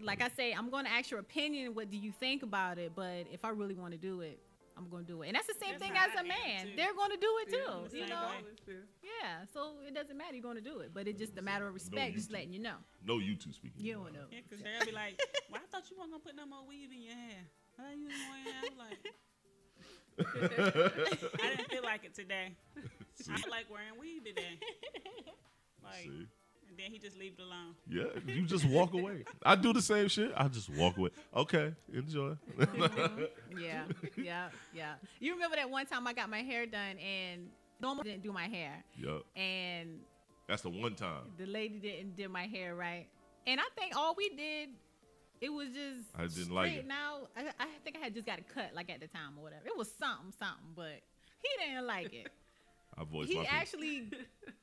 like 0.00 0.22
I 0.22 0.28
say, 0.36 0.52
I'm 0.52 0.70
going 0.70 0.84
to 0.84 0.90
ask 0.90 1.10
your 1.10 1.20
opinion. 1.20 1.74
What 1.74 1.90
do 1.90 1.96
you 1.96 2.12
think 2.12 2.42
about 2.42 2.78
it? 2.78 2.92
But 2.94 3.26
if 3.32 3.44
I 3.44 3.48
really 3.50 3.74
want 3.74 3.92
to 3.92 3.98
do 3.98 4.20
it, 4.20 4.38
I'm 4.76 4.88
going 4.88 5.04
to 5.04 5.12
do 5.12 5.22
it. 5.22 5.28
And 5.28 5.36
that's 5.36 5.46
the 5.46 5.54
same 5.60 5.78
That's 5.78 5.82
thing 5.82 5.92
as 5.96 6.10
I 6.16 6.20
a 6.20 6.24
am, 6.24 6.28
man. 6.28 6.66
too. 6.66 6.72
They're 6.76 6.94
going 6.94 7.10
to 7.10 7.16
do 7.16 7.32
it 7.42 7.48
Yeah, 7.50 7.58
too. 7.58 7.96
You 7.96 8.06
know? 8.08 8.28
way. 8.66 8.74
Yeah. 9.02 9.44
So 9.52 9.74
it 9.86 9.94
doesn't 9.94 10.16
matter. 10.16 10.34
You're 10.34 10.42
going 10.42 10.56
to 10.56 10.62
do 10.64 10.80
it. 10.80 10.90
But 10.94 11.06
it's 11.08 11.18
just 11.18 11.36
a 11.38 11.42
matter 11.42 11.66
of 11.66 11.74
respect. 11.74 12.14
Just 12.14 12.30
letting 12.32 12.52
you 12.52 12.58
know. 12.60 12.76
No, 13.04 13.18
you 13.18 13.36
two 13.36 13.52
speaking. 13.52 13.84
You 13.84 13.94
don't 13.94 14.12
know. 14.12 14.26
Yeah, 14.30 14.40
because 14.48 14.62
they'll 14.64 14.86
be 14.86 14.92
like, 14.92 15.20
well, 15.50 15.60
I 15.62 15.66
thought 15.70 15.84
you 15.90 15.96
weren't 15.98 16.10
going 16.10 16.22
to 16.22 16.26
put 16.26 16.36
no 16.36 16.46
more 16.46 16.66
weave 16.66 16.90
in 16.92 17.02
your 17.02 17.14
hair. 17.14 17.44
How 17.78 17.90
you 17.90 18.08
in 18.08 18.16
more? 18.26 18.54
I'm 18.64 18.78
like, 18.78 19.00
I 21.42 21.56
didn't 21.56 21.70
feel 21.70 21.82
like 21.82 22.04
it 22.04 22.14
today. 22.14 22.52
See, 23.14 23.32
I 23.32 23.48
like 23.50 23.70
wearing 23.70 23.98
weave 24.00 24.24
today. 24.24 24.58
Like, 25.82 26.04
see. 26.04 26.28
And 26.72 26.78
then 26.78 26.90
he 26.90 26.98
just 26.98 27.18
leave 27.18 27.34
it 27.38 27.42
alone. 27.42 27.74
Yeah, 27.88 28.04
you 28.34 28.46
just 28.46 28.64
walk 28.64 28.94
away. 29.00 29.24
I 29.44 29.56
do 29.56 29.72
the 29.74 29.82
same 29.82 30.08
shit. 30.08 30.32
I 30.34 30.48
just 30.48 30.70
walk 30.70 30.96
away. 30.96 31.10
Okay, 31.36 31.74
enjoy. 31.92 32.34
Mm-hmm. 32.58 33.58
Yeah. 33.60 33.84
Yeah. 34.16 34.48
Yeah. 34.74 34.94
You 35.20 35.34
remember 35.34 35.56
that 35.56 35.68
one 35.68 35.84
time 35.86 36.06
I 36.06 36.12
got 36.14 36.30
my 36.30 36.38
hair 36.42 36.64
done 36.64 36.96
and 36.98 37.48
normally 37.80 38.10
didn't 38.10 38.22
do 38.22 38.32
my 38.32 38.46
hair. 38.48 38.82
Yup. 38.96 39.24
And 39.36 40.00
That's 40.48 40.62
the 40.62 40.70
one 40.70 40.94
time. 40.94 41.24
the 41.36 41.44
lady 41.46 41.78
didn't 41.78 42.16
did 42.16 42.30
my 42.30 42.46
hair 42.46 42.74
right. 42.74 43.06
And 43.46 43.60
I 43.60 43.64
think 43.78 43.94
all 43.96 44.14
we 44.16 44.30
did, 44.30 44.70
it 45.42 45.50
was 45.52 45.68
just 45.68 46.08
I 46.16 46.26
didn't 46.26 46.54
like 46.54 46.72
it. 46.72 46.86
Now. 46.86 47.28
I, 47.36 47.48
I 47.60 47.66
think 47.84 47.96
I 47.96 48.04
had 48.04 48.14
just 48.14 48.24
got 48.24 48.38
a 48.38 48.42
cut 48.42 48.70
like 48.74 48.88
at 48.90 49.00
the 49.00 49.08
time 49.08 49.32
or 49.36 49.42
whatever. 49.42 49.66
It 49.66 49.76
was 49.76 49.90
something, 49.98 50.32
something, 50.38 50.72
but 50.74 51.00
he 51.42 51.48
didn't 51.66 51.86
like 51.86 52.14
it. 52.14 52.28
I 52.96 53.04
voiced 53.04 53.30
he 53.30 53.36
my 53.36 53.42
opinion. 53.42 53.60
actually 53.60 54.10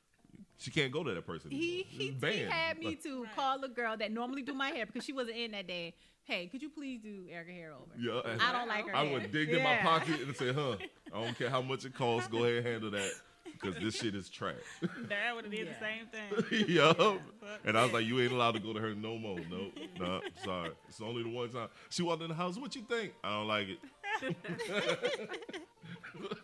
She 0.60 0.72
can't 0.72 0.92
go 0.92 1.04
to 1.04 1.14
that 1.14 1.26
person. 1.26 1.50
he 1.52 1.86
he, 1.90 2.14
he 2.22 2.44
had 2.50 2.78
me 2.78 2.96
to 2.96 3.24
Right. 3.24 3.36
call 3.36 3.64
a 3.64 3.70
girl 3.70 3.96
that 3.98 4.12
normally 4.12 4.42
do 4.44 4.54
my 4.54 4.70
hair 4.70 4.86
because 4.86 5.04
she 5.06 5.14
wasn't 5.14 5.38
in 5.38 5.52
that 5.52 5.68
day. 5.68 5.96
Hey, 6.26 6.46
could 6.48 6.62
you 6.62 6.70
please 6.70 7.00
do 7.02 7.26
Erica 7.32 7.52
hair 7.52 7.74
over? 7.74 7.92
Yeah, 7.98 8.38
I 8.46 8.52
don't 8.52 8.68
like 8.68 8.86
her. 8.88 8.96
I 8.96 9.06
hair. 9.06 9.14
would 9.14 9.32
dig 9.32 9.50
in 9.50 9.64
my 9.64 9.78
pocket 9.78 10.20
and 10.22 10.36
say, 10.36 10.54
"Huh, 10.54 10.76
I 11.14 11.24
don't 11.24 11.36
care 11.38 11.50
how 11.50 11.62
much 11.62 11.86
it 11.86 11.96
costs. 11.96 12.28
Go 12.28 12.44
ahead 12.44 12.58
and 12.58 12.68
handle 12.68 12.92
that 12.92 13.12
because 13.52 13.76
this 13.82 13.96
shit 13.96 14.14
is 14.16 14.30
trash." 14.30 14.56
Dad 15.10 15.34
would 15.34 15.46
have 15.46 15.54
did 15.54 15.66
Yeah. 15.68 15.74
the 15.74 15.80
same 15.80 16.08
thing. 16.52 16.66
yup. 16.76 16.98
But 17.40 17.62
And 17.66 17.78
I 17.78 17.84
was 17.84 17.94
like, 17.94 18.06
"You 18.06 18.20
ain't 18.22 18.32
allowed 18.34 18.52
to 18.56 18.60
go 18.60 18.74
to 18.74 18.80
her 18.80 18.94
no 18.94 19.18
more. 19.18 19.40
Nope, 19.50 19.74
no, 19.98 20.22
sorry. 20.44 20.72
It's 20.90 21.00
only 21.02 21.24
the 21.24 21.30
one 21.30 21.50
time 21.50 21.70
she 21.90 22.04
walked 22.04 22.22
in 22.22 22.28
the 22.28 22.36
house. 22.36 22.58
What 22.58 22.76
you 22.76 22.82
think? 22.82 23.14
I 23.24 23.30
don't 23.32 23.48
like 23.48 23.68
it. 23.70 23.80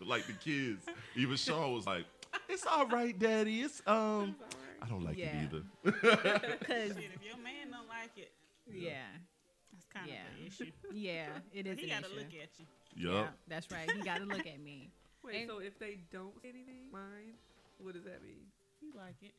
like 0.04 0.26
the 0.26 0.32
kids. 0.32 0.84
Even 1.14 1.36
Sean 1.36 1.72
was 1.74 1.86
like, 1.86 2.04
"It's 2.56 2.66
all 2.66 2.86
right, 2.86 3.12
Daddy. 3.18 3.60
It's 3.60 3.82
um, 3.86 4.34
I 4.80 4.86
don't 4.88 5.04
like 5.04 5.18
Yeah. 5.18 5.36
it 5.36 5.52
either." 5.52 5.62
Cause 6.64 6.96
if 6.96 7.20
your 7.22 7.36
man 7.44 7.70
don't 7.70 7.88
like 7.88 8.16
it, 8.16 8.32
yeah, 8.72 9.04
that's 9.72 9.84
kind 9.92 10.08
Yeah. 10.08 10.24
of 10.24 10.40
the 10.40 10.46
issue. 10.46 10.72
yeah, 10.92 11.26
it 11.52 11.66
is 11.66 11.78
He 11.78 11.86
got 11.88 12.04
to 12.04 12.10
look 12.10 12.32
at 12.32 12.48
you. 12.58 12.66
Yup. 12.96 13.12
Yeah, 13.26 13.28
that's 13.46 13.70
right. 13.70 13.90
He 13.90 14.00
got 14.00 14.18
to 14.18 14.24
look 14.24 14.46
at 14.46 14.58
me. 14.60 14.90
Wait, 15.22 15.42
And- 15.42 15.50
so 15.50 15.58
if 15.58 15.78
they 15.78 15.98
don't 16.10 16.32
say 16.40 16.48
anything, 16.48 16.88
mine, 16.90 17.34
what 17.78 17.92
does 17.94 18.04
that 18.04 18.22
mean? 18.24 18.46
He 18.80 18.88
like 18.96 19.16
it. 19.22 19.34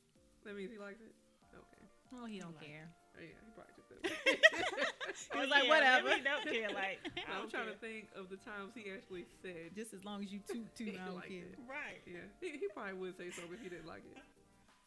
That 0.45 0.55
means 0.55 0.69
he 0.71 0.77
likes 0.77 1.01
it? 1.01 1.13
Okay. 1.55 1.85
Oh, 2.21 2.25
he 2.25 2.39
don't 2.39 2.55
Like- 2.55 2.65
care. 2.67 2.87
Yeah, 3.19 3.37
he 3.41 3.51
probably 3.55 3.73
just 3.77 3.89
said 3.89 4.01
He 5.33 5.39
was 5.39 5.49
like, 5.49 5.67
whatever. 5.73 6.13
He 6.15 6.21
don't 6.21 6.43
care. 6.45 6.69
Like, 6.69 6.99
I 7.17 7.31
I'm 7.33 7.41
don't 7.41 7.49
trying 7.51 7.65
care. 7.65 7.73
to 7.73 7.79
think 7.79 8.07
of 8.15 8.29
the 8.29 8.37
times 8.37 8.73
he 8.75 8.85
actually 8.93 9.25
said, 9.41 9.73
Just 9.75 9.93
as 9.93 10.03
long 10.05 10.23
as 10.23 10.31
you 10.31 10.39
toot 10.45 10.67
toot, 10.75 10.89
He 10.93 10.97
I 10.99 11.05
don't 11.05 11.15
liked 11.15 11.29
care. 11.29 11.49
it. 11.51 11.57
Right. 11.67 12.01
yeah. 12.05 12.25
He, 12.41 12.57
he 12.57 12.67
probably 12.73 12.93
would 12.93 13.17
say 13.17 13.29
something 13.31 13.53
if 13.53 13.61
he 13.61 13.69
didn't 13.69 13.87
like 13.87 14.03
it. 14.05 14.17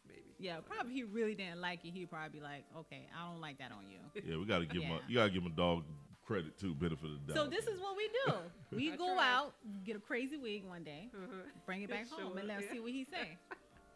Maybe. 0.09 0.23
Yeah, 0.39 0.59
probably 0.67 0.95
he 0.95 1.03
really 1.05 1.35
didn't 1.35 1.61
like 1.61 1.85
it. 1.85 1.93
He'd 1.93 2.11
probably 2.11 2.39
be 2.39 2.45
like, 2.45 2.65
okay, 2.87 3.07
I 3.15 3.31
don't 3.31 3.41
like 3.41 3.59
that 3.59 3.71
on 3.73 3.85
you. 3.91 3.99
Yeah, 4.23 4.39
we 4.39 4.45
gotta 4.47 4.67
give 4.67 4.83
him. 4.83 4.93
A, 4.93 5.01
you 5.09 5.17
gotta 5.19 5.31
give 5.31 5.43
him 5.43 5.53
a 5.53 5.57
dog 5.57 5.85
credit 6.27 6.59
too. 6.59 6.75
Benefit 6.75 7.05
of 7.11 7.27
the 7.27 7.33
doubt. 7.35 7.45
So 7.45 7.51
this 7.51 7.67
is 7.67 7.79
what 7.81 7.97
we 7.97 8.09
do. 8.27 8.35
We 8.77 8.93
I 8.93 8.97
go 8.97 9.15
tried. 9.15 9.27
out, 9.27 9.55
get 9.85 9.97
a 9.97 10.01
crazy 10.01 10.37
wig 10.37 10.65
one 10.67 10.83
day, 10.85 11.11
Uh-huh. 11.15 11.43
bring 11.67 11.83
it 11.83 11.91
back 11.91 12.07
Show 12.09 12.23
home, 12.23 12.39
and 12.39 12.51
up, 12.51 12.57
let's 12.57 12.67
yeah. 12.67 12.73
see 12.73 12.81
what 12.81 12.93
he 12.93 13.05
say. 13.05 13.37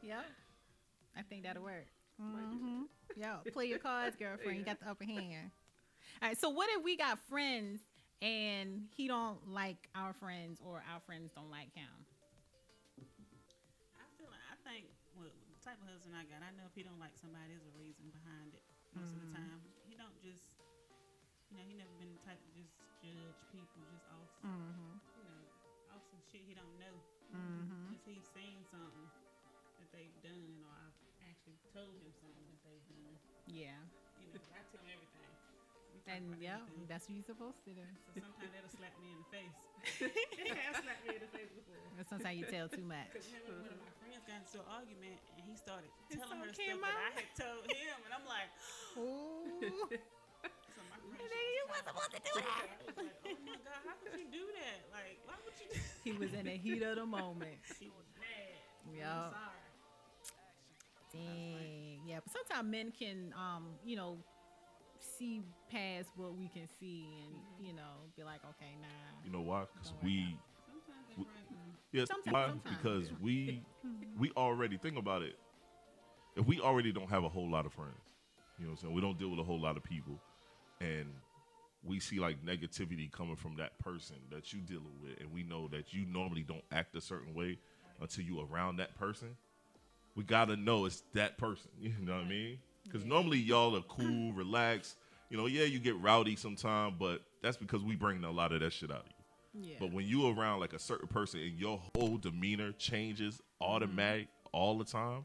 Yep. 0.03 0.25
I 1.17 1.23
think 1.23 1.45
that'll 1.45 1.63
work. 1.63 1.87
Might 2.19 2.51
do 2.51 2.59
hmm 2.59 2.83
Yeah, 3.17 3.37
play 3.53 3.67
your 3.67 3.79
cards, 3.79 4.17
girlfriend. 4.17 4.59
You 4.59 4.65
got 4.65 4.81
the 4.81 4.89
upper 4.89 5.05
hand. 5.05 5.51
All 6.23 6.29
right. 6.29 6.39
So 6.39 6.49
what 6.51 6.69
if 6.71 6.83
we 6.85 6.97
got 6.97 7.19
friends 7.29 7.81
and 8.23 8.87
he 8.95 9.09
don't 9.09 9.39
like 9.51 9.89
our 9.95 10.15
friends 10.15 10.61
or 10.65 10.83
our 10.87 11.01
friends 11.07 11.33
don't 11.35 11.51
like 11.51 11.75
him? 11.75 11.91
I 13.99 14.07
feel 14.17 14.31
like 14.31 14.47
I 14.47 14.57
think 14.63 14.87
well, 15.19 15.31
the 15.31 15.59
type 15.63 15.79
of 15.83 15.87
husband 15.91 16.15
I 16.15 16.23
got, 16.31 16.43
I 16.43 16.51
know 16.55 16.67
if 16.71 16.75
he 16.75 16.83
don't 16.87 16.99
like 17.03 17.15
somebody, 17.19 17.51
there's 17.55 17.67
a 17.67 17.75
reason 17.79 18.09
behind 18.15 18.55
it. 18.55 18.63
Most 18.95 19.11
of 19.15 19.21
the 19.27 19.31
time, 19.35 19.59
he 19.91 19.99
don't 19.99 20.15
just, 20.23 20.47
you 21.51 21.59
know, 21.59 21.65
he 21.67 21.75
never 21.75 21.91
been 21.99 22.15
the 22.15 22.23
type 22.23 22.39
to 22.39 22.51
just 22.55 22.71
judge 23.03 23.39
people 23.51 23.83
just 23.91 24.07
off, 24.15 24.31
Mm-hmm. 24.47 24.95
you 25.19 25.25
know, 25.27 25.43
off 25.99 26.05
some 26.15 26.23
shit 26.31 26.47
he 26.47 26.55
don't 26.55 26.79
know. 26.79 26.95
Mm-hmm. 27.35 27.94
Yeah. 33.55 33.71
You 34.19 34.35
know, 34.35 34.43
I 34.51 34.67
tell 34.67 34.83
everything. 34.83 35.31
And 36.11 36.37
yeah, 36.43 36.59
everything. 36.59 36.91
that's 36.91 37.07
what 37.07 37.15
you're 37.15 37.31
supposed 37.31 37.63
to 37.65 37.73
do. 37.73 37.87
So 38.03 38.19
sometimes 38.19 38.51
that'll 38.51 38.75
slap 38.75 38.93
me 38.99 39.15
in 39.15 39.19
the 39.23 39.31
face. 39.31 39.57
it 40.43 40.59
has 40.59 40.83
slapped 40.83 41.07
me 41.07 41.15
in 41.17 41.23
the 41.23 41.31
face 41.31 41.55
before. 41.55 41.79
But 41.95 42.07
sometimes 42.11 42.35
you 42.35 42.47
tell 42.51 42.67
too 42.67 42.83
much. 42.83 43.15
Because 43.15 43.31
one 43.47 43.71
of 43.71 43.79
my 43.79 43.95
friends 44.03 44.27
got 44.27 44.43
into 44.43 44.59
an 44.59 44.69
argument, 44.75 45.17
and 45.39 45.43
he 45.47 45.55
started 45.55 45.89
telling 46.11 46.43
her 46.43 46.51
stuff 46.51 46.83
that 46.83 46.99
I 46.99 47.11
had 47.15 47.31
told 47.39 47.63
him, 47.71 47.97
and 48.05 48.13
I'm 48.13 48.27
like, 48.27 48.51
Ooh. 49.01 49.87
so 49.87 50.81
my 50.91 50.99
friend, 50.99 51.31
you 51.31 51.65
wasn't 51.71 51.87
supposed 51.95 52.13
to 52.19 52.23
do 52.27 52.35
that. 52.43 52.69
I 52.75 52.91
was 52.91 52.97
like, 52.99 53.17
oh 53.23 53.39
my 53.47 53.59
god, 53.63 53.81
how 53.87 53.95
could 54.03 54.19
you 54.19 54.29
do 54.35 54.45
that? 54.51 54.79
Like, 54.91 55.17
why 55.31 55.39
would 55.47 55.57
you? 55.63 55.71
Do 55.71 55.79
he 56.03 56.13
was 56.19 56.35
in 56.35 56.51
the 56.51 56.59
heat 56.59 56.83
of 56.83 56.99
the 56.99 57.07
moment. 57.07 57.63
he 57.81 57.89
was 57.95 58.05
mad. 58.19 58.59
Yeah. 58.91 59.31
I'm 59.31 59.39
sorry. 59.39 59.64
Dang. 61.15 62.01
Yeah, 62.07 62.21
but 62.25 62.33
sometimes 62.33 62.71
men 62.71 62.93
can, 62.97 63.33
um, 63.37 63.65
you 63.85 63.97
know, 63.97 64.19
see 64.99 65.43
past 65.71 66.09
what 66.17 66.37
we 66.37 66.49
can 66.49 66.67
see, 66.81 67.07
and 67.25 67.67
you 67.67 67.73
know, 67.73 68.03
be 68.17 68.23
like, 68.25 68.41
okay, 68.45 68.73
nah. 68.81 68.89
You 69.25 69.31
know 69.33 69.41
why? 69.41 69.65
Because 69.73 69.93
we, 70.03 70.37
Sometimes 70.67 71.07
that's 71.09 71.19
We- 71.19 71.25
right. 71.25 71.75
yes, 71.93 72.09
Sometimes- 72.09 72.33
why? 72.35 72.49
sometimes, 72.49 72.77
Because 72.77 73.09
yeah. 73.11 73.17
we, 73.21 73.63
we 74.19 74.31
already 74.37 74.77
think 74.77 74.97
about 74.99 75.23
it. 75.23 75.39
If 76.37 76.47
we 76.47 76.61
already 76.61 76.93
don't 76.93 77.09
have 77.11 77.25
a 77.25 77.29
whole 77.29 77.49
lot 77.51 77.65
of 77.67 77.73
friends, 77.73 77.95
you 78.59 78.65
know 78.65 78.71
what 78.73 78.79
I'm 78.81 78.83
saying? 78.83 78.95
We 78.95 79.01
don't 79.01 79.19
deal 79.19 79.31
with 79.31 79.39
a 79.39 79.45
whole 79.45 79.61
lot 79.61 79.77
of 79.77 79.83
people, 79.85 80.21
and 80.81 81.07
we 81.85 82.01
see 82.01 82.19
like 82.19 82.45
negativity 82.45 83.11
coming 83.13 83.37
from 83.37 83.57
that 83.57 83.79
person 83.79 84.17
that 84.31 84.53
you 84.53 84.61
dealing 84.61 84.99
with, 85.03 85.21
and 85.21 85.31
we 85.33 85.43
know 85.43 85.69
that 85.69 85.93
you 85.93 86.05
normally 86.07 86.43
don't 86.43 86.65
act 86.73 86.95
a 86.97 87.01
certain 87.01 87.35
way 87.35 87.59
until 88.01 88.25
you 88.25 88.41
around 88.41 88.77
that 88.77 88.95
person. 88.99 89.37
We 90.15 90.25
gotta 90.25 90.57
know 90.57 90.85
it's 90.87 91.03
that 91.15 91.39
person. 91.39 91.71
You 91.81 91.93
know 92.01 92.15
what 92.15 92.25
I 92.25 92.29
mean? 92.29 92.59
Because 92.85 93.03
Yeah. 93.03 93.09
normally 93.09 93.39
y'all 93.39 93.77
are 93.77 93.83
cool, 93.83 94.33
relaxed. 94.33 94.97
You 95.31 95.37
know, 95.37 95.47
yeah, 95.47 95.65
you 95.65 95.79
get 95.79 95.99
rowdy 96.01 96.37
sometimes, 96.37 96.95
but 96.99 97.23
that's 97.43 97.57
because 97.57 97.83
we 97.83 97.97
bring 97.97 98.23
a 98.25 98.31
lot 98.31 98.53
of 98.53 98.61
that 98.61 98.73
shit 98.73 98.91
out 98.91 98.99
of 99.01 99.07
you. 99.07 99.71
Yeah. 99.71 99.77
But 99.81 99.93
when 99.93 100.07
you 100.07 100.29
around 100.29 100.61
like 100.61 100.73
a 100.73 100.79
certain 100.79 101.09
person 101.09 101.41
and 101.41 101.59
your 101.59 101.81
whole 101.95 102.19
demeanor 102.19 102.73
changes 102.73 103.41
automatic 103.61 104.27
mm-hmm. 104.27 104.49
all 104.57 104.79
the 104.79 104.85
time, 104.85 105.25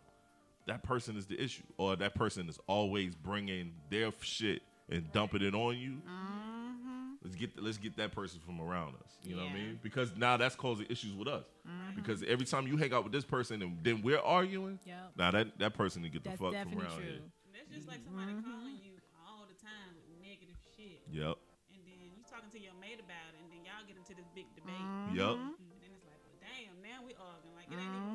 that 0.67 0.83
person 0.83 1.17
is 1.17 1.25
the 1.25 1.41
issue, 1.41 1.63
or 1.77 1.95
that 1.95 2.15
person 2.15 2.47
is 2.47 2.59
always 2.67 3.15
bringing 3.15 3.73
their 3.89 4.11
shit 4.21 4.61
and 4.89 5.11
dumping 5.11 5.41
it 5.41 5.53
on 5.55 5.77
you. 5.77 5.97
Uh-huh. 6.07 6.28
Let's 7.23 7.35
get 7.35 7.61
let's 7.61 7.77
get 7.77 7.97
that 7.97 8.13
person 8.15 8.39
from 8.45 8.61
around 8.61 8.95
us. 9.03 9.11
You 9.23 9.35
know 9.35 9.43
what 9.43 9.51
I 9.51 9.55
mean? 9.55 9.79
Because 9.83 10.15
now 10.15 10.37
that's 10.37 10.55
causing 10.55 10.85
issues 10.89 11.13
with 11.13 11.27
us. 11.27 11.43
Because 11.95 12.23
every 12.23 12.45
time 12.45 12.65
you 12.67 12.77
hang 12.77 12.93
out 12.93 13.03
with 13.03 13.11
this 13.11 13.25
person 13.25 13.61
and 13.61 13.77
then 13.83 14.01
we're 14.01 14.19
arguing, 14.23 14.79
Yep. 14.85 15.11
now 15.17 15.31
that 15.31 15.59
that 15.59 15.73
person 15.73 16.01
to 16.03 16.09
get 16.09 16.23
the 16.23 16.31
fuck 16.31 16.55
from 16.55 16.79
around 16.79 16.95
true. 16.95 17.03
here. 17.03 17.19
That's 17.53 17.67
just 17.75 17.87
like 17.91 17.99
somebody 18.07 18.31
Mm-hmm. 18.31 18.47
calling 18.49 18.79
you 18.79 18.95
all 19.27 19.43
the 19.51 19.57
time 19.59 19.91
with 19.99 20.07
negative 20.23 20.55
shit, 20.79 21.03
Yep. 21.11 21.35
and 21.75 21.81
then 21.83 21.99
you 22.07 22.23
talking 22.31 22.49
to 22.55 22.59
your 22.59 22.73
mate 22.79 23.03
about 23.03 23.35
it, 23.35 23.43
and 23.43 23.51
then 23.51 23.67
y'all 23.67 23.83
get 23.83 23.99
into 23.99 24.15
this 24.15 24.25
big 24.31 24.47
debate. 24.55 24.79
Mm-hmm. 24.79 25.19
Yep. 25.19 25.35
And 25.59 25.77
then 25.83 25.91
it's 25.91 26.07
like, 26.07 26.23
well, 26.23 26.39
damn, 26.39 26.79
now 26.79 27.03
we 27.03 27.11
arguing 27.19 27.51
like 27.59 27.67
it 27.67 27.75
ain't 27.75 27.83
even 27.83 27.99
my 27.99 27.99
problem. 27.99 28.08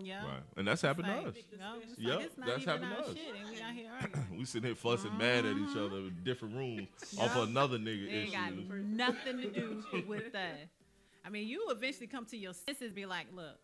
Yeah. 0.00 0.24
Right. 0.24 0.42
And 0.56 0.66
that's 0.68 0.82
happened 0.82 1.08
Like, 1.08 1.22
to 1.22 1.28
us. 1.28 1.34
No, 1.58 1.74
Yep, 1.98 2.30
like, 2.38 2.48
that's 2.48 2.64
happened 2.64 2.90
to 2.96 3.02
us. 3.04 3.14
shit, 3.16 3.34
we 3.50 3.60
out 3.62 3.74
here 3.74 3.90
arguing. 4.00 4.38
We 4.38 4.44
sitting 4.44 4.66
here 4.68 4.74
fussing 4.76 5.16
mad 5.18 5.44
at 5.46 5.56
each 5.56 5.76
other 5.76 5.96
in 5.98 6.16
different 6.24 6.54
rooms 6.56 6.88
off 7.18 7.32
Yeah. 7.34 7.42
another 7.44 7.78
nigga 7.78 8.06
It 8.08 8.10
ain't 8.12 8.32
got 8.32 8.54
nothing 8.84 9.38
to 9.42 9.50
do 9.50 9.84
with 10.06 10.32
that. 10.32 10.68
I 11.24 11.30
mean, 11.30 11.46
you 11.48 11.66
eventually 11.70 12.06
come 12.06 12.24
to 12.26 12.36
your 12.36 12.54
senses, 12.54 12.86
and 12.86 12.94
be 12.94 13.04
like, 13.06 13.26
look, 13.34 13.58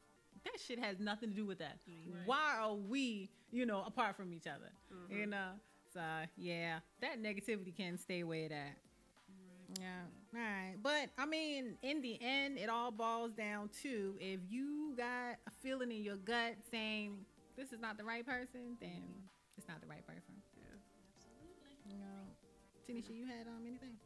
that 0.45 0.61
shit 0.61 0.79
has 0.79 0.99
nothing 1.01 1.31
to 1.31 1.35
do 1.37 1.47
with 1.47 1.59
that. 1.61 1.79
Why 2.27 2.57
are 2.61 2.75
we, 2.75 3.31
you 3.51 3.65
know, 3.65 3.83
apart 3.87 4.17
from 4.17 4.33
each 4.35 4.47
other? 4.47 4.71
Mm-hmm. 4.93 5.21
You 5.21 5.27
know, 5.27 5.49
so 5.93 6.01
yeah, 6.37 6.81
that 7.01 7.23
negativity 7.23 7.75
can 7.75 7.97
stay 7.97 8.23
where 8.25 8.45
it 8.45 8.53
at. 8.53 8.77
Yeah, 9.81 9.87
all 10.37 10.43
right. 10.43 10.75
But 10.83 11.11
I 11.19 11.27
mean, 11.27 11.77
in 11.83 12.01
the 12.03 12.19
end, 12.21 12.59
it 12.59 12.69
all 12.69 12.91
boils 12.91 13.33
down 13.33 13.71
to 13.83 14.17
if 14.21 14.41
you 14.49 14.95
got 14.97 15.37
a 15.47 15.51
feeling 15.63 15.91
in 15.93 16.03
your 16.03 16.17
gut 16.17 16.57
saying 16.71 17.19
this 17.57 17.73
is 17.73 17.81
not 17.81 17.97
the 17.99 18.05
right 18.05 18.25
person, 18.27 18.77
then 18.81 19.03
it's 19.57 19.69
not 19.69 19.81
the 19.81 19.87
right 19.87 20.05
person. 20.07 20.35
Yeah, 20.57 21.93
You 21.93 21.99
know, 21.99 22.21
Tnesia, 22.89 23.15
you 23.15 23.27
had 23.27 23.47
um 23.47 23.63
anything? 23.67 23.97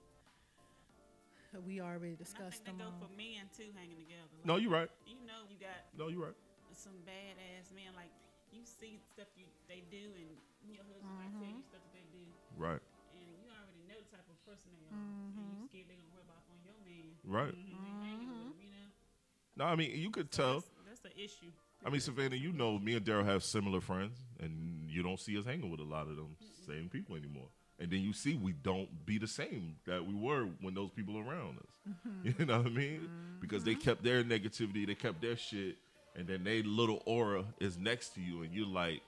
We 1.64 1.80
already 1.80 2.12
And 2.12 2.20
I 2.20 2.24
discussed 2.28 2.60
think 2.62 2.76
them. 2.76 2.78
that 2.78 2.84
go 2.84 2.92
all. 2.92 3.08
for 3.08 3.10
men 3.16 3.48
too, 3.56 3.72
hanging 3.72 3.96
together. 3.96 4.28
Like, 4.36 4.44
No, 4.46 4.56
you're 4.60 4.70
right. 4.70 4.90
You 5.08 5.16
know, 5.24 5.48
you 5.48 5.56
got 5.56 5.80
No, 5.96 6.12
you're 6.12 6.28
right. 6.28 6.38
some 6.76 6.94
badass 7.08 7.72
men. 7.72 7.96
Like 7.96 8.12
you 8.52 8.62
see 8.68 9.00
stuff 9.00 9.28
you 9.34 9.48
they 9.66 9.80
do, 9.88 10.12
and 10.16 10.28
your 10.70 10.84
husband 10.86 11.08
might 11.16 11.32
tell 11.40 11.48
you 11.48 11.64
stuff 11.64 11.80
that 11.82 11.92
they 11.96 12.04
do, 12.12 12.22
Right. 12.56 12.80
and 13.16 13.24
you 13.40 13.48
already 13.48 13.80
know 13.88 13.96
the 13.98 14.08
type 14.12 14.28
of 14.28 14.36
person 14.44 14.70
they 14.76 14.86
are, 14.92 15.00
and 15.40 15.44
you 15.56 15.56
scared 15.66 15.88
they 15.88 15.96
gonna 15.98 16.14
rub 16.14 16.28
off 16.36 16.44
on 16.52 16.60
your 16.62 16.76
man. 16.84 17.16
Right. 17.28 17.44
And 17.44 17.52
they 17.52 18.06
hanging 18.08 18.28
with 18.28 18.38
him, 18.38 18.52
you 18.60 18.68
know. 18.70 19.64
No, 19.64 19.64
I 19.66 19.76
mean 19.76 19.92
you 19.94 20.10
could 20.10 20.30
tell. 20.30 20.54
That's, 20.54 21.00
that's 21.00 21.00
the 21.00 21.22
issue. 21.22 21.52
I 21.84 21.90
mean, 21.90 22.00
Savannah, 22.00 22.36
you 22.36 22.52
know, 22.52 22.78
me 22.78 22.94
and 22.94 23.04
Daryl 23.04 23.24
have 23.24 23.44
similar 23.44 23.80
friends, 23.80 24.18
and 24.40 24.90
you 24.90 25.02
don't 25.02 25.20
see 25.20 25.38
us 25.38 25.44
hanging 25.44 25.70
with 25.70 25.78
a 25.78 25.84
lot 25.84 26.08
of 26.08 26.16
them 26.16 26.36
same 26.66 26.88
people 26.88 27.16
anymore. 27.16 27.48
And 27.80 27.90
then 27.90 28.00
you 28.00 28.12
see 28.12 28.34
we 28.34 28.52
don't 28.52 29.06
be 29.06 29.18
the 29.18 29.28
same 29.28 29.76
that 29.86 30.04
we 30.04 30.14
were 30.14 30.48
when 30.60 30.74
those 30.74 30.90
people 30.90 31.16
are 31.16 31.22
around 31.22 31.58
us. 31.58 31.72
Mm-hmm. 31.88 32.28
You 32.38 32.46
know 32.46 32.58
what 32.58 32.66
I 32.66 32.70
mean? 32.70 33.08
Because 33.40 33.64
they 33.64 33.72
mm-hmm. 33.72 33.82
kept 33.82 34.02
their 34.02 34.24
negativity, 34.24 34.86
they 34.86 34.94
kept 34.94 35.22
their 35.22 35.36
shit, 35.36 35.76
and 36.16 36.26
then 36.26 36.42
they 36.42 36.62
little 36.62 37.02
aura 37.06 37.44
is 37.60 37.78
next 37.78 38.14
to 38.14 38.20
you, 38.20 38.42
and 38.42 38.52
you're 38.52 38.66
like, 38.66 39.00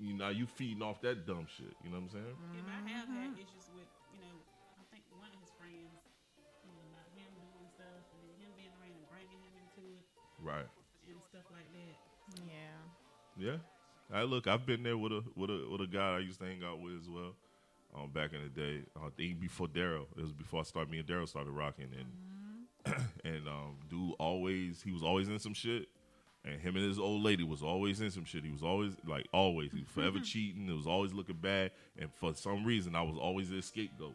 you 0.00 0.14
know, 0.14 0.30
you 0.30 0.46
feeding 0.46 0.82
off 0.82 1.00
that 1.02 1.26
dumb 1.26 1.46
shit. 1.56 1.72
You 1.84 1.90
know 1.90 1.98
what 1.98 2.04
I'm 2.04 2.10
saying? 2.10 2.36
If 2.58 2.64
I 2.66 2.90
have 2.90 3.08
had 3.08 3.32
issues 3.34 3.68
with, 3.74 3.86
Right. 10.42 10.66
and 11.08 11.16
stuff 11.28 11.42
like 11.52 11.66
that. 11.72 12.44
Yeah. 12.46 13.50
Yeah. 13.52 13.56
I 14.12 14.22
look, 14.24 14.46
I've 14.46 14.66
been 14.66 14.82
there 14.82 14.96
with 14.98 15.12
a 15.12 15.22
with 15.36 15.50
a 15.50 15.66
with 15.70 15.80
a 15.82 15.86
guy 15.86 16.16
I 16.16 16.18
used 16.20 16.40
to 16.40 16.46
hang 16.46 16.62
out 16.64 16.80
with 16.80 16.94
as 17.00 17.08
well. 17.08 17.34
Um, 17.96 18.10
back 18.10 18.30
in 18.32 18.40
the 18.42 18.48
day, 18.48 18.82
I 18.96 19.08
think 19.16 19.40
before 19.40 19.66
Daryl, 19.66 20.06
it 20.16 20.22
was 20.22 20.32
before 20.32 20.60
I 20.60 20.62
started. 20.64 20.90
Me 20.90 20.98
and 20.98 21.08
Daryl 21.08 21.28
started 21.28 21.50
rocking, 21.50 21.88
and 21.96 22.96
and 23.24 23.48
um, 23.48 23.76
dude 23.88 24.14
always 24.18 24.82
he 24.82 24.92
was 24.92 25.02
always 25.02 25.28
in 25.28 25.38
some 25.40 25.54
shit, 25.54 25.88
and 26.44 26.60
him 26.60 26.76
and 26.76 26.84
his 26.84 26.98
old 27.00 27.22
lady 27.22 27.42
was 27.44 27.62
always 27.62 28.00
in 28.00 28.10
some 28.10 28.24
shit. 28.24 28.44
He 28.44 28.50
was 28.50 28.62
always 28.62 28.94
like 29.06 29.26
always, 29.32 29.72
he 29.72 29.80
was 29.80 29.88
forever 29.88 30.18
cheating. 30.24 30.68
It 30.68 30.72
was 30.76 30.86
always 30.86 31.12
looking 31.12 31.36
bad, 31.36 31.72
and 31.98 32.10
for 32.14 32.32
some 32.34 32.64
reason, 32.64 32.94
I 32.94 33.02
was 33.02 33.16
always 33.16 33.50
the 33.50 33.60
scapegoat. 33.62 34.14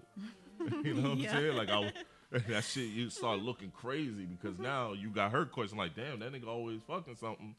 you 0.84 0.94
know 0.94 1.10
what 1.10 1.18
Yeah. 1.20 1.36
I'm 1.36 1.42
saying? 1.44 1.56
Like 1.58 1.70
I. 1.70 1.92
was- 2.36 2.44
That 2.50 2.64
shit, 2.64 2.90
you 2.90 3.10
start 3.10 3.40
looking 3.40 3.72
crazy 3.72 4.26
because 4.26 4.56
mm-hmm. 4.56 4.64
now 4.64 4.94
you 4.94 5.10
got 5.10 5.32
her 5.32 5.46
question 5.46 5.78
like, 5.78 5.96
damn, 5.96 6.20
that 6.20 6.32
nigga 6.32 6.48
always 6.48 6.80
fucking 6.88 7.16
something, 7.16 7.56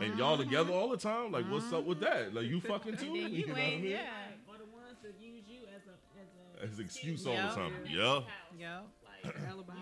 and 0.00 0.10
mm-hmm. 0.10 0.18
y'all 0.18 0.36
together 0.36 0.72
all 0.72 0.88
the 0.88 0.96
time. 0.96 1.32
Like, 1.32 1.50
what's 1.50 1.72
up 1.72 1.84
with 1.84 2.00
that? 2.00 2.34
Like, 2.34 2.46
you 2.46 2.60
fucking 2.68 2.96
too? 2.96 3.06
And 3.06 3.16
then 3.24 3.32
you 3.32 3.46
know 3.46 3.52
what 3.52 3.62
I 3.62 3.64
ain't, 3.64 3.82
mean? 3.82 3.92
yeah. 3.92 4.08
Or 4.48 4.56
the 4.58 4.64
ones 4.64 4.98
that 5.02 5.14
use 5.20 5.44
you 5.48 5.60
as 5.74 5.82
a 5.86 6.62
as 6.62 6.70
a 6.70 6.72
As 6.72 6.80
excuse 6.80 7.26
all 7.26 7.34
the 7.36 7.42
time. 7.42 7.72
Yeah. 7.88 8.20
Yeah, 8.58 8.80
Like, 9.24 9.36
Alibi. 9.48 9.72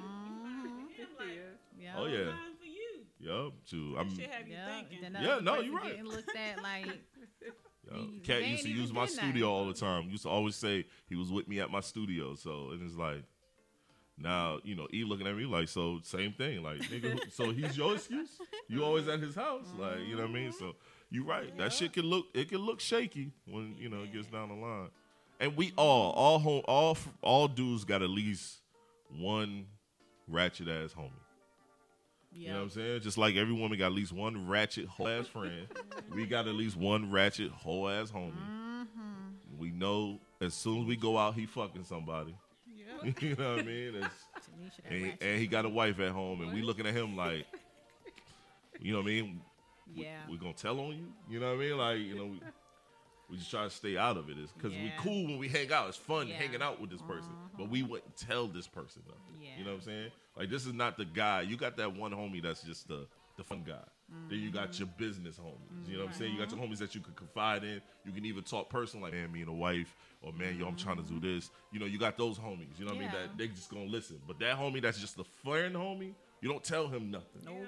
yeah. 0.99 1.35
Yeah. 1.79 1.95
Oh, 1.97 2.07
yeah. 2.07 2.25
fine 2.27 2.57
for 2.59 2.65
yeah. 3.25 3.49
Too. 3.69 3.97
I'm. 3.99 4.15
shit 4.15 4.31
have 4.31 4.47
you 4.47 4.55
Yeah. 4.55 4.83
thinking. 4.83 5.13
Yeah, 5.21 5.39
no, 5.41 5.55
person 5.55 5.67
you 5.67 5.77
right. 5.77 5.85
Getting 5.85 6.05
looked 6.05 6.37
at 6.37 6.63
like, 6.63 6.87
Yeah. 7.91 8.03
Cat 8.23 8.41
they 8.41 8.49
used 8.51 8.65
to 8.65 8.71
use 8.71 8.93
my 8.93 9.07
studio 9.07 9.29
nothing. 9.29 9.45
all 9.45 9.67
the 9.67 9.75
time. 9.75 10.09
Used 10.11 10.25
to 10.25 10.29
always 10.29 10.57
say 10.57 10.87
he 11.07 11.17
was 11.17 11.31
with 11.31 11.49
me 11.49 11.61
at 11.61 11.71
my 11.71 11.81
studio. 11.81 12.35
So 12.35 12.71
and 12.71 12.83
it's 12.83 12.97
like, 12.97 13.25
now 14.17 14.59
you 14.65 14.75
know, 14.75 14.87
E 14.93 15.05
looking 15.05 15.27
at 15.27 15.37
me 15.37 15.45
like, 15.45 15.69
so 15.69 16.01
same 16.03 16.33
thing. 16.33 16.63
Like, 16.63 16.79
nigga, 16.83 17.33
so 17.33 17.51
he's 17.51 17.77
your 17.77 17.95
excuse. 17.95 18.31
You 18.69 18.85
always 18.85 19.09
at 19.09 19.21
his 19.21 19.35
house, 19.35 19.67
like 19.79 20.01
you 20.07 20.17
know 20.17 20.23
what 20.23 20.31
I 20.31 20.35
mean. 20.35 20.53
So 20.53 20.75
you 21.11 21.25
right. 21.25 21.57
That 21.59 21.73
shit 21.73 21.93
can 21.93 22.05
look 22.05 22.27
it 22.35 22.49
can 22.49 22.59
look 22.59 22.81
shaky 22.81 23.33
when 23.47 23.77
you 23.79 23.89
know 23.89 24.03
it 24.03 24.13
gets 24.13 24.29
down 24.29 24.49
the 24.49 24.55
line. 24.55 24.89
And 25.41 25.57
we 25.57 25.73
all 25.77 26.13
all 26.13 26.39
home 26.39 26.63
all 26.67 26.97
all 27.23 27.49
dudes 27.49 27.85
got 27.85 28.03
at 28.03 28.11
least 28.11 28.61
one 29.09 29.67
ratchet 30.29 30.69
ass 30.69 30.95
homie. 30.95 31.11
You 32.33 32.49
know 32.49 32.55
what 32.55 32.63
I'm 32.63 32.71
saying? 32.71 33.01
Just 33.03 33.17
like 33.17 33.37
every 33.37 33.55
woman 33.55 33.79
got 33.79 33.87
at 33.87 33.93
least 33.93 34.13
one 34.13 34.49
ratchet 34.49 34.87
whole 34.87 35.09
ass 35.09 35.29
friend, 35.29 35.69
we 36.13 36.27
got 36.27 36.49
at 36.49 36.55
least 36.55 36.77
one 36.77 37.11
ratchet 37.11 37.51
whole 37.53 37.89
ass 37.89 38.11
homie. 38.11 38.33
Mm-hmm. 38.33 39.59
We 39.59 39.71
know 39.71 40.19
as 40.41 40.55
soon 40.55 40.83
as 40.83 40.87
we 40.87 40.97
go 40.97 41.17
out, 41.17 41.35
he 41.35 41.47
fucking 41.47 41.85
somebody. 41.85 42.37
Yeah. 43.05 43.13
you 43.21 43.37
know 43.37 43.51
what 43.53 43.61
I 43.61 43.63
mean? 43.63 44.09
And, 44.89 45.19
and 45.21 45.41
he 45.41 45.47
got 45.47 45.65
a 45.65 45.69
wife 45.69 45.99
at 46.01 46.11
home, 46.13 46.43
and 46.43 46.53
we 46.53 46.63
looking 46.63 46.87
at 46.87 46.95
him 46.95 47.17
like, 47.17 47.47
you 48.81 48.93
know 48.93 48.99
what 49.01 49.05
I 49.05 49.09
mean? 49.09 49.41
Yeah. 49.95 50.19
we 50.31 50.37
gonna 50.39 50.53
tell 50.55 50.79
on 50.81 50.89
you? 50.91 51.07
You 51.31 51.41
know 51.41 51.49
what 51.55 51.63
I 51.65 51.69
mean? 51.69 51.79
Like, 51.79 51.99
you 51.99 52.15
know, 52.17 52.27
we, 52.27 52.41
we 53.31 53.37
just 53.37 53.51
try 53.51 53.65
to 53.65 53.71
stay 53.71 53.97
out 53.97 54.17
of 54.17 54.29
it. 54.29 54.37
It's 54.43 54.53
because 54.53 54.73
we 54.73 54.93
cool 54.99 55.27
when 55.27 55.39
we 55.39 55.49
hang 55.49 55.73
out. 55.73 55.89
It's 55.89 55.97
fun 55.97 56.29
Yeah. 56.29 56.35
hanging 56.35 56.63
out 56.63 56.81
with 56.81 56.91
this 56.91 57.03
person, 57.03 57.31
but 57.57 57.69
we 57.71 57.83
wouldn't 57.83 58.17
tell 58.17 58.47
this 58.47 58.67
person 58.67 59.03
nothing. 59.07 59.43
Yeah. 59.43 59.51
You 59.59 59.65
know 59.65 59.71
what 59.73 59.77
I'm 59.81 59.85
saying? 59.85 60.11
Like, 60.37 60.51
this 60.51 60.67
is 60.67 60.73
not 60.73 60.97
the 60.97 61.05
guy. 61.05 61.43
You 61.43 61.57
got 61.57 61.77
that 61.77 61.95
one 61.95 62.13
homie 62.13 62.43
that's 62.43 62.63
just 62.63 62.89
the 62.89 63.07
the 63.37 63.43
fun 63.45 63.65
guy. 63.67 63.75
Then 64.29 64.39
you 64.39 64.51
got 64.53 64.79
your 64.79 64.87
business 64.97 65.39
homies. 65.39 65.89
You 65.89 65.97
know 65.97 66.05
what 66.05 66.13
I'm 66.13 66.19
saying? 66.19 66.33
You 66.35 66.39
got 66.39 66.55
your 66.55 66.61
homies 66.65 66.79
that 66.79 66.95
you 66.95 67.01
can 67.01 67.15
confide 67.15 67.65
in. 67.65 67.81
You 68.05 68.13
can 68.13 68.25
even 68.27 68.45
talk 68.45 68.69
personal, 68.69 69.05
like 69.05 69.13
man, 69.15 69.33
me 69.33 69.41
and 69.41 69.49
a 69.49 69.53
wife, 69.53 69.97
or 70.25 70.33
man, 70.33 70.57
yo, 70.59 70.67
I'm 70.67 70.77
trying 70.77 70.97
to 70.97 71.03
do 71.03 71.21
this. 71.21 71.51
You 71.73 71.81
know, 71.81 71.87
you 71.87 71.99
got 71.99 72.17
those 72.17 72.39
homies. 72.39 72.79
You 72.79 72.87
know 72.87 72.93
what 72.93 72.99
I 72.99 73.03
mean? 73.03 73.11
That 73.13 73.37
they 73.39 73.49
just 73.49 73.71
gonna 73.71 73.85
listen. 73.85 74.21
But 74.27 74.39
that 74.41 74.57
homie 74.59 74.81
that's 74.83 74.99
just 74.99 75.17
the 75.17 75.25
friend 75.25 75.75
homie, 75.75 76.15
you 76.41 76.49
don't 76.49 76.65
tell 76.65 76.89
him 76.89 77.11
nothing. 77.11 77.43
Hell 77.45 77.55
no. 77.55 77.67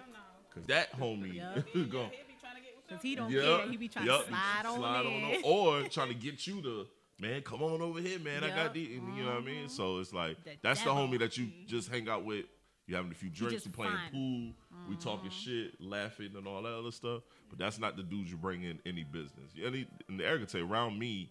Cause 0.55 0.65
that 0.67 0.93
homie 0.99 1.35
Yeah. 1.35 1.55
Yeah, 1.75 1.85
go. 1.85 1.99
he'll 2.01 2.09
be 2.11 2.37
trying 2.41 2.57
to 2.57 2.63
get 2.63 2.75
with 2.77 2.89
Cause 2.89 3.03
he 3.03 3.15
don't 3.15 3.31
Yup, 3.31 3.61
care. 3.61 3.71
He 3.71 3.77
be 3.77 3.89
trying 3.89 4.07
yup, 4.07 4.23
to 4.23 4.29
slide 4.29 4.67
on 4.67 4.79
slide 4.79 5.07
in. 5.07 5.41
or 5.45 5.83
trying 5.89 6.09
to 6.09 6.15
get 6.15 6.47
you 6.47 6.63
to 6.63 6.87
man, 7.21 7.43
come 7.43 7.63
on 7.63 7.81
over 7.83 8.01
here, 8.01 8.19
man. 8.19 8.43
I 8.45 8.49
Yup. 8.49 8.57
got 8.57 8.75
the, 8.75 8.85
and 8.97 9.17
you 9.17 9.25
know 9.25 9.31
what 9.35 9.43
I 9.43 9.45
mean. 9.45 9.65
Mm-hmm. 9.67 9.69
So 9.69 9.99
it's 9.99 10.13
like 10.15 10.43
The 10.45 10.53
that's 10.63 10.83
devil. 10.83 11.09
the 11.09 11.17
homie 11.17 11.19
that 11.21 11.37
you 11.37 11.49
just 11.67 11.91
hang 11.91 12.09
out 12.09 12.25
with 12.25 12.47
You 12.87 12.97
having 12.97 13.11
a 13.11 13.15
few 13.15 13.29
drinks, 13.31 13.55
just 13.55 13.67
we 13.67 13.73
playing 13.73 13.93
fun. 13.93 14.11
pool, 14.13 14.53
we 14.89 14.95
mm-hmm. 14.97 15.03
talking 15.09 15.31
shit, 15.31 15.81
laughing, 15.81 16.31
and 16.37 16.47
all 16.47 16.63
that 16.63 16.73
other 16.73 16.91
stuff. 16.93 17.23
But 17.51 17.59
that's 17.59 17.79
not 17.79 17.97
the 17.97 18.03
dudes 18.03 18.31
you 18.31 18.37
bring 18.37 18.63
in 18.63 18.79
any 18.87 19.05
business. 19.05 19.53
Any, 19.63 19.87
and 20.09 20.21
Eric 20.23 20.41
can 20.41 20.49
say 20.49 20.61
around 20.61 20.99
me, 20.99 21.31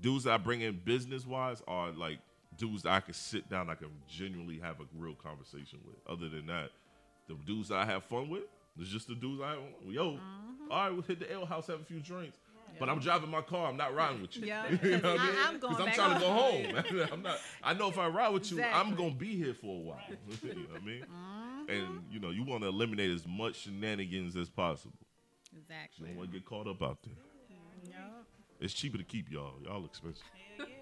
dudes 0.00 0.24
that 0.24 0.32
I 0.34 0.36
bring 0.38 0.60
in 0.60 0.80
business 0.84 1.26
wise 1.26 1.62
are 1.66 1.90
like 1.90 2.18
dudes 2.56 2.82
that 2.82 2.92
I 2.92 3.00
can 3.00 3.14
sit 3.14 3.48
down, 3.48 3.70
I 3.70 3.74
can 3.74 3.88
genuinely 4.08 4.58
have 4.58 4.80
a 4.80 4.84
real 4.98 5.14
conversation 5.14 5.78
with. 5.86 5.96
Other 6.08 6.28
than 6.28 6.46
that, 6.46 6.70
the 7.28 7.34
dudes 7.46 7.70
I 7.70 7.84
have 7.84 8.04
fun 8.04 8.28
with, 8.28 8.44
it's 8.78 8.90
just 8.90 9.08
the 9.08 9.14
dudes 9.14 9.42
I 9.42 9.56
yo. 9.86 10.12
Mm-hmm. 10.12 10.70
All 10.70 10.78
right, 10.78 10.90
we'll 10.92 11.02
hit 11.02 11.20
the 11.20 11.30
ale 11.32 11.46
house, 11.46 11.66
have 11.68 11.80
a 11.80 11.84
few 11.84 12.00
drinks. 12.00 12.38
But 12.78 12.90
I'm 12.90 12.98
driving 12.98 13.30
my 13.30 13.40
car. 13.40 13.68
I'm 13.68 13.76
not 13.78 13.94
riding 13.94 14.20
with 14.20 14.36
you. 14.36 14.46
Yeah, 14.46 14.64
You 14.82 14.98
know 14.98 15.16
I 15.16 15.18
I- 15.18 15.26
mean? 15.26 15.36
I'm 15.46 15.58
going 15.58 15.76
I'm 15.76 15.92
trying 15.92 16.14
to 16.14 16.20
go 16.20 16.30
home. 16.30 16.64
home. 16.74 17.08
I'm 17.12 17.22
not. 17.22 17.38
I 17.62 17.72
know 17.72 17.88
if 17.88 17.98
I 17.98 18.06
ride 18.08 18.28
with 18.34 18.50
you, 18.52 18.62
I'm 18.62 18.94
gonna 18.94 19.14
be 19.14 19.34
here 19.34 19.54
for 19.54 19.74
a 19.74 19.80
while. 19.80 19.98
you 20.42 20.48
know 20.54 20.60
what 20.72 20.82
I 20.82 20.84
mean? 20.84 21.00
Mm-hmm. 21.02 21.70
And 21.70 22.02
you 22.10 22.20
know, 22.20 22.30
you 22.30 22.44
want 22.44 22.62
to 22.62 22.68
eliminate 22.68 23.10
as 23.10 23.26
much 23.26 23.62
shenanigans 23.62 24.36
as 24.36 24.50
possible. 24.50 24.98
You 25.52 25.60
exactly. 25.60 26.08
don't 26.08 26.16
want 26.18 26.32
to 26.32 26.38
get 26.38 26.44
caught 26.44 26.66
up 26.66 26.82
out 26.82 26.98
there. 27.02 27.14
Yup. 28.56 28.64
It's 28.64 28.74
cheaper 28.74 28.98
to 28.98 29.04
keep 29.04 29.30
y'all. 29.30 29.54
Y'all 29.64 29.84
expensive. 29.84 30.24
Hell 30.58 30.66
yeah. 30.68 30.76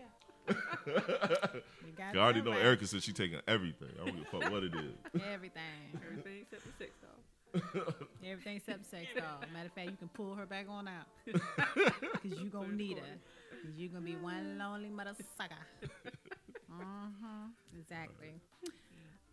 You 1.87 1.93
got 1.97 2.15
I 2.17 2.19
already 2.19 2.43
know 2.43 2.51
right. 2.51 2.63
Erica 2.63 2.87
said 2.87 3.03
she 3.03 3.13
taking 3.13 3.41
everything. 3.49 3.89
I 4.01 4.05
don't 4.05 4.17
give 4.17 4.27
a 4.27 4.31
fuck 4.41 4.53
what 4.53 4.63
it 4.63 4.75
is. 4.75 5.23
Everything. 5.33 5.63
Everything 5.95 6.43
except 6.43 6.65
the 6.65 6.85
sex 6.85 6.91
doll. 7.01 7.95
Everything 8.25 8.57
except 8.57 8.83
the 8.83 8.89
sex 8.89 9.07
doll. 9.17 9.41
Matter 9.53 9.67
of 9.67 9.73
fact, 9.73 9.91
you 9.91 9.97
can 9.97 10.09
pull 10.09 10.35
her 10.35 10.45
back 10.47 10.67
on 10.69 10.89
out. 10.89 11.07
Because 11.25 12.39
you 12.39 12.51
going 12.51 12.71
to 12.71 12.77
need 12.77 12.99
her. 12.99 13.05
Because 13.51 13.79
you're 13.79 13.91
going 13.91 14.05
to 14.05 14.11
be 14.11 14.17
one 14.17 14.59
lonely 14.59 14.91
mother 14.91 15.15
sucker. 15.39 15.55
hmm 16.71 17.47
Exactly. 17.79 18.35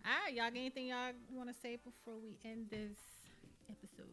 All 0.06 0.12
right, 0.26 0.34
y'all 0.34 0.50
got 0.50 0.58
anything 0.58 0.88
y'all 0.88 1.12
want 1.34 1.50
to 1.50 1.56
say 1.62 1.76
before 1.78 2.20
we 2.24 2.38
end 2.50 2.68
this 2.70 2.98
episode? 3.70 4.08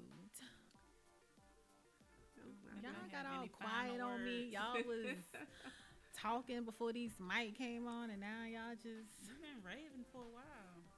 Y'all 2.82 3.08
got 3.10 3.26
all 3.26 3.46
quiet 3.48 3.90
final 3.92 4.08
on 4.08 4.24
me. 4.24 4.50
Y'all 4.52 4.74
was 4.86 5.06
talking 6.16 6.64
before 6.64 6.92
these 6.92 7.12
mic 7.20 7.56
came 7.58 7.86
on, 7.86 8.10
and 8.10 8.20
now 8.20 8.44
y'all 8.44 8.74
just. 8.74 9.08
You've 9.26 9.40
been 9.42 9.60
raving 9.64 10.04
for 10.12 10.18
a 10.22 10.32
while. 10.34 10.44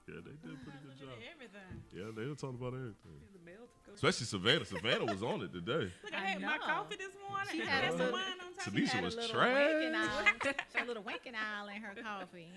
Yeah, 0.09 0.17
they 0.25 0.35
did 0.43 0.59
a 0.59 0.65
pretty 0.65 0.79
good 0.83 0.99
job. 0.99 1.15
everything. 1.23 1.73
Yeah, 1.95 2.11
they 2.17 2.27
were 2.27 2.35
talking 2.35 2.57
about 2.59 2.75
everything. 2.75 3.21
The 3.33 3.45
mail 3.45 3.63
to 3.63 3.79
go. 3.87 3.95
Especially 3.95 4.27
Savannah. 4.27 4.65
Savannah 4.65 5.05
was 5.07 5.23
on 5.23 5.43
it 5.43 5.53
today. 5.53 5.93
Look, 6.03 6.15
I 6.15 6.17
I 6.17 6.21
had 6.35 6.41
my 6.43 6.59
coffee 6.59 6.97
this 6.97 7.15
morning. 7.29 7.53
She 7.53 7.63
I 7.63 7.67
had 7.67 7.95
a 7.95 7.99
some 7.99 8.11
wine 8.13 8.41
on 8.43 8.51
top 8.57 8.67
of 8.67 8.73
Tnesia 8.75 9.03
was 9.03 9.15
trash. 9.31 9.83
She 10.73 10.79
had 10.79 10.85
a 10.85 10.89
little 10.89 11.03
winking 11.05 11.35
eye 11.37 11.77
in 11.77 11.83
her 11.83 11.95
coffee. 12.03 12.49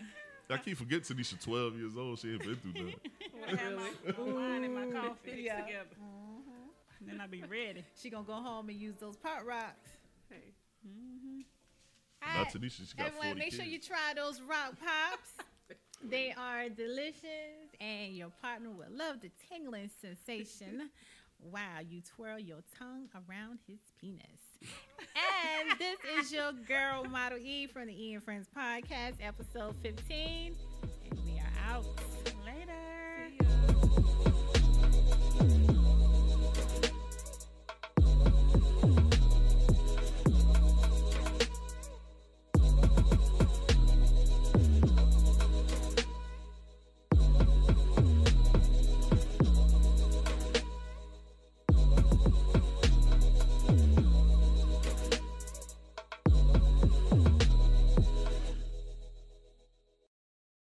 I 0.49 0.57
keep 0.57 0.78
forgetting 0.78 1.03
Tnesia 1.15 1.38
12 1.41 1.78
years 1.78 1.97
old. 1.97 2.19
She 2.19 2.32
ain't 2.32 2.41
been 2.43 2.55
through 2.57 2.74
that. 2.74 2.95
I 3.47 3.55
had 3.55 3.76
my, 3.76 3.89
my 4.17 4.34
wine 4.34 4.63
and 4.63 4.74
my 4.74 4.99
coffee 5.01 5.32
Yeah. 5.45 5.61
together. 5.61 5.95
Then 7.06 7.22
I'll 7.22 7.28
be 7.28 7.43
ready. 7.43 7.84
She 8.01 8.10
gonna 8.10 8.24
go 8.24 8.34
home 8.34 8.70
and 8.70 8.78
use 8.80 8.95
those 8.99 9.16
Pop 9.18 9.45
Rocks. 9.45 9.89
Hey, 10.30 10.54
mm-hmm. 10.88 11.41
Now 12.22 12.38
Alright, 12.39 12.54
Tnesia, 12.54 12.89
she 12.89 12.95
got 12.97 13.08
40 13.12 13.18
Everyone, 13.18 13.38
make 13.38 13.49
kids. 13.49 13.56
sure 13.58 13.66
you 13.66 13.80
try 13.80 14.14
those 14.16 14.41
rock 14.41 14.76
pops. 14.80 15.32
they 16.10 16.34
are 16.38 16.70
delicious, 16.70 17.76
and 17.82 18.16
your 18.16 18.30
partner 18.41 18.70
will 18.70 18.88
love 18.95 19.20
the 19.22 19.30
tingling 19.49 19.89
sensation 20.01 20.89
while 21.51 21.82
you 21.88 22.01
twirl 22.01 22.39
your 22.39 22.60
tongue 22.78 23.10
around 23.14 23.60
his 23.68 23.80
penis. 23.99 24.22
and 24.62 25.78
this 25.78 25.97
is 26.18 26.32
your 26.32 26.54
girl, 26.54 27.04
Model 27.04 27.38
E, 27.39 27.68
from 27.68 27.88
the 27.88 27.93
E 27.93 28.14
and 28.14 28.24
Friends 28.24 28.47
podcast, 28.56 29.16
episode 29.22 29.76
15. 29.84 30.56